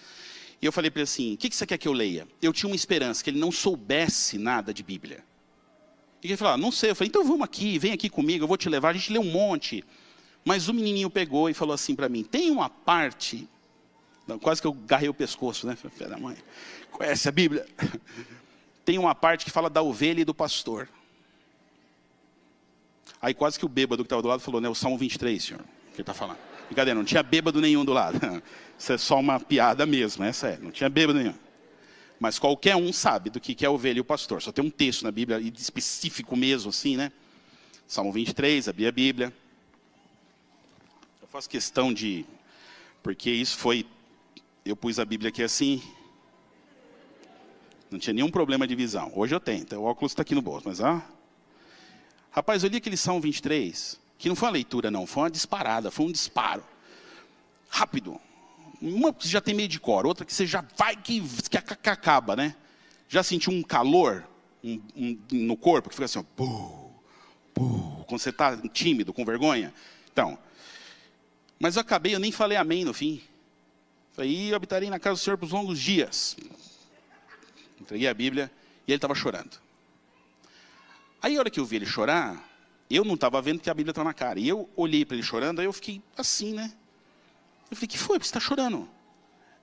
E 0.60 0.66
eu 0.66 0.72
falei 0.72 0.90
para 0.90 1.00
ele 1.00 1.04
assim: 1.04 1.34
o 1.34 1.36
que, 1.38 1.48
que 1.48 1.56
você 1.56 1.66
quer 1.66 1.78
que 1.78 1.88
eu 1.88 1.92
leia? 1.92 2.28
Eu 2.42 2.52
tinha 2.52 2.68
uma 2.68 2.76
esperança 2.76 3.24
que 3.24 3.30
ele 3.30 3.38
não 3.38 3.50
soubesse 3.50 4.36
nada 4.36 4.74
de 4.74 4.82
Bíblia. 4.82 5.24
E 6.22 6.28
ele 6.28 6.36
falou: 6.36 6.54
ah, 6.54 6.56
não 6.58 6.70
sei. 6.70 6.90
Eu 6.90 6.96
falei: 6.96 7.08
então 7.08 7.24
vamos 7.24 7.42
aqui, 7.42 7.78
vem 7.78 7.92
aqui 7.92 8.10
comigo, 8.10 8.44
eu 8.44 8.48
vou 8.48 8.56
te 8.56 8.68
levar. 8.68 8.90
A 8.90 8.92
gente 8.92 9.12
lê 9.12 9.18
um 9.18 9.30
monte. 9.30 9.82
Mas 10.44 10.68
o 10.68 10.74
menininho 10.74 11.08
pegou 11.08 11.48
e 11.48 11.54
falou 11.54 11.74
assim 11.74 11.94
para 11.94 12.08
mim: 12.08 12.22
tem 12.22 12.50
uma 12.50 12.68
parte. 12.68 13.48
Quase 14.40 14.60
que 14.60 14.66
eu 14.66 14.72
garrei 14.72 15.08
o 15.08 15.14
pescoço, 15.14 15.66
né? 15.66 15.76
Filha 15.76 16.08
da 16.08 16.16
mãe. 16.16 16.36
Conhece 16.94 17.28
a 17.28 17.32
Bíblia? 17.32 17.66
Tem 18.84 18.98
uma 18.98 19.16
parte 19.16 19.44
que 19.44 19.50
fala 19.50 19.68
da 19.68 19.82
ovelha 19.82 20.20
e 20.20 20.24
do 20.24 20.32
pastor. 20.32 20.88
Aí 23.20 23.34
quase 23.34 23.58
que 23.58 23.64
o 23.64 23.68
bêbado 23.68 24.04
que 24.04 24.06
estava 24.06 24.22
do 24.22 24.28
lado 24.28 24.40
falou, 24.40 24.60
né? 24.60 24.68
O 24.68 24.76
Salmo 24.76 24.96
23, 24.96 25.42
senhor, 25.42 25.60
que 25.60 25.94
ele 25.96 26.02
está 26.02 26.14
falando. 26.14 26.38
Brincadeira, 26.66 26.96
não 26.96 27.04
tinha 27.04 27.22
bêbado 27.22 27.60
nenhum 27.60 27.84
do 27.84 27.92
lado. 27.92 28.18
Isso 28.78 28.92
é 28.92 28.98
só 28.98 29.18
uma 29.18 29.40
piada 29.40 29.84
mesmo, 29.84 30.22
essa 30.22 30.48
é. 30.48 30.58
Não 30.58 30.70
tinha 30.70 30.88
bêbado 30.88 31.18
nenhum. 31.18 31.34
Mas 32.20 32.38
qualquer 32.38 32.76
um 32.76 32.92
sabe 32.92 33.28
do 33.28 33.40
que 33.40 33.64
é 33.64 33.68
a 33.68 33.70
ovelha 33.72 33.98
e 33.98 34.00
o 34.00 34.04
pastor. 34.04 34.40
Só 34.40 34.52
tem 34.52 34.64
um 34.64 34.70
texto 34.70 35.02
na 35.02 35.10
Bíblia, 35.10 35.40
específico 35.40 36.36
mesmo, 36.36 36.70
assim, 36.70 36.96
né? 36.96 37.10
Salmo 37.88 38.12
23, 38.12 38.68
abri 38.68 38.86
a 38.86 38.92
Bíblia. 38.92 39.32
Eu 41.20 41.26
faço 41.26 41.50
questão 41.50 41.92
de. 41.92 42.24
Porque 43.02 43.30
isso 43.30 43.58
foi. 43.58 43.84
Eu 44.64 44.76
pus 44.76 45.00
a 45.00 45.04
Bíblia 45.04 45.30
aqui 45.30 45.42
assim, 45.42 45.82
não 47.94 48.00
tinha 48.00 48.12
nenhum 48.12 48.30
problema 48.30 48.66
de 48.66 48.74
visão. 48.74 49.12
Hoje 49.14 49.34
eu 49.34 49.40
tenho, 49.40 49.62
então 49.62 49.80
o 49.80 49.84
óculos 49.84 50.12
está 50.12 50.22
aqui 50.22 50.34
no 50.34 50.42
bolso. 50.42 50.66
Mas, 50.66 50.80
ah. 50.80 51.00
Rapaz, 52.30 52.64
eu 52.64 52.68
li 52.68 52.78
aquele 52.78 52.96
Salmo 52.96 53.20
23, 53.20 53.98
que 54.18 54.28
não 54.28 54.34
foi 54.34 54.48
uma 54.48 54.52
leitura, 54.52 54.90
não, 54.90 55.06
foi 55.06 55.22
uma 55.22 55.30
disparada, 55.30 55.90
foi 55.90 56.04
um 56.06 56.12
disparo. 56.12 56.64
Rápido. 57.68 58.20
Uma 58.82 59.14
que 59.14 59.24
você 59.24 59.30
já 59.30 59.40
tem 59.40 59.54
meio 59.54 59.68
de 59.68 59.78
cor, 59.78 60.04
outra 60.04 60.26
que 60.26 60.34
você 60.34 60.44
já 60.44 60.64
vai 60.76 60.96
que, 60.96 61.22
que, 61.48 61.88
acaba, 61.88 62.34
né? 62.34 62.56
Já 63.08 63.22
sentiu 63.22 63.52
um 63.52 63.62
calor 63.62 64.28
um, 64.62 64.82
um, 64.96 65.18
no 65.30 65.56
corpo, 65.56 65.88
que 65.88 65.94
fica 65.94 66.06
assim, 66.06 66.18
ó, 66.18 66.24
quando 67.54 68.20
você 68.20 68.30
está 68.30 68.56
tímido, 68.72 69.12
com 69.12 69.24
vergonha? 69.24 69.72
Então, 70.12 70.36
Mas 71.60 71.76
eu 71.76 71.82
acabei, 71.82 72.14
eu 72.14 72.18
nem 72.18 72.32
falei 72.32 72.58
amém 72.58 72.84
no 72.84 72.92
fim. 72.92 73.22
Falei, 74.12 74.50
eu 74.50 74.56
habitarei 74.56 74.90
na 74.90 74.98
casa 74.98 75.14
do 75.14 75.22
Senhor 75.22 75.38
por 75.38 75.50
longos 75.50 75.80
dias. 75.80 76.36
Entreguei 77.80 78.08
a 78.08 78.14
Bíblia 78.14 78.50
e 78.86 78.92
ele 78.92 78.96
estava 78.96 79.14
chorando. 79.14 79.58
Aí 81.20 81.36
a 81.36 81.38
hora 81.40 81.50
que 81.50 81.58
eu 81.58 81.64
vi 81.64 81.76
ele 81.76 81.86
chorar, 81.86 82.42
eu 82.90 83.04
não 83.04 83.14
estava 83.14 83.40
vendo 83.40 83.60
que 83.60 83.70
a 83.70 83.74
Bíblia 83.74 83.92
estava 83.92 84.08
na 84.08 84.14
cara. 84.14 84.38
E 84.38 84.48
eu 84.48 84.68
olhei 84.76 85.04
para 85.04 85.16
ele 85.16 85.22
chorando, 85.22 85.60
aí 85.60 85.66
eu 85.66 85.72
fiquei 85.72 86.02
assim, 86.16 86.52
né? 86.54 86.72
Eu 87.70 87.76
falei, 87.76 87.88
que 87.88 87.98
foi? 87.98 88.18
Você 88.18 88.24
está 88.24 88.40
chorando? 88.40 88.88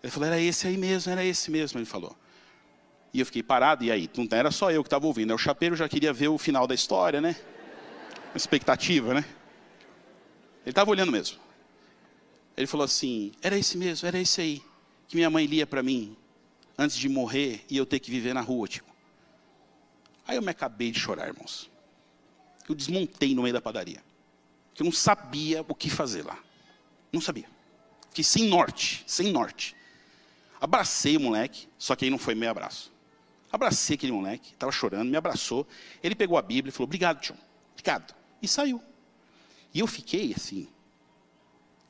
Ele 0.02 0.12
falou, 0.12 0.28
era 0.28 0.40
esse 0.40 0.68
aí 0.68 0.78
mesmo, 0.78 1.12
era 1.12 1.24
esse 1.24 1.52
mesmo, 1.52 1.80
ele 1.80 1.86
falou. 1.86 2.16
E 3.14 3.20
eu 3.20 3.26
fiquei 3.26 3.44
parado, 3.44 3.84
e 3.84 3.92
aí? 3.92 4.10
Não 4.18 4.28
era 4.32 4.52
só 4.52 4.72
eu 4.72 4.84
que 4.84 4.88
estava 4.88 5.06
ouvindo, 5.06 5.30
né? 5.30 5.34
o 5.34 5.38
chapeiro 5.38 5.76
já 5.76 5.88
queria 5.88 6.12
ver 6.12 6.30
o 6.30 6.38
final 6.38 6.66
da 6.66 6.74
história, 6.74 7.22
né? 7.22 7.36
Uma 8.32 8.38
expectativa, 8.38 9.14
né? 9.14 9.26
Ele 10.64 10.72
estava 10.72 10.90
olhando 10.90 11.12
mesmo. 11.12 11.38
Ele 12.56 12.68
falou 12.68 12.86
assim: 12.86 13.32
era 13.42 13.58
esse 13.58 13.78
mesmo, 13.78 14.08
era 14.08 14.18
esse 14.20 14.40
aí, 14.40 14.64
que 15.08 15.16
minha 15.16 15.30
mãe 15.30 15.46
lia 15.46 15.68
para 15.68 15.84
mim, 15.84 16.16
antes 16.82 16.98
de 16.98 17.08
morrer 17.08 17.64
e 17.70 17.78
eu 17.78 17.86
ter 17.86 18.00
que 18.00 18.10
viver 18.10 18.34
na 18.34 18.42
rua, 18.42 18.68
tipo. 18.68 18.92
Aí 20.28 20.36
eu 20.36 20.42
me 20.42 20.50
acabei 20.50 20.92
de 20.92 21.00
chorar, 21.00 21.28
irmãos. 21.28 21.70
Eu 22.68 22.74
desmontei 22.74 23.36
no 23.36 23.44
meio 23.44 23.54
da 23.54 23.62
padaria. 23.62 24.04
Eu 24.78 24.86
não 24.86 24.92
sabia 24.92 25.64
o 25.68 25.76
que 25.76 25.90
fazer 25.90 26.26
lá. 26.26 26.38
Não 27.12 27.22
sabia. 27.22 27.46
Fiquei 28.10 28.24
sem 28.24 28.48
norte, 28.48 29.04
sem 29.06 29.32
norte. 29.32 29.76
Abracei 30.60 31.18
o 31.18 31.20
moleque, 31.20 31.68
só 31.78 31.96
que 31.96 32.06
aí 32.06 32.12
não 32.12 32.18
foi 32.18 32.34
meio 32.34 32.52
abraço. 32.52 32.92
Abracei 33.52 33.96
aquele 33.96 34.12
moleque, 34.12 34.54
estava 34.54 34.72
chorando, 34.72 35.10
me 35.10 35.18
abraçou. 35.18 35.68
Ele 36.02 36.16
pegou 36.16 36.38
a 36.38 36.42
Bíblia 36.42 36.70
e 36.70 36.72
falou: 36.72 36.86
Obrigado, 36.86 37.20
tio, 37.20 37.36
obrigado. 37.74 38.16
E 38.42 38.48
saiu. 38.48 38.82
E 39.74 39.80
eu 39.80 39.88
fiquei 39.88 40.34
assim, 40.36 40.68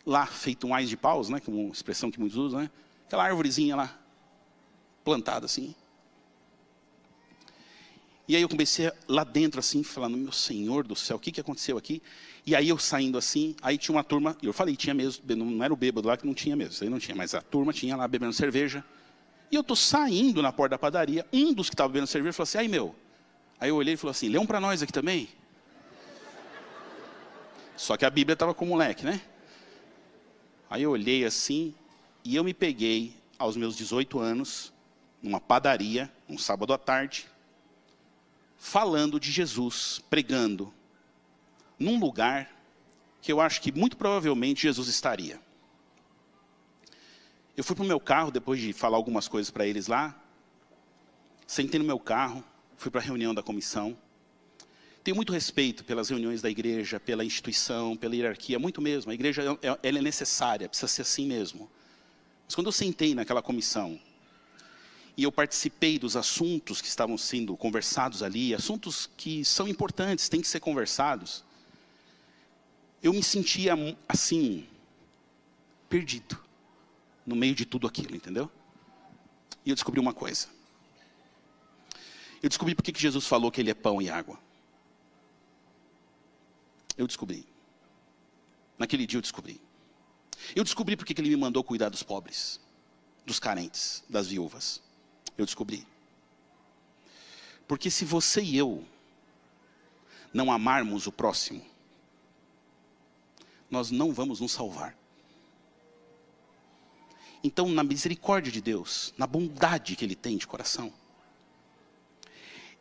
lá 0.06 0.26
feito 0.26 0.68
um 0.68 0.74
ais 0.74 0.90
de 0.90 0.98
paus, 0.98 1.30
né, 1.30 1.40
que 1.40 1.50
é 1.50 1.54
uma 1.54 1.72
expressão 1.72 2.12
que 2.12 2.20
muitos 2.20 2.38
usam, 2.38 2.62
né? 2.62 2.72
Aquela 3.06 3.26
árvorezinha 3.26 3.76
lá, 3.76 4.00
plantada 5.04 5.46
assim. 5.46 5.76
E 8.28 8.36
aí 8.36 8.42
eu 8.42 8.48
comecei 8.48 8.90
lá 9.08 9.24
dentro 9.24 9.60
assim, 9.60 9.84
falando, 9.84 10.18
meu 10.18 10.32
Senhor 10.32 10.88
do 10.88 10.96
céu, 10.96 11.18
o 11.18 11.20
que, 11.20 11.32
que 11.32 11.42
aconteceu 11.42 11.78
aqui? 11.78 12.02
E 12.46 12.56
aí 12.56 12.70
eu 12.70 12.78
saindo 12.78 13.18
assim, 13.18 13.56
aí 13.62 13.78
tinha 13.78 13.94
uma 13.94 14.04
turma, 14.04 14.38
eu 14.42 14.54
falei, 14.54 14.76
tinha 14.76 14.94
mesmo, 14.94 15.24
não 15.36 15.64
era 15.64 15.74
o 15.74 15.76
bêbado 15.76 16.08
lá 16.08 16.16
que 16.16 16.26
não 16.26 16.34
tinha 16.34 16.56
mesmo, 16.56 16.82
aí 16.82 16.90
não 16.90 16.98
tinha, 16.98 17.16
mas 17.16 17.36
a 17.36 17.42
turma 17.42 17.74
tinha 17.74 17.96
lá 17.96 18.08
bebendo 18.08 18.32
cerveja. 18.32 18.86
E 19.52 19.56
eu 19.56 19.64
tô 19.64 19.76
saindo 19.76 20.42
na 20.42 20.52
porta 20.52 20.76
da 20.76 20.78
padaria, 20.78 21.26
um 21.34 21.54
dos 21.54 21.70
que 21.70 21.74
estava 21.74 21.90
bebendo 21.90 22.08
cerveja 22.08 22.32
falou 22.32 22.44
assim, 22.44 22.58
aí 22.60 22.68
meu. 22.70 22.96
Aí 23.60 23.70
eu 23.70 23.76
olhei 23.76 23.96
e 23.96 23.98
falou 23.98 24.12
assim, 24.12 24.36
um 24.38 24.46
para 24.46 24.62
nós 24.62 24.82
aqui 24.82 24.94
também. 24.94 25.28
Só 27.76 27.98
que 27.98 28.06
a 28.06 28.10
Bíblia 28.10 28.34
estava 28.34 28.54
com 28.54 28.64
o 28.64 28.70
moleque, 28.70 29.04
né? 29.04 29.22
Aí 30.70 30.84
eu 30.84 30.92
olhei 30.92 31.26
assim, 31.26 31.76
e 32.24 32.36
eu 32.36 32.44
me 32.46 32.54
peguei 32.54 33.14
aos 33.38 33.58
meus 33.58 33.76
18 33.76 34.20
anos, 34.20 34.72
numa 35.22 35.40
padaria, 35.40 36.12
um 36.28 36.38
sábado 36.38 36.74
à 36.74 36.78
tarde, 36.78 37.28
falando 38.58 39.20
de 39.20 39.32
Jesus, 39.32 40.02
pregando, 40.10 40.74
num 41.78 42.00
lugar 42.00 42.50
que 43.22 43.32
eu 43.32 43.40
acho 43.40 43.62
que 43.62 43.72
muito 43.72 43.98
provavelmente 43.98 44.64
Jesus 44.64 44.88
estaria. 44.88 45.40
Eu 47.56 47.64
fui 47.64 47.76
para 47.76 47.84
o 47.84 47.88
meu 47.88 48.00
carro, 48.00 48.32
depois 48.32 48.60
de 48.60 48.74
falar 48.74 48.98
algumas 48.98 49.28
coisas 49.28 49.52
para 49.52 49.66
eles 49.68 49.88
lá, 49.88 50.20
sentei 51.46 51.80
no 51.80 51.86
meu 51.86 52.00
carro, 52.00 52.44
fui 52.78 52.90
para 52.90 53.02
a 53.02 53.04
reunião 53.04 53.34
da 53.34 53.44
comissão. 53.44 53.98
Tenho 55.04 55.16
muito 55.16 55.34
respeito 55.34 55.84
pelas 55.84 56.10
reuniões 56.10 56.42
da 56.42 56.50
igreja, 56.50 57.00
pela 57.00 57.26
instituição, 57.26 57.98
pela 57.98 58.16
hierarquia, 58.16 58.58
muito 58.58 58.82
mesmo. 58.82 59.12
A 59.12 59.14
igreja 59.14 59.44
ela 59.62 60.00
é 60.00 60.02
necessária, 60.02 60.70
precisa 60.70 60.88
ser 60.88 61.02
assim 61.02 61.26
mesmo. 61.26 61.70
Mas 62.46 62.56
quando 62.56 62.68
eu 62.68 62.72
sentei 62.72 63.16
naquela 63.16 63.42
comissão, 63.42 64.00
e 65.22 65.24
eu 65.24 65.32
participei 65.32 66.00
dos 66.00 66.16
assuntos 66.16 66.82
que 66.82 66.88
estavam 66.88 67.16
sendo 67.16 67.56
conversados 67.56 68.24
ali, 68.24 68.56
assuntos 68.56 69.08
que 69.16 69.46
são 69.46 69.68
importantes, 69.68 70.28
têm 70.28 70.42
que 70.42 70.48
ser 70.48 70.60
conversados, 70.60 71.44
eu 73.04 73.14
me 73.14 73.22
sentia 73.22 73.76
assim, 74.10 74.68
perdido, 75.88 76.44
no 77.24 77.36
meio 77.36 77.54
de 77.54 77.68
tudo 77.68 77.86
aquilo, 77.86 78.16
entendeu? 78.16 78.50
E 79.64 79.70
eu 79.70 79.76
descobri 79.76 80.00
uma 80.00 80.12
coisa. 80.12 80.48
Eu 82.42 82.50
descobri 82.50 82.74
por 82.74 82.82
que 82.82 82.92
Jesus 83.00 83.28
falou 83.28 83.52
que 83.52 83.62
Ele 83.62 83.70
é 83.70 83.76
pão 83.76 84.02
e 84.02 84.10
água. 84.10 84.40
Eu 86.98 87.06
descobri. 87.06 87.46
Naquele 88.76 89.06
dia 89.06 89.20
eu 89.20 89.22
descobri. 89.22 89.62
Eu 90.56 90.64
descobri 90.64 90.98
por 90.98 91.06
que 91.06 91.14
Ele 91.22 91.30
me 91.30 91.36
mandou 91.36 91.64
cuidar 91.64 91.90
dos 91.90 92.02
pobres, 92.02 92.60
dos 93.24 93.40
carentes, 93.40 94.04
das 94.10 94.26
viúvas 94.26 94.82
eu 95.42 95.46
descobri. 95.46 95.86
Porque 97.68 97.90
se 97.90 98.06
você 98.06 98.42
e 98.42 98.58
eu 98.58 98.84
não 100.34 100.52
amarmos 100.52 101.08
o 101.08 101.12
próximo, 101.12 101.66
nós 103.70 103.92
não 103.92 104.12
vamos 104.12 104.40
nos 104.40 104.52
salvar. 104.52 104.98
Então, 107.44 107.70
na 107.70 107.84
misericórdia 107.84 108.52
de 108.52 108.62
Deus, 108.62 109.14
na 109.18 109.26
bondade 109.26 109.96
que 109.96 110.06
Ele 110.06 110.16
tem 110.16 110.38
de 110.38 110.46
coração, 110.46 110.94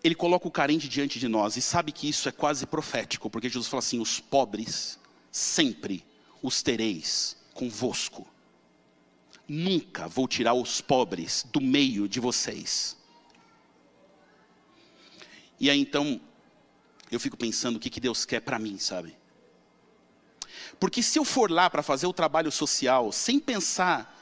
Ele 0.03 0.15
coloca 0.15 0.47
o 0.47 0.51
carente 0.51 0.89
diante 0.89 1.19
de 1.19 1.29
nós 1.29 1.57
e 1.57 1.63
sabe 1.63 1.93
que 1.93 2.09
isso 2.09 2.29
é 2.29 2.33
quase 2.33 2.67
profético, 2.67 3.31
porque 3.31 3.49
Jesus 3.49 3.69
fala 3.69 3.79
assim: 3.79 4.01
os 4.01 4.21
pobres 4.21 4.99
sempre 5.31 6.05
os 6.43 6.63
tereis 6.63 7.37
convosco 7.55 8.27
nunca 9.51 10.07
vou 10.07 10.29
tirar 10.29 10.55
os 10.55 10.81
pobres 10.81 11.45
do 11.53 11.61
meio 11.61 12.09
de 12.09 12.21
vocês. 12.21 12.97
E 15.59 15.69
aí 15.69 15.81
então, 15.81 16.21
eu 17.11 17.19
fico 17.19 17.37
pensando 17.37 17.75
o 17.75 17.81
que, 17.81 17.91
que 17.91 17.99
Deus 17.99 18.25
quer 18.25 18.41
para 18.41 18.61
mim, 18.61 18.79
sabe? 18.79 19.17
Porque 20.79 21.03
se 21.03 21.19
eu 21.19 21.25
for 21.25 21.51
lá 21.51 21.69
para 21.69 21.83
fazer 21.83 22.07
o 22.07 22.13
trabalho 22.13 22.53
social, 22.53 23.11
sem 23.11 23.41
pensar 23.41 24.17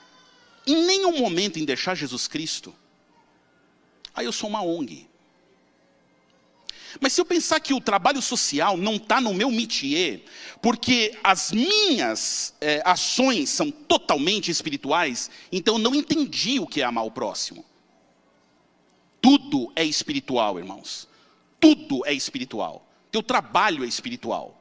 em 0.66 0.86
nenhum 0.86 1.18
momento 1.18 1.58
em 1.58 1.64
deixar 1.66 1.94
Jesus 1.94 2.26
Cristo, 2.26 2.74
aí 4.14 4.24
eu 4.24 4.32
sou 4.32 4.48
uma 4.48 4.62
ONG. 4.62 5.07
Mas 7.00 7.12
se 7.12 7.20
eu 7.20 7.24
pensar 7.24 7.60
que 7.60 7.74
o 7.74 7.80
trabalho 7.80 8.22
social 8.22 8.76
não 8.76 8.96
está 8.96 9.20
no 9.20 9.34
meu 9.34 9.50
métier, 9.50 10.22
porque 10.62 11.16
as 11.22 11.52
minhas 11.52 12.54
é, 12.60 12.82
ações 12.84 13.50
são 13.50 13.70
totalmente 13.70 14.50
espirituais, 14.50 15.30
então 15.52 15.74
eu 15.74 15.78
não 15.78 15.94
entendi 15.94 16.58
o 16.58 16.66
que 16.66 16.80
é 16.80 16.84
amar 16.84 17.04
o 17.04 17.10
próximo. 17.10 17.64
Tudo 19.20 19.72
é 19.76 19.84
espiritual, 19.84 20.58
irmãos. 20.58 21.08
Tudo 21.60 22.06
é 22.06 22.12
espiritual. 22.12 22.86
Teu 23.10 23.22
trabalho 23.22 23.84
é 23.84 23.86
espiritual. 23.86 24.54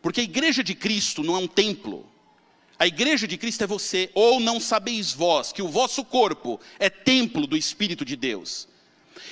Porque 0.00 0.20
a 0.20 0.24
igreja 0.24 0.62
de 0.62 0.74
Cristo 0.74 1.22
não 1.22 1.36
é 1.36 1.38
um 1.38 1.48
templo. 1.48 2.06
A 2.78 2.86
igreja 2.86 3.26
de 3.26 3.36
Cristo 3.36 3.64
é 3.64 3.66
você. 3.66 4.10
Ou 4.14 4.40
não 4.40 4.60
sabeis 4.60 5.12
vós 5.12 5.52
que 5.52 5.62
o 5.62 5.68
vosso 5.68 6.04
corpo 6.04 6.60
é 6.78 6.88
templo 6.88 7.46
do 7.46 7.56
Espírito 7.56 8.04
de 8.04 8.16
Deus. 8.16 8.68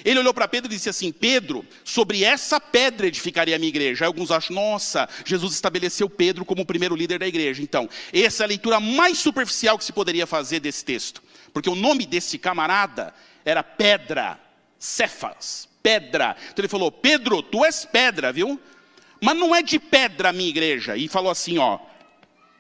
Ele 0.05 0.19
olhou 0.19 0.33
para 0.33 0.49
Pedro 0.49 0.73
e 0.73 0.75
disse 0.75 0.89
assim: 0.89 1.13
Pedro, 1.13 1.65
sobre 1.85 2.25
essa 2.25 2.59
pedra 2.59 3.07
edificaria 3.07 3.57
a 3.57 3.59
minha 3.59 3.69
igreja. 3.69 4.05
Aí 4.05 4.07
alguns 4.07 4.31
acham, 4.31 4.55
nossa, 4.55 5.09
Jesus 5.25 5.53
estabeleceu 5.53 6.09
Pedro 6.09 6.45
como 6.45 6.63
o 6.63 6.67
primeiro 6.67 6.97
líder 6.97 7.19
da 7.19 7.27
igreja. 7.27 7.63
Então, 7.63 7.89
essa 8.13 8.43
é 8.43 8.45
a 8.45 8.49
leitura 8.49 8.81
mais 8.81 9.19
superficial 9.19 9.77
que 9.77 9.85
se 9.85 9.93
poderia 9.93 10.27
fazer 10.27 10.61
desse 10.61 10.85
texto. 10.85 11.23
Porque 11.53 11.69
o 11.69 11.75
nome 11.75 12.07
desse 12.07 12.39
camarada 12.39 13.15
era 13.45 13.63
Pedra, 13.63 14.41
Cefas, 14.79 15.69
pedra. 15.83 16.35
Então 16.51 16.63
ele 16.63 16.69
falou: 16.69 16.91
Pedro, 16.91 17.43
tu 17.43 17.65
és 17.65 17.85
pedra, 17.85 18.33
viu? 18.33 18.61
Mas 19.21 19.37
não 19.37 19.55
é 19.55 19.63
de 19.63 19.79
pedra 19.79 20.31
a 20.31 20.33
minha 20.33 20.49
igreja. 20.49 20.97
E 20.97 21.09
falou 21.09 21.31
assim: 21.31 21.59
ó, 21.59 21.79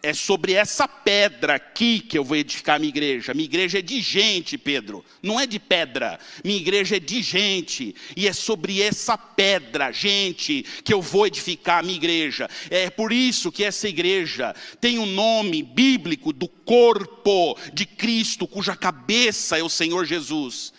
é 0.05 0.13
sobre 0.13 0.53
essa 0.53 0.87
pedra 0.87 1.55
aqui 1.55 1.99
que 1.99 2.19
eu 2.19 2.23
vou 2.23 2.37
edificar 2.37 2.77
a 2.77 2.79
minha 2.79 2.91
igreja. 2.91 3.33
Minha 3.33 3.47
igreja 3.47 3.79
é 3.79 3.83
de 3.83 4.03
gente, 4.03 4.59
Pedro, 4.59 5.03
não 5.23 5.41
é 5.41 5.47
de 5.47 5.59
pedra. 5.59 6.21
Minha 6.45 6.59
igreja 6.59 6.97
é 6.97 7.01
de 7.01 7.23
gente, 7.23 7.95
e 8.15 8.29
é 8.29 8.33
sobre 8.35 8.83
essa 8.83 9.17
pedra, 9.17 9.91
gente, 9.91 10.63
que 10.85 10.93
eu 10.93 11.01
vou 11.01 11.27
edificar 11.27 11.79
a 11.79 11.83
minha 11.83 11.97
igreja. 11.97 12.51
É 12.71 12.91
por 12.91 13.13
isso 13.13 13.51
que 13.51 13.65
essa 13.65 13.89
igreja 13.89 14.55
tem 14.79 14.99
o 14.99 15.03
um 15.03 15.07
nome 15.07 15.63
bíblico 15.63 16.35
do 16.35 16.49
corpo 16.49 17.59
de 17.73 17.87
Cristo, 17.87 18.47
cuja 18.47 18.77
cabeça 18.77 19.59
é 19.59 19.63
o 19.63 19.71
Senhor 19.71 20.05
Jesus. 20.05 20.75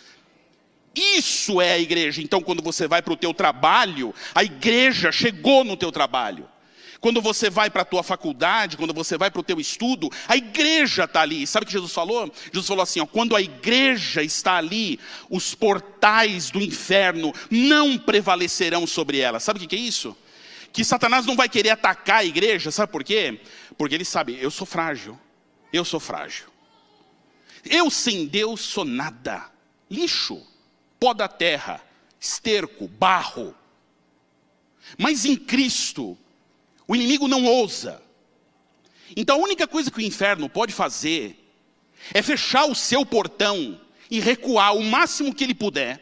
Isso 0.93 1.59
é 1.59 1.73
a 1.73 1.79
igreja. 1.79 2.21
Então, 2.21 2.41
quando 2.41 2.61
você 2.61 2.87
vai 2.87 3.01
para 3.01 3.13
o 3.13 3.17
teu 3.17 3.33
trabalho, 3.33 4.13
a 4.35 4.43
igreja 4.43 5.11
chegou 5.11 5.63
no 5.63 5.75
teu 5.75 5.91
trabalho. 5.91 6.47
Quando 7.05 7.21
você 7.21 7.51
vai 7.51 7.69
para 7.69 7.83
a 7.83 7.85
tua 7.85 8.01
faculdade, 8.01 8.77
quando 8.77 8.91
você 8.91 9.15
vai 9.15 9.29
para 9.29 9.39
o 9.39 9.43
teu 9.43 9.59
estudo, 9.59 10.09
a 10.27 10.35
igreja 10.35 11.03
está 11.03 11.21
ali. 11.21 11.45
Sabe 11.45 11.63
o 11.63 11.67
que 11.67 11.71
Jesus 11.71 11.93
falou? 11.93 12.33
Jesus 12.45 12.65
falou 12.65 12.81
assim: 12.81 12.99
ó, 12.99 13.05
quando 13.05 13.35
a 13.35 13.41
igreja 13.43 14.23
está 14.23 14.55
ali, 14.55 14.99
os 15.29 15.53
portais 15.53 16.49
do 16.49 16.59
inferno 16.59 17.31
não 17.47 17.95
prevalecerão 17.95 18.87
sobre 18.87 19.19
ela. 19.19 19.39
Sabe 19.39 19.63
o 19.63 19.67
que 19.67 19.75
é 19.75 19.79
isso? 19.79 20.17
que 20.73 20.83
Satanás 20.83 21.27
não 21.27 21.35
vai 21.35 21.47
querer 21.47 21.69
atacar 21.69 22.21
a 22.21 22.25
igreja, 22.25 22.71
sabe 22.71 22.91
por 22.91 23.03
quê? 23.03 23.39
Porque 23.77 23.93
ele 23.93 24.03
sabe, 24.03 24.39
eu 24.41 24.49
sou 24.49 24.65
frágil, 24.65 25.17
eu 25.71 25.85
sou 25.85 25.99
frágil. 25.99 26.47
Eu 27.63 27.91
sem 27.91 28.25
Deus 28.25 28.61
sou 28.61 28.83
nada, 28.83 29.45
lixo, 29.91 30.41
pó 30.99 31.13
da 31.13 31.27
terra, 31.27 31.79
esterco, 32.19 32.87
barro. 32.87 33.53
Mas 34.97 35.23
em 35.23 35.35
Cristo, 35.35 36.17
o 36.87 36.95
inimigo 36.95 37.27
não 37.27 37.43
ousa. 37.45 38.01
Então 39.15 39.37
a 39.37 39.43
única 39.43 39.67
coisa 39.67 39.91
que 39.91 39.99
o 39.99 40.01
inferno 40.01 40.49
pode 40.49 40.73
fazer 40.73 41.37
é 42.13 42.21
fechar 42.21 42.65
o 42.65 42.75
seu 42.75 43.05
portão 43.05 43.79
e 44.09 44.19
recuar 44.19 44.75
o 44.75 44.83
máximo 44.83 45.33
que 45.33 45.43
ele 45.43 45.55
puder, 45.55 46.01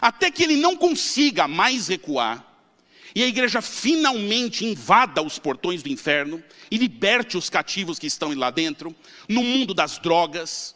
até 0.00 0.30
que 0.30 0.42
ele 0.42 0.56
não 0.56 0.76
consiga 0.76 1.46
mais 1.46 1.88
recuar 1.88 2.52
e 3.14 3.22
a 3.22 3.26
igreja 3.26 3.60
finalmente 3.60 4.64
invada 4.64 5.22
os 5.22 5.38
portões 5.38 5.82
do 5.82 5.88
inferno 5.88 6.42
e 6.70 6.78
liberte 6.78 7.36
os 7.36 7.50
cativos 7.50 7.98
que 7.98 8.06
estão 8.06 8.34
lá 8.34 8.50
dentro, 8.50 8.94
no 9.28 9.42
mundo 9.42 9.74
das 9.74 9.98
drogas, 9.98 10.74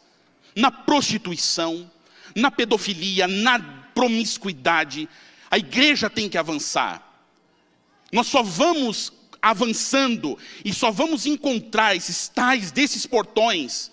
na 0.55 0.69
prostituição, 0.69 1.89
na 2.35 2.51
pedofilia, 2.51 3.27
na 3.27 3.59
promiscuidade. 3.95 5.09
A 5.49 5.57
igreja 5.57 6.09
tem 6.09 6.29
que 6.29 6.37
avançar. 6.37 7.03
Nós 8.11 8.27
só 8.27 8.41
vamos 8.41 9.13
avançando 9.41 10.37
e 10.63 10.73
só 10.73 10.91
vamos 10.91 11.25
encontrar 11.25 11.95
esses 11.95 12.27
tais 12.27 12.71
desses 12.71 13.05
portões 13.05 13.91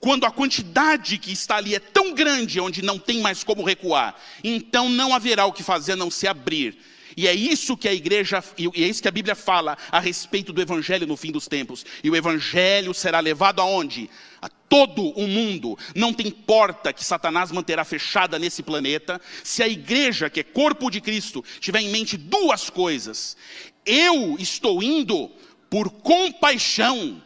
quando 0.00 0.24
a 0.24 0.30
quantidade 0.30 1.18
que 1.18 1.32
está 1.32 1.56
ali 1.56 1.74
é 1.74 1.80
tão 1.80 2.14
grande 2.14 2.60
onde 2.60 2.82
não 2.82 2.98
tem 2.98 3.20
mais 3.20 3.42
como 3.42 3.64
recuar. 3.64 4.14
Então 4.44 4.88
não 4.88 5.12
haverá 5.12 5.44
o 5.46 5.52
que 5.52 5.62
fazer 5.62 5.92
a 5.92 5.96
não 5.96 6.10
se 6.10 6.26
abrir 6.28 6.78
e 7.18 7.26
é 7.26 7.34
isso 7.34 7.76
que 7.76 7.88
a 7.88 7.92
igreja, 7.92 8.44
e 8.56 8.84
é 8.84 8.86
isso 8.86 9.02
que 9.02 9.08
a 9.08 9.10
Bíblia 9.10 9.34
fala 9.34 9.76
a 9.90 9.98
respeito 9.98 10.52
do 10.52 10.62
evangelho 10.62 11.04
no 11.04 11.16
fim 11.16 11.32
dos 11.32 11.48
tempos. 11.48 11.84
E 12.04 12.08
o 12.08 12.14
evangelho 12.14 12.94
será 12.94 13.18
levado 13.18 13.60
aonde? 13.60 14.08
A 14.40 14.48
todo 14.48 15.10
o 15.10 15.26
mundo. 15.26 15.76
Não 15.94 16.12
tem 16.12 16.30
porta 16.30 16.92
que 16.92 17.04
Satanás 17.04 17.50
manterá 17.50 17.84
fechada 17.84 18.38
nesse 18.38 18.62
planeta, 18.62 19.20
se 19.42 19.62
a 19.62 19.68
igreja, 19.68 20.30
que 20.30 20.40
é 20.40 20.44
corpo 20.44 20.90
de 20.90 21.00
Cristo, 21.00 21.44
tiver 21.60 21.80
em 21.80 21.88
mente 21.88 22.16
duas 22.16 22.70
coisas. 22.70 23.36
Eu 23.84 24.36
estou 24.38 24.82
indo 24.82 25.30
por 25.70 25.90
compaixão. 25.90 27.22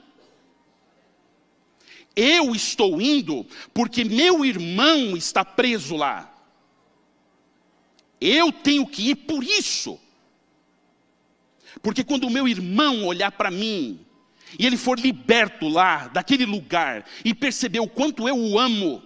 Eu 2.15 2.55
estou 2.55 3.01
indo 3.01 3.47
porque 3.73 4.05
meu 4.05 4.45
irmão 4.45 5.17
está 5.17 5.45
preso 5.45 5.97
lá. 5.97 6.29
Eu 8.21 8.53
tenho 8.53 8.87
que 8.87 9.11
ir 9.11 9.17
por 9.17 9.43
isso. 9.43 9.99
Porque 11.83 12.05
quando 12.05 12.25
o 12.25 12.31
meu 12.31 12.47
irmão 12.47 13.05
olhar 13.05 13.33
para 13.33 13.51
mim, 13.51 14.05
e 14.59 14.67
ele 14.67 14.77
for 14.77 14.99
liberto 14.99 15.69
lá, 15.69 16.09
daquele 16.09 16.45
lugar, 16.45 17.07
e 17.25 17.35
perceber 17.35 17.81
o 17.81 17.89
quanto 17.89 18.29
eu 18.29 18.37
o 18.37 18.59
amo, 18.59 19.03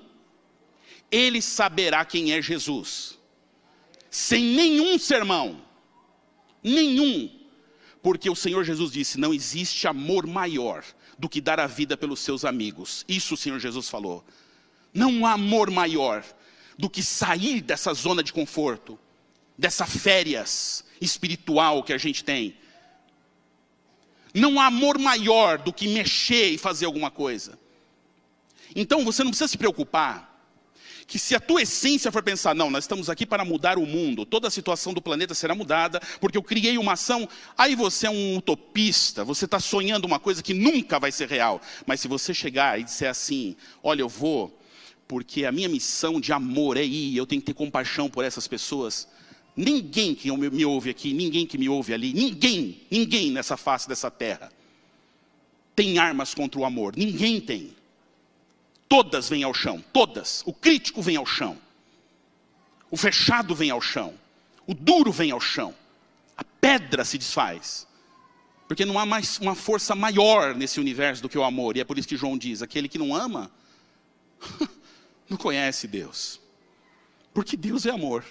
ele 1.10 1.40
saberá 1.40 2.04
quem 2.04 2.32
é 2.32 2.42
Jesus. 2.42 3.18
Sem 4.10 4.42
nenhum 4.42 4.98
sermão, 4.98 5.60
nenhum. 6.62 7.30
Porque 8.02 8.30
o 8.30 8.36
Senhor 8.36 8.64
Jesus 8.64 8.92
disse: 8.92 9.18
não 9.18 9.34
existe 9.34 9.86
amor 9.86 10.26
maior 10.26 10.84
do 11.18 11.28
que 11.28 11.40
dar 11.40 11.58
a 11.60 11.66
vida 11.66 11.96
pelos 11.96 12.20
seus 12.20 12.44
amigos. 12.44 13.04
Isso 13.08 13.34
o 13.34 13.36
Senhor 13.36 13.58
Jesus 13.58 13.88
falou. 13.88 14.24
Não 14.92 15.26
há 15.26 15.32
amor 15.32 15.70
maior 15.70 16.24
do 16.78 16.88
que 16.88 17.02
sair 17.02 17.60
dessa 17.60 17.92
zona 17.94 18.22
de 18.22 18.32
conforto 18.32 18.98
dessa 19.58 19.86
férias 19.86 20.84
espiritual 21.00 21.82
que 21.82 21.92
a 21.92 21.98
gente 21.98 22.22
tem. 22.22 22.56
Não 24.36 24.60
há 24.60 24.66
amor 24.66 24.98
maior 24.98 25.56
do 25.56 25.72
que 25.72 25.88
mexer 25.88 26.50
e 26.50 26.58
fazer 26.58 26.84
alguma 26.84 27.10
coisa. 27.10 27.58
Então 28.74 29.02
você 29.02 29.24
não 29.24 29.30
precisa 29.30 29.48
se 29.48 29.56
preocupar 29.56 30.36
que 31.06 31.18
se 31.18 31.34
a 31.34 31.40
tua 31.40 31.62
essência 31.62 32.12
for 32.12 32.22
pensar, 32.22 32.54
não, 32.54 32.70
nós 32.70 32.84
estamos 32.84 33.08
aqui 33.08 33.24
para 33.24 33.46
mudar 33.46 33.78
o 33.78 33.86
mundo, 33.86 34.26
toda 34.26 34.48
a 34.48 34.50
situação 34.50 34.92
do 34.92 35.00
planeta 35.00 35.34
será 35.34 35.54
mudada, 35.54 36.00
porque 36.20 36.36
eu 36.36 36.42
criei 36.42 36.76
uma 36.76 36.92
ação, 36.92 37.26
aí 37.56 37.74
você 37.74 38.08
é 38.08 38.10
um 38.10 38.36
utopista, 38.36 39.24
você 39.24 39.46
está 39.46 39.58
sonhando 39.58 40.04
uma 40.04 40.18
coisa 40.18 40.42
que 40.42 40.52
nunca 40.52 40.98
vai 40.98 41.10
ser 41.10 41.30
real. 41.30 41.62
Mas 41.86 42.00
se 42.00 42.08
você 42.08 42.34
chegar 42.34 42.78
e 42.78 42.84
disser 42.84 43.08
assim, 43.08 43.56
olha, 43.82 44.02
eu 44.02 44.08
vou, 44.08 44.60
porque 45.08 45.46
a 45.46 45.52
minha 45.52 45.68
missão 45.68 46.20
de 46.20 46.32
amor 46.32 46.76
é 46.76 46.84
ir, 46.84 47.16
eu 47.16 47.24
tenho 47.24 47.40
que 47.40 47.46
ter 47.46 47.54
compaixão 47.54 48.10
por 48.10 48.22
essas 48.22 48.46
pessoas, 48.46 49.08
Ninguém 49.56 50.14
que 50.14 50.30
me 50.30 50.64
ouve 50.64 50.90
aqui, 50.90 51.14
ninguém 51.14 51.46
que 51.46 51.56
me 51.56 51.68
ouve 51.68 51.94
ali, 51.94 52.12
ninguém, 52.12 52.82
ninguém 52.90 53.30
nessa 53.30 53.56
face 53.56 53.88
dessa 53.88 54.10
terra 54.10 54.52
tem 55.76 55.98
armas 55.98 56.34
contra 56.34 56.58
o 56.58 56.64
amor. 56.64 56.96
Ninguém 56.96 57.38
tem. 57.38 57.76
Todas 58.88 59.28
vêm 59.28 59.44
ao 59.44 59.52
chão, 59.52 59.84
todas. 59.92 60.42
O 60.46 60.52
crítico 60.52 61.02
vem 61.02 61.16
ao 61.16 61.26
chão. 61.26 61.58
O 62.90 62.96
fechado 62.96 63.54
vem 63.54 63.70
ao 63.70 63.80
chão. 63.80 64.14
O 64.66 64.72
duro 64.72 65.12
vem 65.12 65.30
ao 65.30 65.40
chão. 65.40 65.74
A 66.34 66.42
pedra 66.42 67.04
se 67.04 67.18
desfaz. 67.18 67.86
Porque 68.66 68.86
não 68.86 68.98
há 68.98 69.04
mais 69.04 69.38
uma 69.38 69.54
força 69.54 69.94
maior 69.94 70.54
nesse 70.54 70.80
universo 70.80 71.22
do 71.22 71.28
que 71.28 71.36
o 71.36 71.44
amor. 71.44 71.76
E 71.76 71.80
é 71.80 71.84
por 71.84 71.98
isso 71.98 72.08
que 72.08 72.16
João 72.16 72.38
diz: 72.38 72.62
aquele 72.62 72.88
que 72.88 72.98
não 72.98 73.14
ama, 73.14 73.50
não 75.28 75.36
conhece 75.36 75.86
Deus. 75.86 76.40
Porque 77.34 77.56
Deus 77.56 77.84
é 77.84 77.90
amor. 77.90 78.24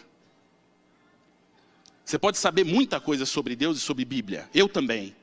Você 2.05 2.19
pode 2.19 2.37
saber 2.37 2.63
muita 2.63 3.01
coisa 3.01 3.25
sobre 3.25 3.55
Deus 3.55 3.77
e 3.77 3.81
sobre 3.81 4.05
Bíblia, 4.05 4.47
eu 4.53 4.69
também. 4.69 5.15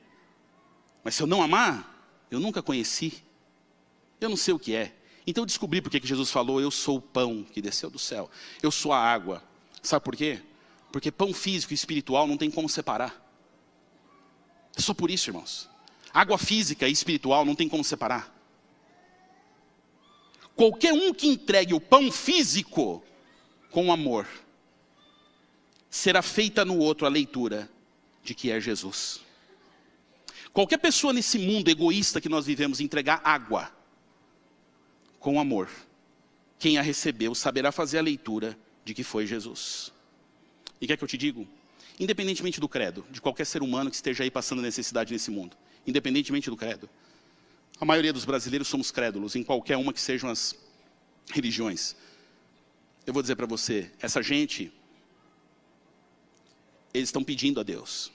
Mas 1.01 1.15
se 1.15 1.23
eu 1.23 1.27
não 1.27 1.41
amar, 1.41 1.89
eu 2.29 2.39
nunca 2.39 2.61
conheci. 2.61 3.23
Eu 4.19 4.29
não 4.29 4.35
sei 4.35 4.53
o 4.53 4.59
que 4.59 4.75
é. 4.75 4.93
Então 5.25 5.43
eu 5.43 5.45
descobri 5.45 5.81
porque 5.81 5.99
que 5.99 6.07
Jesus 6.07 6.29
falou: 6.29 6.59
Eu 6.59 6.69
sou 6.69 6.97
o 6.97 7.01
pão 7.01 7.43
que 7.43 7.61
desceu 7.61 7.89
do 7.89 7.97
céu. 7.97 8.29
Eu 8.61 8.69
sou 8.69 8.91
a 8.91 8.99
água. 8.99 9.41
Sabe 9.81 10.03
por 10.03 10.15
quê? 10.15 10.41
Porque 10.91 11.09
pão 11.09 11.33
físico 11.33 11.73
e 11.73 11.75
espiritual 11.75 12.27
não 12.27 12.37
tem 12.37 12.51
como 12.51 12.67
separar. 12.67 13.21
É 14.75 14.81
só 14.81 14.93
por 14.93 15.09
isso, 15.09 15.29
irmãos. 15.29 15.69
Água 16.13 16.37
física 16.37 16.87
e 16.87 16.91
espiritual 16.91 17.45
não 17.45 17.55
tem 17.55 17.69
como 17.69 17.83
separar. 17.83 18.33
Qualquer 20.55 20.93
um 20.93 21.13
que 21.13 21.27
entregue 21.27 21.73
o 21.73 21.79
pão 21.79 22.11
físico 22.11 23.03
com 23.71 23.91
amor, 23.91 24.27
será 25.93 26.23
feita 26.23 26.65
no 26.65 26.79
outro 26.79 27.05
a 27.05 27.09
leitura 27.09 27.69
de 28.23 28.33
que 28.33 28.49
é 28.49 28.59
Jesus. 28.59 29.21
Qualquer 30.51 30.79
pessoa 30.79 31.13
nesse 31.13 31.37
mundo 31.37 31.69
egoísta 31.69 32.19
que 32.19 32.27
nós 32.27 32.47
vivemos 32.47 32.79
entregar 32.79 33.21
água 33.23 33.71
com 35.19 35.39
amor, 35.39 35.69
quem 36.57 36.79
a 36.79 36.81
recebeu 36.81 37.35
saberá 37.35 37.71
fazer 37.71 37.99
a 37.99 38.01
leitura 38.01 38.57
de 38.83 38.95
que 38.95 39.03
foi 39.03 39.27
Jesus. 39.27 39.93
E 40.81 40.87
quer 40.87 40.97
que 40.97 41.03
eu 41.03 41.07
te 41.07 41.15
digo? 41.15 41.47
Independentemente 41.99 42.59
do 42.59 42.67
credo, 42.67 43.05
de 43.11 43.21
qualquer 43.21 43.45
ser 43.45 43.61
humano 43.61 43.91
que 43.91 43.95
esteja 43.95 44.23
aí 44.23 44.31
passando 44.31 44.63
necessidade 44.63 45.13
nesse 45.13 45.29
mundo, 45.29 45.55
independentemente 45.85 46.49
do 46.49 46.57
credo, 46.57 46.89
a 47.79 47.85
maioria 47.85 48.11
dos 48.11 48.25
brasileiros 48.25 48.67
somos 48.67 48.89
crédulos 48.89 49.35
em 49.35 49.43
qualquer 49.43 49.77
uma 49.77 49.93
que 49.93 50.01
sejam 50.01 50.27
as 50.27 50.55
religiões. 51.29 51.95
Eu 53.05 53.13
vou 53.13 53.21
dizer 53.21 53.35
para 53.35 53.45
você, 53.45 53.91
essa 54.01 54.23
gente 54.23 54.73
eles 56.93 57.09
estão 57.09 57.23
pedindo 57.23 57.59
a 57.59 57.63
Deus. 57.63 58.11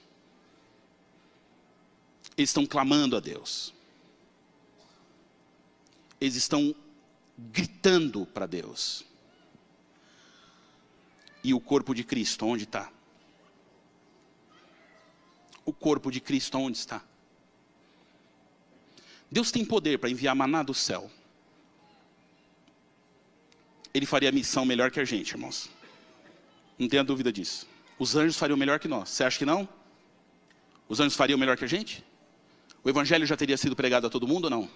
Eles 2.37 2.51
estão 2.51 2.65
clamando 2.65 3.17
a 3.17 3.21
Deus. 3.21 3.75
Eles 6.21 6.37
estão 6.37 6.75
gritando 7.37 8.25
para 8.27 8.47
Deus. 8.47 9.05
E 11.43 11.53
o 11.53 11.61
corpo 11.61 11.95
de 11.95 12.05
Cristo, 12.05 12.47
onde 12.47 12.65
está? 12.65 12.91
O 15.65 15.73
corpo 15.73 16.11
de 16.11 16.21
Cristo, 16.21 16.59
onde 16.59 16.79
está? 16.79 17.03
Deus 19.31 19.51
tem 19.51 19.65
poder 19.65 19.99
para 19.99 20.11
enviar 20.11 20.35
maná 20.35 20.63
do 20.63 20.73
céu. 20.73 21.11
Ele 23.93 24.07
faria 24.07 24.29
a 24.29 24.33
missão 24.33 24.65
melhor 24.65 24.91
que 24.91 25.01
a 25.01 25.05
gente, 25.05 25.31
irmãos. 25.33 25.69
Não 26.79 26.89
tenha 26.89 27.03
dúvida 27.03 27.33
disso. 27.33 27.67
Os 27.99 28.15
anjos 28.15 28.37
fariam 28.37 28.57
melhor 28.57 28.79
que 28.79 28.89
nós. 28.89 29.09
Você 29.09 29.25
acha 29.25 29.39
que 29.39 29.45
não? 29.45 29.69
Os 30.89 31.01
anjos 31.01 31.17
fariam 31.17 31.39
melhor 31.39 31.57
que 31.57 31.65
a 31.65 31.69
gente? 31.69 32.05
O 32.83 32.89
evangelho 32.89 33.27
já 33.27 33.37
teria 33.37 33.57
sido 33.57 33.75
pregado 33.75 34.07
a 34.07 34.11
todo 34.11 34.27
mundo 34.27 34.45
ou 34.45 34.51
não? 34.51 34.71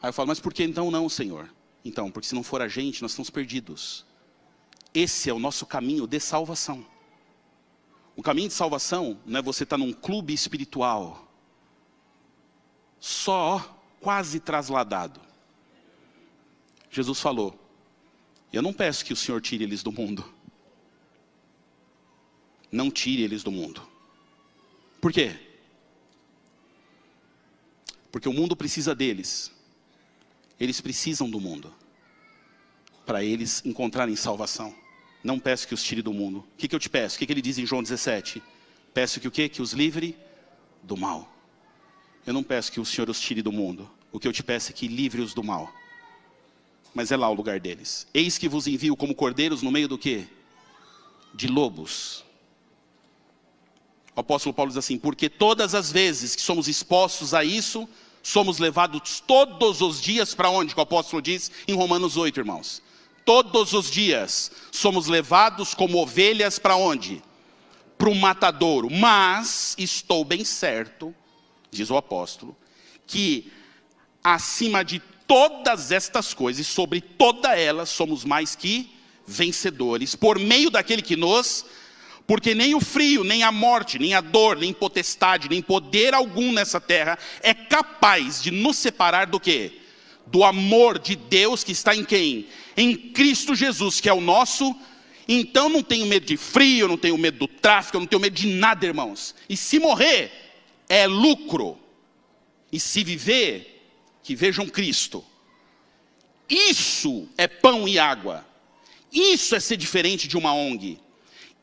Aí 0.00 0.08
eu 0.08 0.12
falo, 0.12 0.28
mas 0.28 0.38
por 0.38 0.54
que 0.54 0.62
então 0.62 0.90
não, 0.90 1.08
Senhor? 1.08 1.52
Então, 1.84 2.10
porque 2.10 2.28
se 2.28 2.34
não 2.34 2.42
for 2.42 2.62
a 2.62 2.68
gente, 2.68 3.02
nós 3.02 3.12
estamos 3.12 3.30
perdidos. 3.30 4.06
Esse 4.94 5.28
é 5.28 5.32
o 5.32 5.38
nosso 5.38 5.66
caminho 5.66 6.06
de 6.06 6.20
salvação. 6.20 6.86
O 8.16 8.22
caminho 8.22 8.48
de 8.48 8.54
salvação 8.54 9.18
não 9.26 9.38
é 9.38 9.42
você 9.42 9.64
estar 9.64 9.78
num 9.78 9.92
clube 9.92 10.32
espiritual, 10.32 11.28
só 12.98 13.78
quase 14.00 14.40
trasladado. 14.40 15.20
Jesus 16.90 17.20
falou: 17.20 17.58
Eu 18.52 18.60
não 18.60 18.72
peço 18.72 19.04
que 19.04 19.12
o 19.12 19.16
Senhor 19.16 19.40
tire 19.40 19.62
eles 19.62 19.82
do 19.82 19.92
mundo, 19.92 20.24
não 22.70 22.90
tire 22.90 23.22
eles 23.22 23.42
do 23.42 23.50
mundo. 23.50 23.82
Por 25.00 25.12
quê? 25.12 25.36
Porque 28.10 28.28
o 28.28 28.32
mundo 28.32 28.56
precisa 28.56 28.94
deles. 28.94 29.52
Eles 30.58 30.80
precisam 30.80 31.28
do 31.30 31.40
mundo. 31.40 31.72
Para 33.06 33.22
eles 33.22 33.62
encontrarem 33.64 34.16
salvação. 34.16 34.74
Não 35.22 35.38
peço 35.38 35.66
que 35.66 35.74
os 35.74 35.82
tire 35.82 36.02
do 36.02 36.12
mundo. 36.12 36.38
O 36.38 36.56
que, 36.56 36.68
que 36.68 36.74
eu 36.74 36.80
te 36.80 36.88
peço? 36.88 37.16
O 37.16 37.18
que, 37.18 37.26
que 37.26 37.32
ele 37.32 37.42
diz 37.42 37.58
em 37.58 37.66
João 37.66 37.82
17? 37.82 38.42
Peço 38.92 39.20
que 39.20 39.28
o 39.28 39.30
quê? 39.30 39.48
Que 39.48 39.62
os 39.62 39.72
livre 39.72 40.16
do 40.82 40.96
mal. 40.96 41.32
Eu 42.26 42.32
não 42.32 42.42
peço 42.42 42.72
que 42.72 42.80
o 42.80 42.84
Senhor 42.84 43.08
os 43.08 43.20
tire 43.20 43.42
do 43.42 43.52
mundo. 43.52 43.88
O 44.12 44.18
que 44.18 44.26
eu 44.26 44.32
te 44.32 44.42
peço 44.42 44.70
é 44.70 44.74
que 44.74 44.88
livre-os 44.88 45.34
do 45.34 45.42
mal. 45.42 45.72
Mas 46.94 47.12
é 47.12 47.16
lá 47.16 47.28
o 47.28 47.34
lugar 47.34 47.60
deles. 47.60 48.06
Eis 48.12 48.38
que 48.38 48.48
vos 48.48 48.66
envio 48.66 48.96
como 48.96 49.14
cordeiros 49.14 49.62
no 49.62 49.70
meio 49.70 49.88
do 49.88 49.98
quê? 49.98 50.26
De 51.34 51.46
lobos. 51.46 52.24
O 54.18 54.20
apóstolo 54.20 54.52
Paulo 54.52 54.68
diz 54.68 54.76
assim: 54.76 54.98
porque 54.98 55.28
todas 55.28 55.76
as 55.76 55.92
vezes 55.92 56.34
que 56.34 56.42
somos 56.42 56.66
expostos 56.66 57.32
a 57.32 57.44
isso, 57.44 57.88
somos 58.20 58.58
levados 58.58 59.22
todos 59.24 59.80
os 59.80 60.00
dias 60.00 60.34
para 60.34 60.50
onde? 60.50 60.74
O 60.76 60.80
apóstolo 60.80 61.22
diz 61.22 61.52
em 61.68 61.74
Romanos 61.76 62.16
8, 62.16 62.40
irmãos. 62.40 62.82
Todos 63.24 63.72
os 63.74 63.88
dias 63.88 64.50
somos 64.72 65.06
levados 65.06 65.72
como 65.72 66.02
ovelhas 66.02 66.58
para 66.58 66.74
onde? 66.74 67.22
Para 67.96 68.08
o 68.08 68.14
matadouro. 68.16 68.90
Mas 68.90 69.76
estou 69.78 70.24
bem 70.24 70.44
certo, 70.44 71.14
diz 71.70 71.88
o 71.88 71.96
apóstolo, 71.96 72.56
que 73.06 73.52
acima 74.24 74.84
de 74.84 74.98
todas 75.28 75.92
estas 75.92 76.34
coisas, 76.34 76.66
sobre 76.66 77.00
toda 77.00 77.56
elas, 77.56 77.88
somos 77.88 78.24
mais 78.24 78.56
que 78.56 78.90
vencedores, 79.24 80.16
por 80.16 80.40
meio 80.40 80.70
daquele 80.70 81.02
que 81.02 81.14
nos 81.14 81.64
porque 82.28 82.54
nem 82.54 82.74
o 82.74 82.80
frio, 82.80 83.24
nem 83.24 83.42
a 83.42 83.50
morte, 83.50 83.98
nem 83.98 84.12
a 84.12 84.20
dor, 84.20 84.58
nem 84.58 84.70
potestade, 84.70 85.48
nem 85.48 85.62
poder 85.62 86.12
algum 86.12 86.52
nessa 86.52 86.78
terra 86.78 87.18
é 87.40 87.54
capaz 87.54 88.42
de 88.42 88.50
nos 88.50 88.76
separar 88.76 89.28
do 89.28 89.40
quê? 89.40 89.80
Do 90.26 90.44
amor 90.44 90.98
de 90.98 91.16
Deus 91.16 91.64
que 91.64 91.72
está 91.72 91.96
em 91.96 92.04
quem? 92.04 92.46
Em 92.76 92.94
Cristo 92.94 93.54
Jesus, 93.54 93.98
que 93.98 94.10
é 94.10 94.12
o 94.12 94.20
nosso. 94.20 94.76
Então 95.26 95.70
não 95.70 95.82
tenho 95.82 96.04
medo 96.04 96.26
de 96.26 96.36
frio, 96.36 96.86
não 96.86 96.98
tenho 96.98 97.16
medo 97.16 97.38
do 97.38 97.48
tráfico, 97.48 97.98
não 97.98 98.06
tenho 98.06 98.20
medo 98.20 98.34
de 98.34 98.46
nada, 98.46 98.84
irmãos. 98.84 99.34
E 99.48 99.56
se 99.56 99.78
morrer, 99.78 100.30
é 100.86 101.06
lucro. 101.06 101.78
E 102.70 102.78
se 102.78 103.02
viver, 103.02 103.82
que 104.22 104.36
vejam 104.36 104.68
Cristo. 104.68 105.24
Isso 106.46 107.26
é 107.38 107.48
pão 107.48 107.88
e 107.88 107.98
água. 107.98 108.46
Isso 109.10 109.56
é 109.56 109.60
ser 109.60 109.78
diferente 109.78 110.28
de 110.28 110.36
uma 110.36 110.52
ONG. 110.52 110.98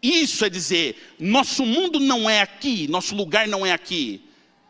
Isso 0.06 0.46
é 0.46 0.50
dizer, 0.52 1.16
nosso 1.20 1.66
mundo 1.66 2.00
não 2.00 2.30
é 2.30 2.40
aqui, 2.40 2.88
nosso 2.88 3.16
lugar 3.16 3.48
não 3.48 3.66
é 3.66 3.72
aqui. 3.72 4.22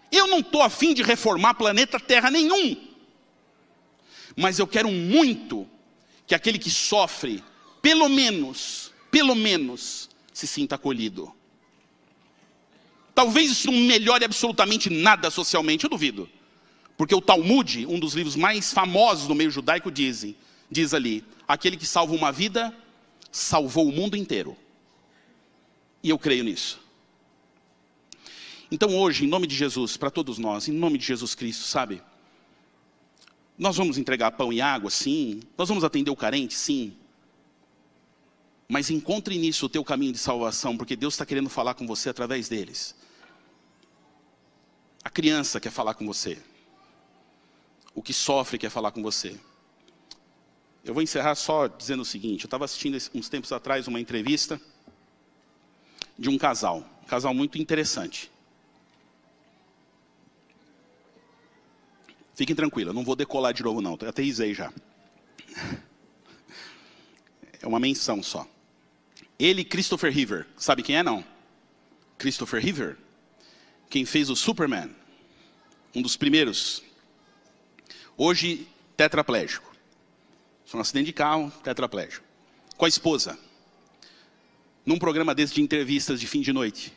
Eu 0.10 0.28
não 0.28 0.40
estou 0.40 0.62
afim 0.62 0.94
de 0.94 1.04
reformar 1.04 1.56
planeta 1.56 2.00
Terra 2.00 2.32
nenhum. 2.32 2.78
Mas 4.34 4.60
eu 4.60 4.66
quero 4.66 4.90
muito 4.90 5.68
que 6.26 6.34
aquele 6.34 6.58
que 6.58 6.70
sofre, 6.70 7.44
pelo 7.82 8.08
menos, 8.08 8.94
pelo 9.12 9.36
menos, 9.36 10.10
se 10.32 10.48
sinta 10.48 10.76
acolhido. 10.76 11.34
Talvez 13.14 13.52
isso 13.52 13.70
não 13.70 13.80
melhore 13.80 14.24
absolutamente 14.24 14.90
nada 14.90 15.30
socialmente, 15.30 15.84
eu 15.84 15.90
duvido. 15.90 16.30
Porque 16.96 17.14
o 17.14 17.20
Talmud, 17.20 17.86
um 17.88 18.00
dos 18.00 18.14
livros 18.14 18.38
mais 18.38 18.72
famosos 18.72 19.28
do 19.28 19.36
meio 19.36 19.52
judaico, 19.52 19.92
dizem, 19.92 20.34
diz 20.72 20.94
ali: 20.94 21.26
aquele 21.46 21.76
que 21.76 21.86
salva 21.86 22.14
uma 22.14 22.32
vida, 22.32 22.74
salvou 23.34 23.90
o 23.90 23.92
mundo 23.92 24.16
inteiro. 24.16 24.56
E 26.06 26.10
eu 26.12 26.20
creio 26.20 26.44
nisso. 26.44 26.80
Então 28.70 28.96
hoje, 28.96 29.26
em 29.26 29.28
nome 29.28 29.48
de 29.48 29.56
Jesus, 29.56 29.98
para 29.98 30.12
todos 30.12 30.38
nós, 30.38 30.68
em 30.68 30.72
nome 30.72 31.00
de 31.00 31.06
Jesus 31.08 31.34
Cristo, 31.34 31.64
sabe? 31.64 32.00
Nós 33.58 33.76
vamos 33.76 33.98
entregar 33.98 34.30
pão 34.34 34.54
e 34.54 34.62
água, 34.62 34.92
sim. 34.92 35.42
Nós 35.58 35.68
vamos 35.68 35.84
atender 35.84 36.12
o 36.12 36.16
carente, 36.16 36.54
sim. 36.54 36.96
Mas 38.70 38.92
encontre 38.92 39.36
nisso 39.36 39.66
o 39.66 39.70
teu 39.70 39.84
caminho 39.84 40.12
de 40.12 40.20
salvação, 40.20 40.78
porque 40.78 40.96
Deus 40.96 41.16
está 41.16 41.26
querendo 41.26 41.50
falar 41.50 41.74
com 41.74 41.88
você 41.88 42.08
através 42.08 42.48
deles. 42.48 42.96
A 45.04 45.10
criança 45.10 45.60
quer 45.60 45.72
falar 45.72 45.96
com 45.96 46.06
você. 46.06 46.38
O 47.96 48.04
que 48.04 48.14
sofre 48.14 48.60
quer 48.60 48.70
falar 48.70 48.92
com 48.92 49.02
você. 49.02 49.40
Eu 50.84 50.94
vou 50.94 51.02
encerrar 51.02 51.34
só 51.34 51.66
dizendo 51.66 52.02
o 52.02 52.06
seguinte: 52.06 52.44
eu 52.44 52.48
estava 52.48 52.64
assistindo 52.64 52.96
uns 53.16 53.28
tempos 53.28 53.52
atrás 53.52 53.88
uma 53.88 54.00
entrevista 54.00 54.62
de 56.18 56.30
um 56.30 56.38
casal. 56.38 56.84
Um 57.04 57.08
casal 57.08 57.34
muito 57.34 57.58
interessante. 57.58 58.32
Fiquem 62.34 62.56
tranquilos, 62.56 62.94
não 62.94 63.04
vou 63.04 63.16
decolar 63.16 63.54
de 63.54 63.64
novo 63.64 63.82
não, 63.82 63.94
aterrisei 63.94 64.54
já. 64.54 64.72
É 67.62 67.68
uma 67.68 67.80
menção 67.80 68.22
só. 68.22 68.48
Ele 69.40 69.64
Christopher 69.64 70.14
River, 70.14 70.46
sabe 70.56 70.84
quem 70.84 70.98
é 70.98 71.02
não? 71.02 71.26
Christopher 72.16 72.62
River, 72.62 72.96
quem 73.90 74.06
fez 74.06 74.30
o 74.30 74.36
Superman, 74.36 74.96
um 75.96 76.02
dos 76.02 76.16
primeiros. 76.16 76.84
Hoje 78.16 78.68
tetraplégico. 78.96 79.76
Foi 80.64 80.78
um 80.78 80.82
acidente 80.82 81.08
de 81.08 81.14
carro, 81.14 81.52
tetraplégico. 81.64 82.24
Com 82.78 82.86
a 82.86 82.88
esposa 82.88 83.36
num 84.86 85.00
programa 85.00 85.34
desse 85.34 85.54
de 85.56 85.62
entrevistas 85.62 86.20
de 86.20 86.28
fim 86.28 86.42
de 86.42 86.54
noite. 86.54 86.94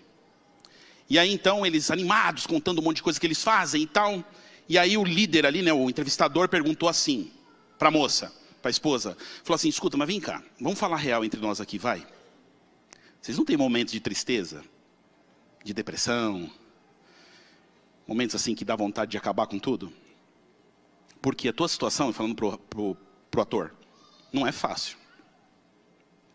E 1.09 1.19
aí 1.19 1.33
então 1.33 1.65
eles 1.65 1.91
animados, 1.91 2.47
contando 2.47 2.81
um 2.81 2.85
monte 2.85 2.97
de 2.97 3.03
coisa 3.03 3.19
que 3.19 3.27
eles 3.27 3.43
fazem 3.43 3.83
e 3.83 3.87
tal. 3.87 4.23
E 4.69 4.77
aí 4.77 4.99
o 4.99 5.05
líder 5.05 5.47
ali, 5.47 5.63
né, 5.63 5.73
o 5.73 5.89
entrevistador 5.89 6.49
perguntou 6.49 6.89
assim 6.89 7.33
para 7.79 7.89
a 7.89 7.91
moça, 7.91 8.33
para 8.61 8.69
a 8.69 8.71
esposa, 8.71 9.17
falou 9.43 9.57
assim: 9.57 9.69
"Escuta, 9.69 9.97
mas 9.97 10.07
vem 10.07 10.21
cá, 10.21 10.43
vamos 10.61 10.79
falar 10.79 10.97
real 10.97 11.25
entre 11.25 11.41
nós 11.41 11.61
aqui, 11.61 11.79
vai? 11.79 12.07
Vocês 13.21 13.37
não 13.39 13.45
têm 13.45 13.57
momentos 13.57 13.93
de 13.93 14.01
tristeza, 14.01 14.63
de 15.65 15.73
depressão, 15.73 16.51
momentos 18.07 18.37
assim 18.37 18.55
que 18.55 18.65
dá 18.65 18.77
vontade 18.77 19.11
de 19.11 19.17
acabar 19.17 19.47
com 19.47 19.59
tudo? 19.59 19.93
Porque 21.21 21.49
a 21.49 21.53
tua 21.53 21.69
situação, 21.69 22.13
falando 22.13 22.35
pro, 22.35 22.59
pro, 22.59 22.97
pro 23.31 23.41
ator, 23.43 23.75
não 24.33 24.47
é 24.47 24.53
fácil. 24.53 24.97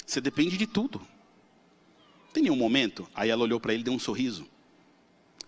Você 0.06 0.20
depende 0.20 0.58
de 0.58 0.68
tudo. 0.68 1.02
Tem 2.34 2.42
nenhum 2.42 2.56
momento? 2.56 3.08
Aí 3.14 3.30
ela 3.30 3.44
olhou 3.44 3.60
para 3.60 3.74
ele, 3.74 3.84
deu 3.84 3.94
um 3.94 4.00
sorriso. 4.00 4.48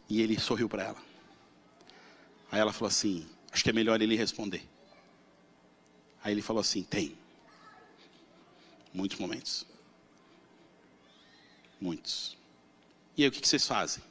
E 0.07 0.21
ele 0.21 0.39
sorriu 0.39 0.69
para 0.69 0.83
ela. 0.83 1.03
Aí 2.51 2.59
ela 2.59 2.71
falou 2.71 2.87
assim: 2.87 3.27
Acho 3.51 3.63
que 3.63 3.69
é 3.71 3.73
melhor 3.73 3.99
ele 4.01 4.15
responder. 4.15 4.63
Aí 6.23 6.31
ele 6.31 6.43
falou 6.43 6.61
assim: 6.61 6.83
Tem. 6.83 7.17
Muitos 8.93 9.17
momentos. 9.17 9.65
Muitos. 11.81 12.37
E 13.17 13.23
aí 13.23 13.29
o 13.29 13.31
que, 13.31 13.45
vocês 13.45 13.65
fazem? 13.65 14.03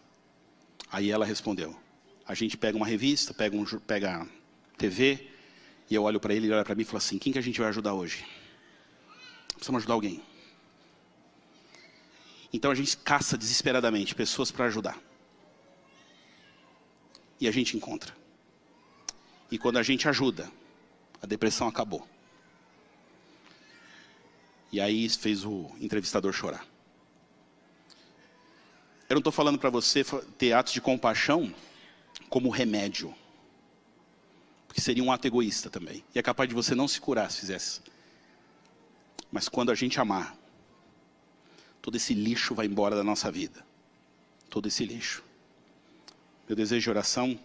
Aí 0.90 1.10
ela 1.10 1.24
respondeu: 1.24 1.76
A 2.26 2.34
gente 2.34 2.56
pega 2.56 2.76
uma 2.76 2.86
revista, 2.86 3.32
pega, 3.32 3.56
um, 3.56 3.64
pega 3.64 4.28
TV, 4.76 5.30
e 5.88 5.94
eu 5.94 6.02
olho 6.02 6.18
para 6.18 6.34
ele, 6.34 6.46
ele 6.46 6.54
olha 6.54 6.64
para 6.64 6.74
mim 6.74 6.82
e 6.82 6.84
fala 6.84 6.98
assim: 6.98 7.18
Quem 7.18 7.32
que 7.32 7.38
a 7.38 7.42
gente 7.42 7.60
vai 7.60 7.68
ajudar 7.68 7.94
hoje? 7.94 8.24
Precisamos 9.54 9.80
ajudar 9.80 9.94
alguém. 9.94 10.20
Então 12.54 12.70
a 12.70 12.74
gente 12.76 12.96
caça 12.96 13.36
desesperadamente 13.36 14.14
pessoas 14.14 14.52
para 14.52 14.66
ajudar. 14.66 14.96
E 17.40 17.48
a 17.48 17.50
gente 17.50 17.76
encontra. 17.76 18.16
E 19.50 19.58
quando 19.58 19.76
a 19.76 19.82
gente 19.82 20.08
ajuda, 20.08 20.48
a 21.20 21.26
depressão 21.26 21.66
acabou. 21.66 22.08
E 24.70 24.80
aí 24.80 25.08
fez 25.08 25.44
o 25.44 25.68
entrevistador 25.80 26.32
chorar. 26.32 26.64
Eu 29.08 29.14
não 29.14 29.18
estou 29.18 29.32
falando 29.32 29.58
para 29.58 29.68
você 29.68 30.04
ter 30.38 30.52
atos 30.52 30.72
de 30.72 30.80
compaixão 30.80 31.52
como 32.28 32.50
remédio. 32.50 33.12
Porque 34.68 34.80
seria 34.80 35.02
um 35.02 35.10
ato 35.10 35.26
egoísta 35.26 35.68
também. 35.68 36.04
E 36.14 36.20
é 36.20 36.22
capaz 36.22 36.48
de 36.48 36.54
você 36.54 36.72
não 36.72 36.86
se 36.86 37.00
curar 37.00 37.32
se 37.32 37.40
fizesse. 37.40 37.80
Mas 39.32 39.48
quando 39.48 39.72
a 39.72 39.74
gente 39.74 39.98
amar, 39.98 40.43
todo 41.84 41.96
esse 41.96 42.14
lixo 42.14 42.54
vai 42.54 42.64
embora 42.64 42.96
da 42.96 43.04
nossa 43.04 43.30
vida. 43.30 43.62
Todo 44.48 44.66
esse 44.66 44.86
lixo. 44.86 45.22
Meu 46.48 46.56
desejo 46.56 46.84
de 46.84 46.88
oração 46.88 47.38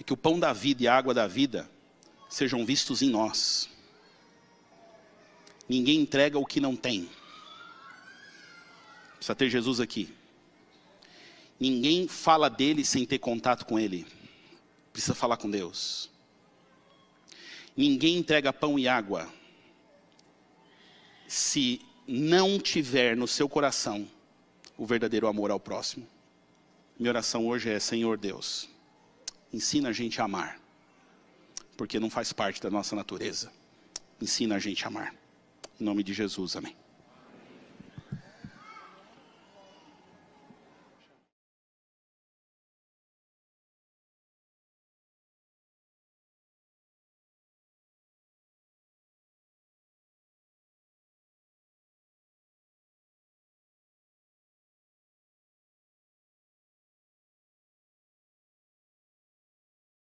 é 0.00 0.02
que 0.02 0.12
o 0.12 0.16
pão 0.16 0.36
da 0.36 0.52
vida 0.52 0.82
e 0.82 0.88
a 0.88 0.96
água 0.96 1.14
da 1.14 1.28
vida 1.28 1.70
sejam 2.28 2.66
vistos 2.66 3.02
em 3.02 3.08
nós. 3.08 3.70
Ninguém 5.68 6.00
entrega 6.00 6.40
o 6.40 6.44
que 6.44 6.60
não 6.60 6.74
tem. 6.74 7.08
Precisa 9.14 9.36
ter 9.36 9.48
Jesus 9.48 9.78
aqui. 9.78 10.12
Ninguém 11.60 12.08
fala 12.08 12.50
dele 12.50 12.84
sem 12.84 13.06
ter 13.06 13.20
contato 13.20 13.64
com 13.64 13.78
ele. 13.78 14.04
Precisa 14.92 15.14
falar 15.14 15.36
com 15.36 15.48
Deus. 15.48 16.10
Ninguém 17.76 18.16
entrega 18.16 18.52
pão 18.52 18.76
e 18.76 18.88
água 18.88 19.32
se 21.28 21.88
não 22.12 22.58
tiver 22.58 23.16
no 23.16 23.28
seu 23.28 23.48
coração 23.48 24.04
o 24.76 24.84
verdadeiro 24.84 25.28
amor 25.28 25.52
ao 25.52 25.60
próximo. 25.60 26.04
Minha 26.98 27.12
oração 27.12 27.46
hoje 27.46 27.70
é: 27.70 27.78
Senhor 27.78 28.18
Deus, 28.18 28.68
ensina 29.52 29.90
a 29.90 29.92
gente 29.92 30.20
a 30.20 30.24
amar, 30.24 30.60
porque 31.76 32.00
não 32.00 32.10
faz 32.10 32.32
parte 32.32 32.60
da 32.60 32.68
nossa 32.68 32.96
natureza. 32.96 33.52
Ensina 34.20 34.56
a 34.56 34.58
gente 34.58 34.84
a 34.84 34.88
amar. 34.88 35.14
Em 35.80 35.84
nome 35.84 36.02
de 36.02 36.12
Jesus, 36.12 36.56
amém. 36.56 36.79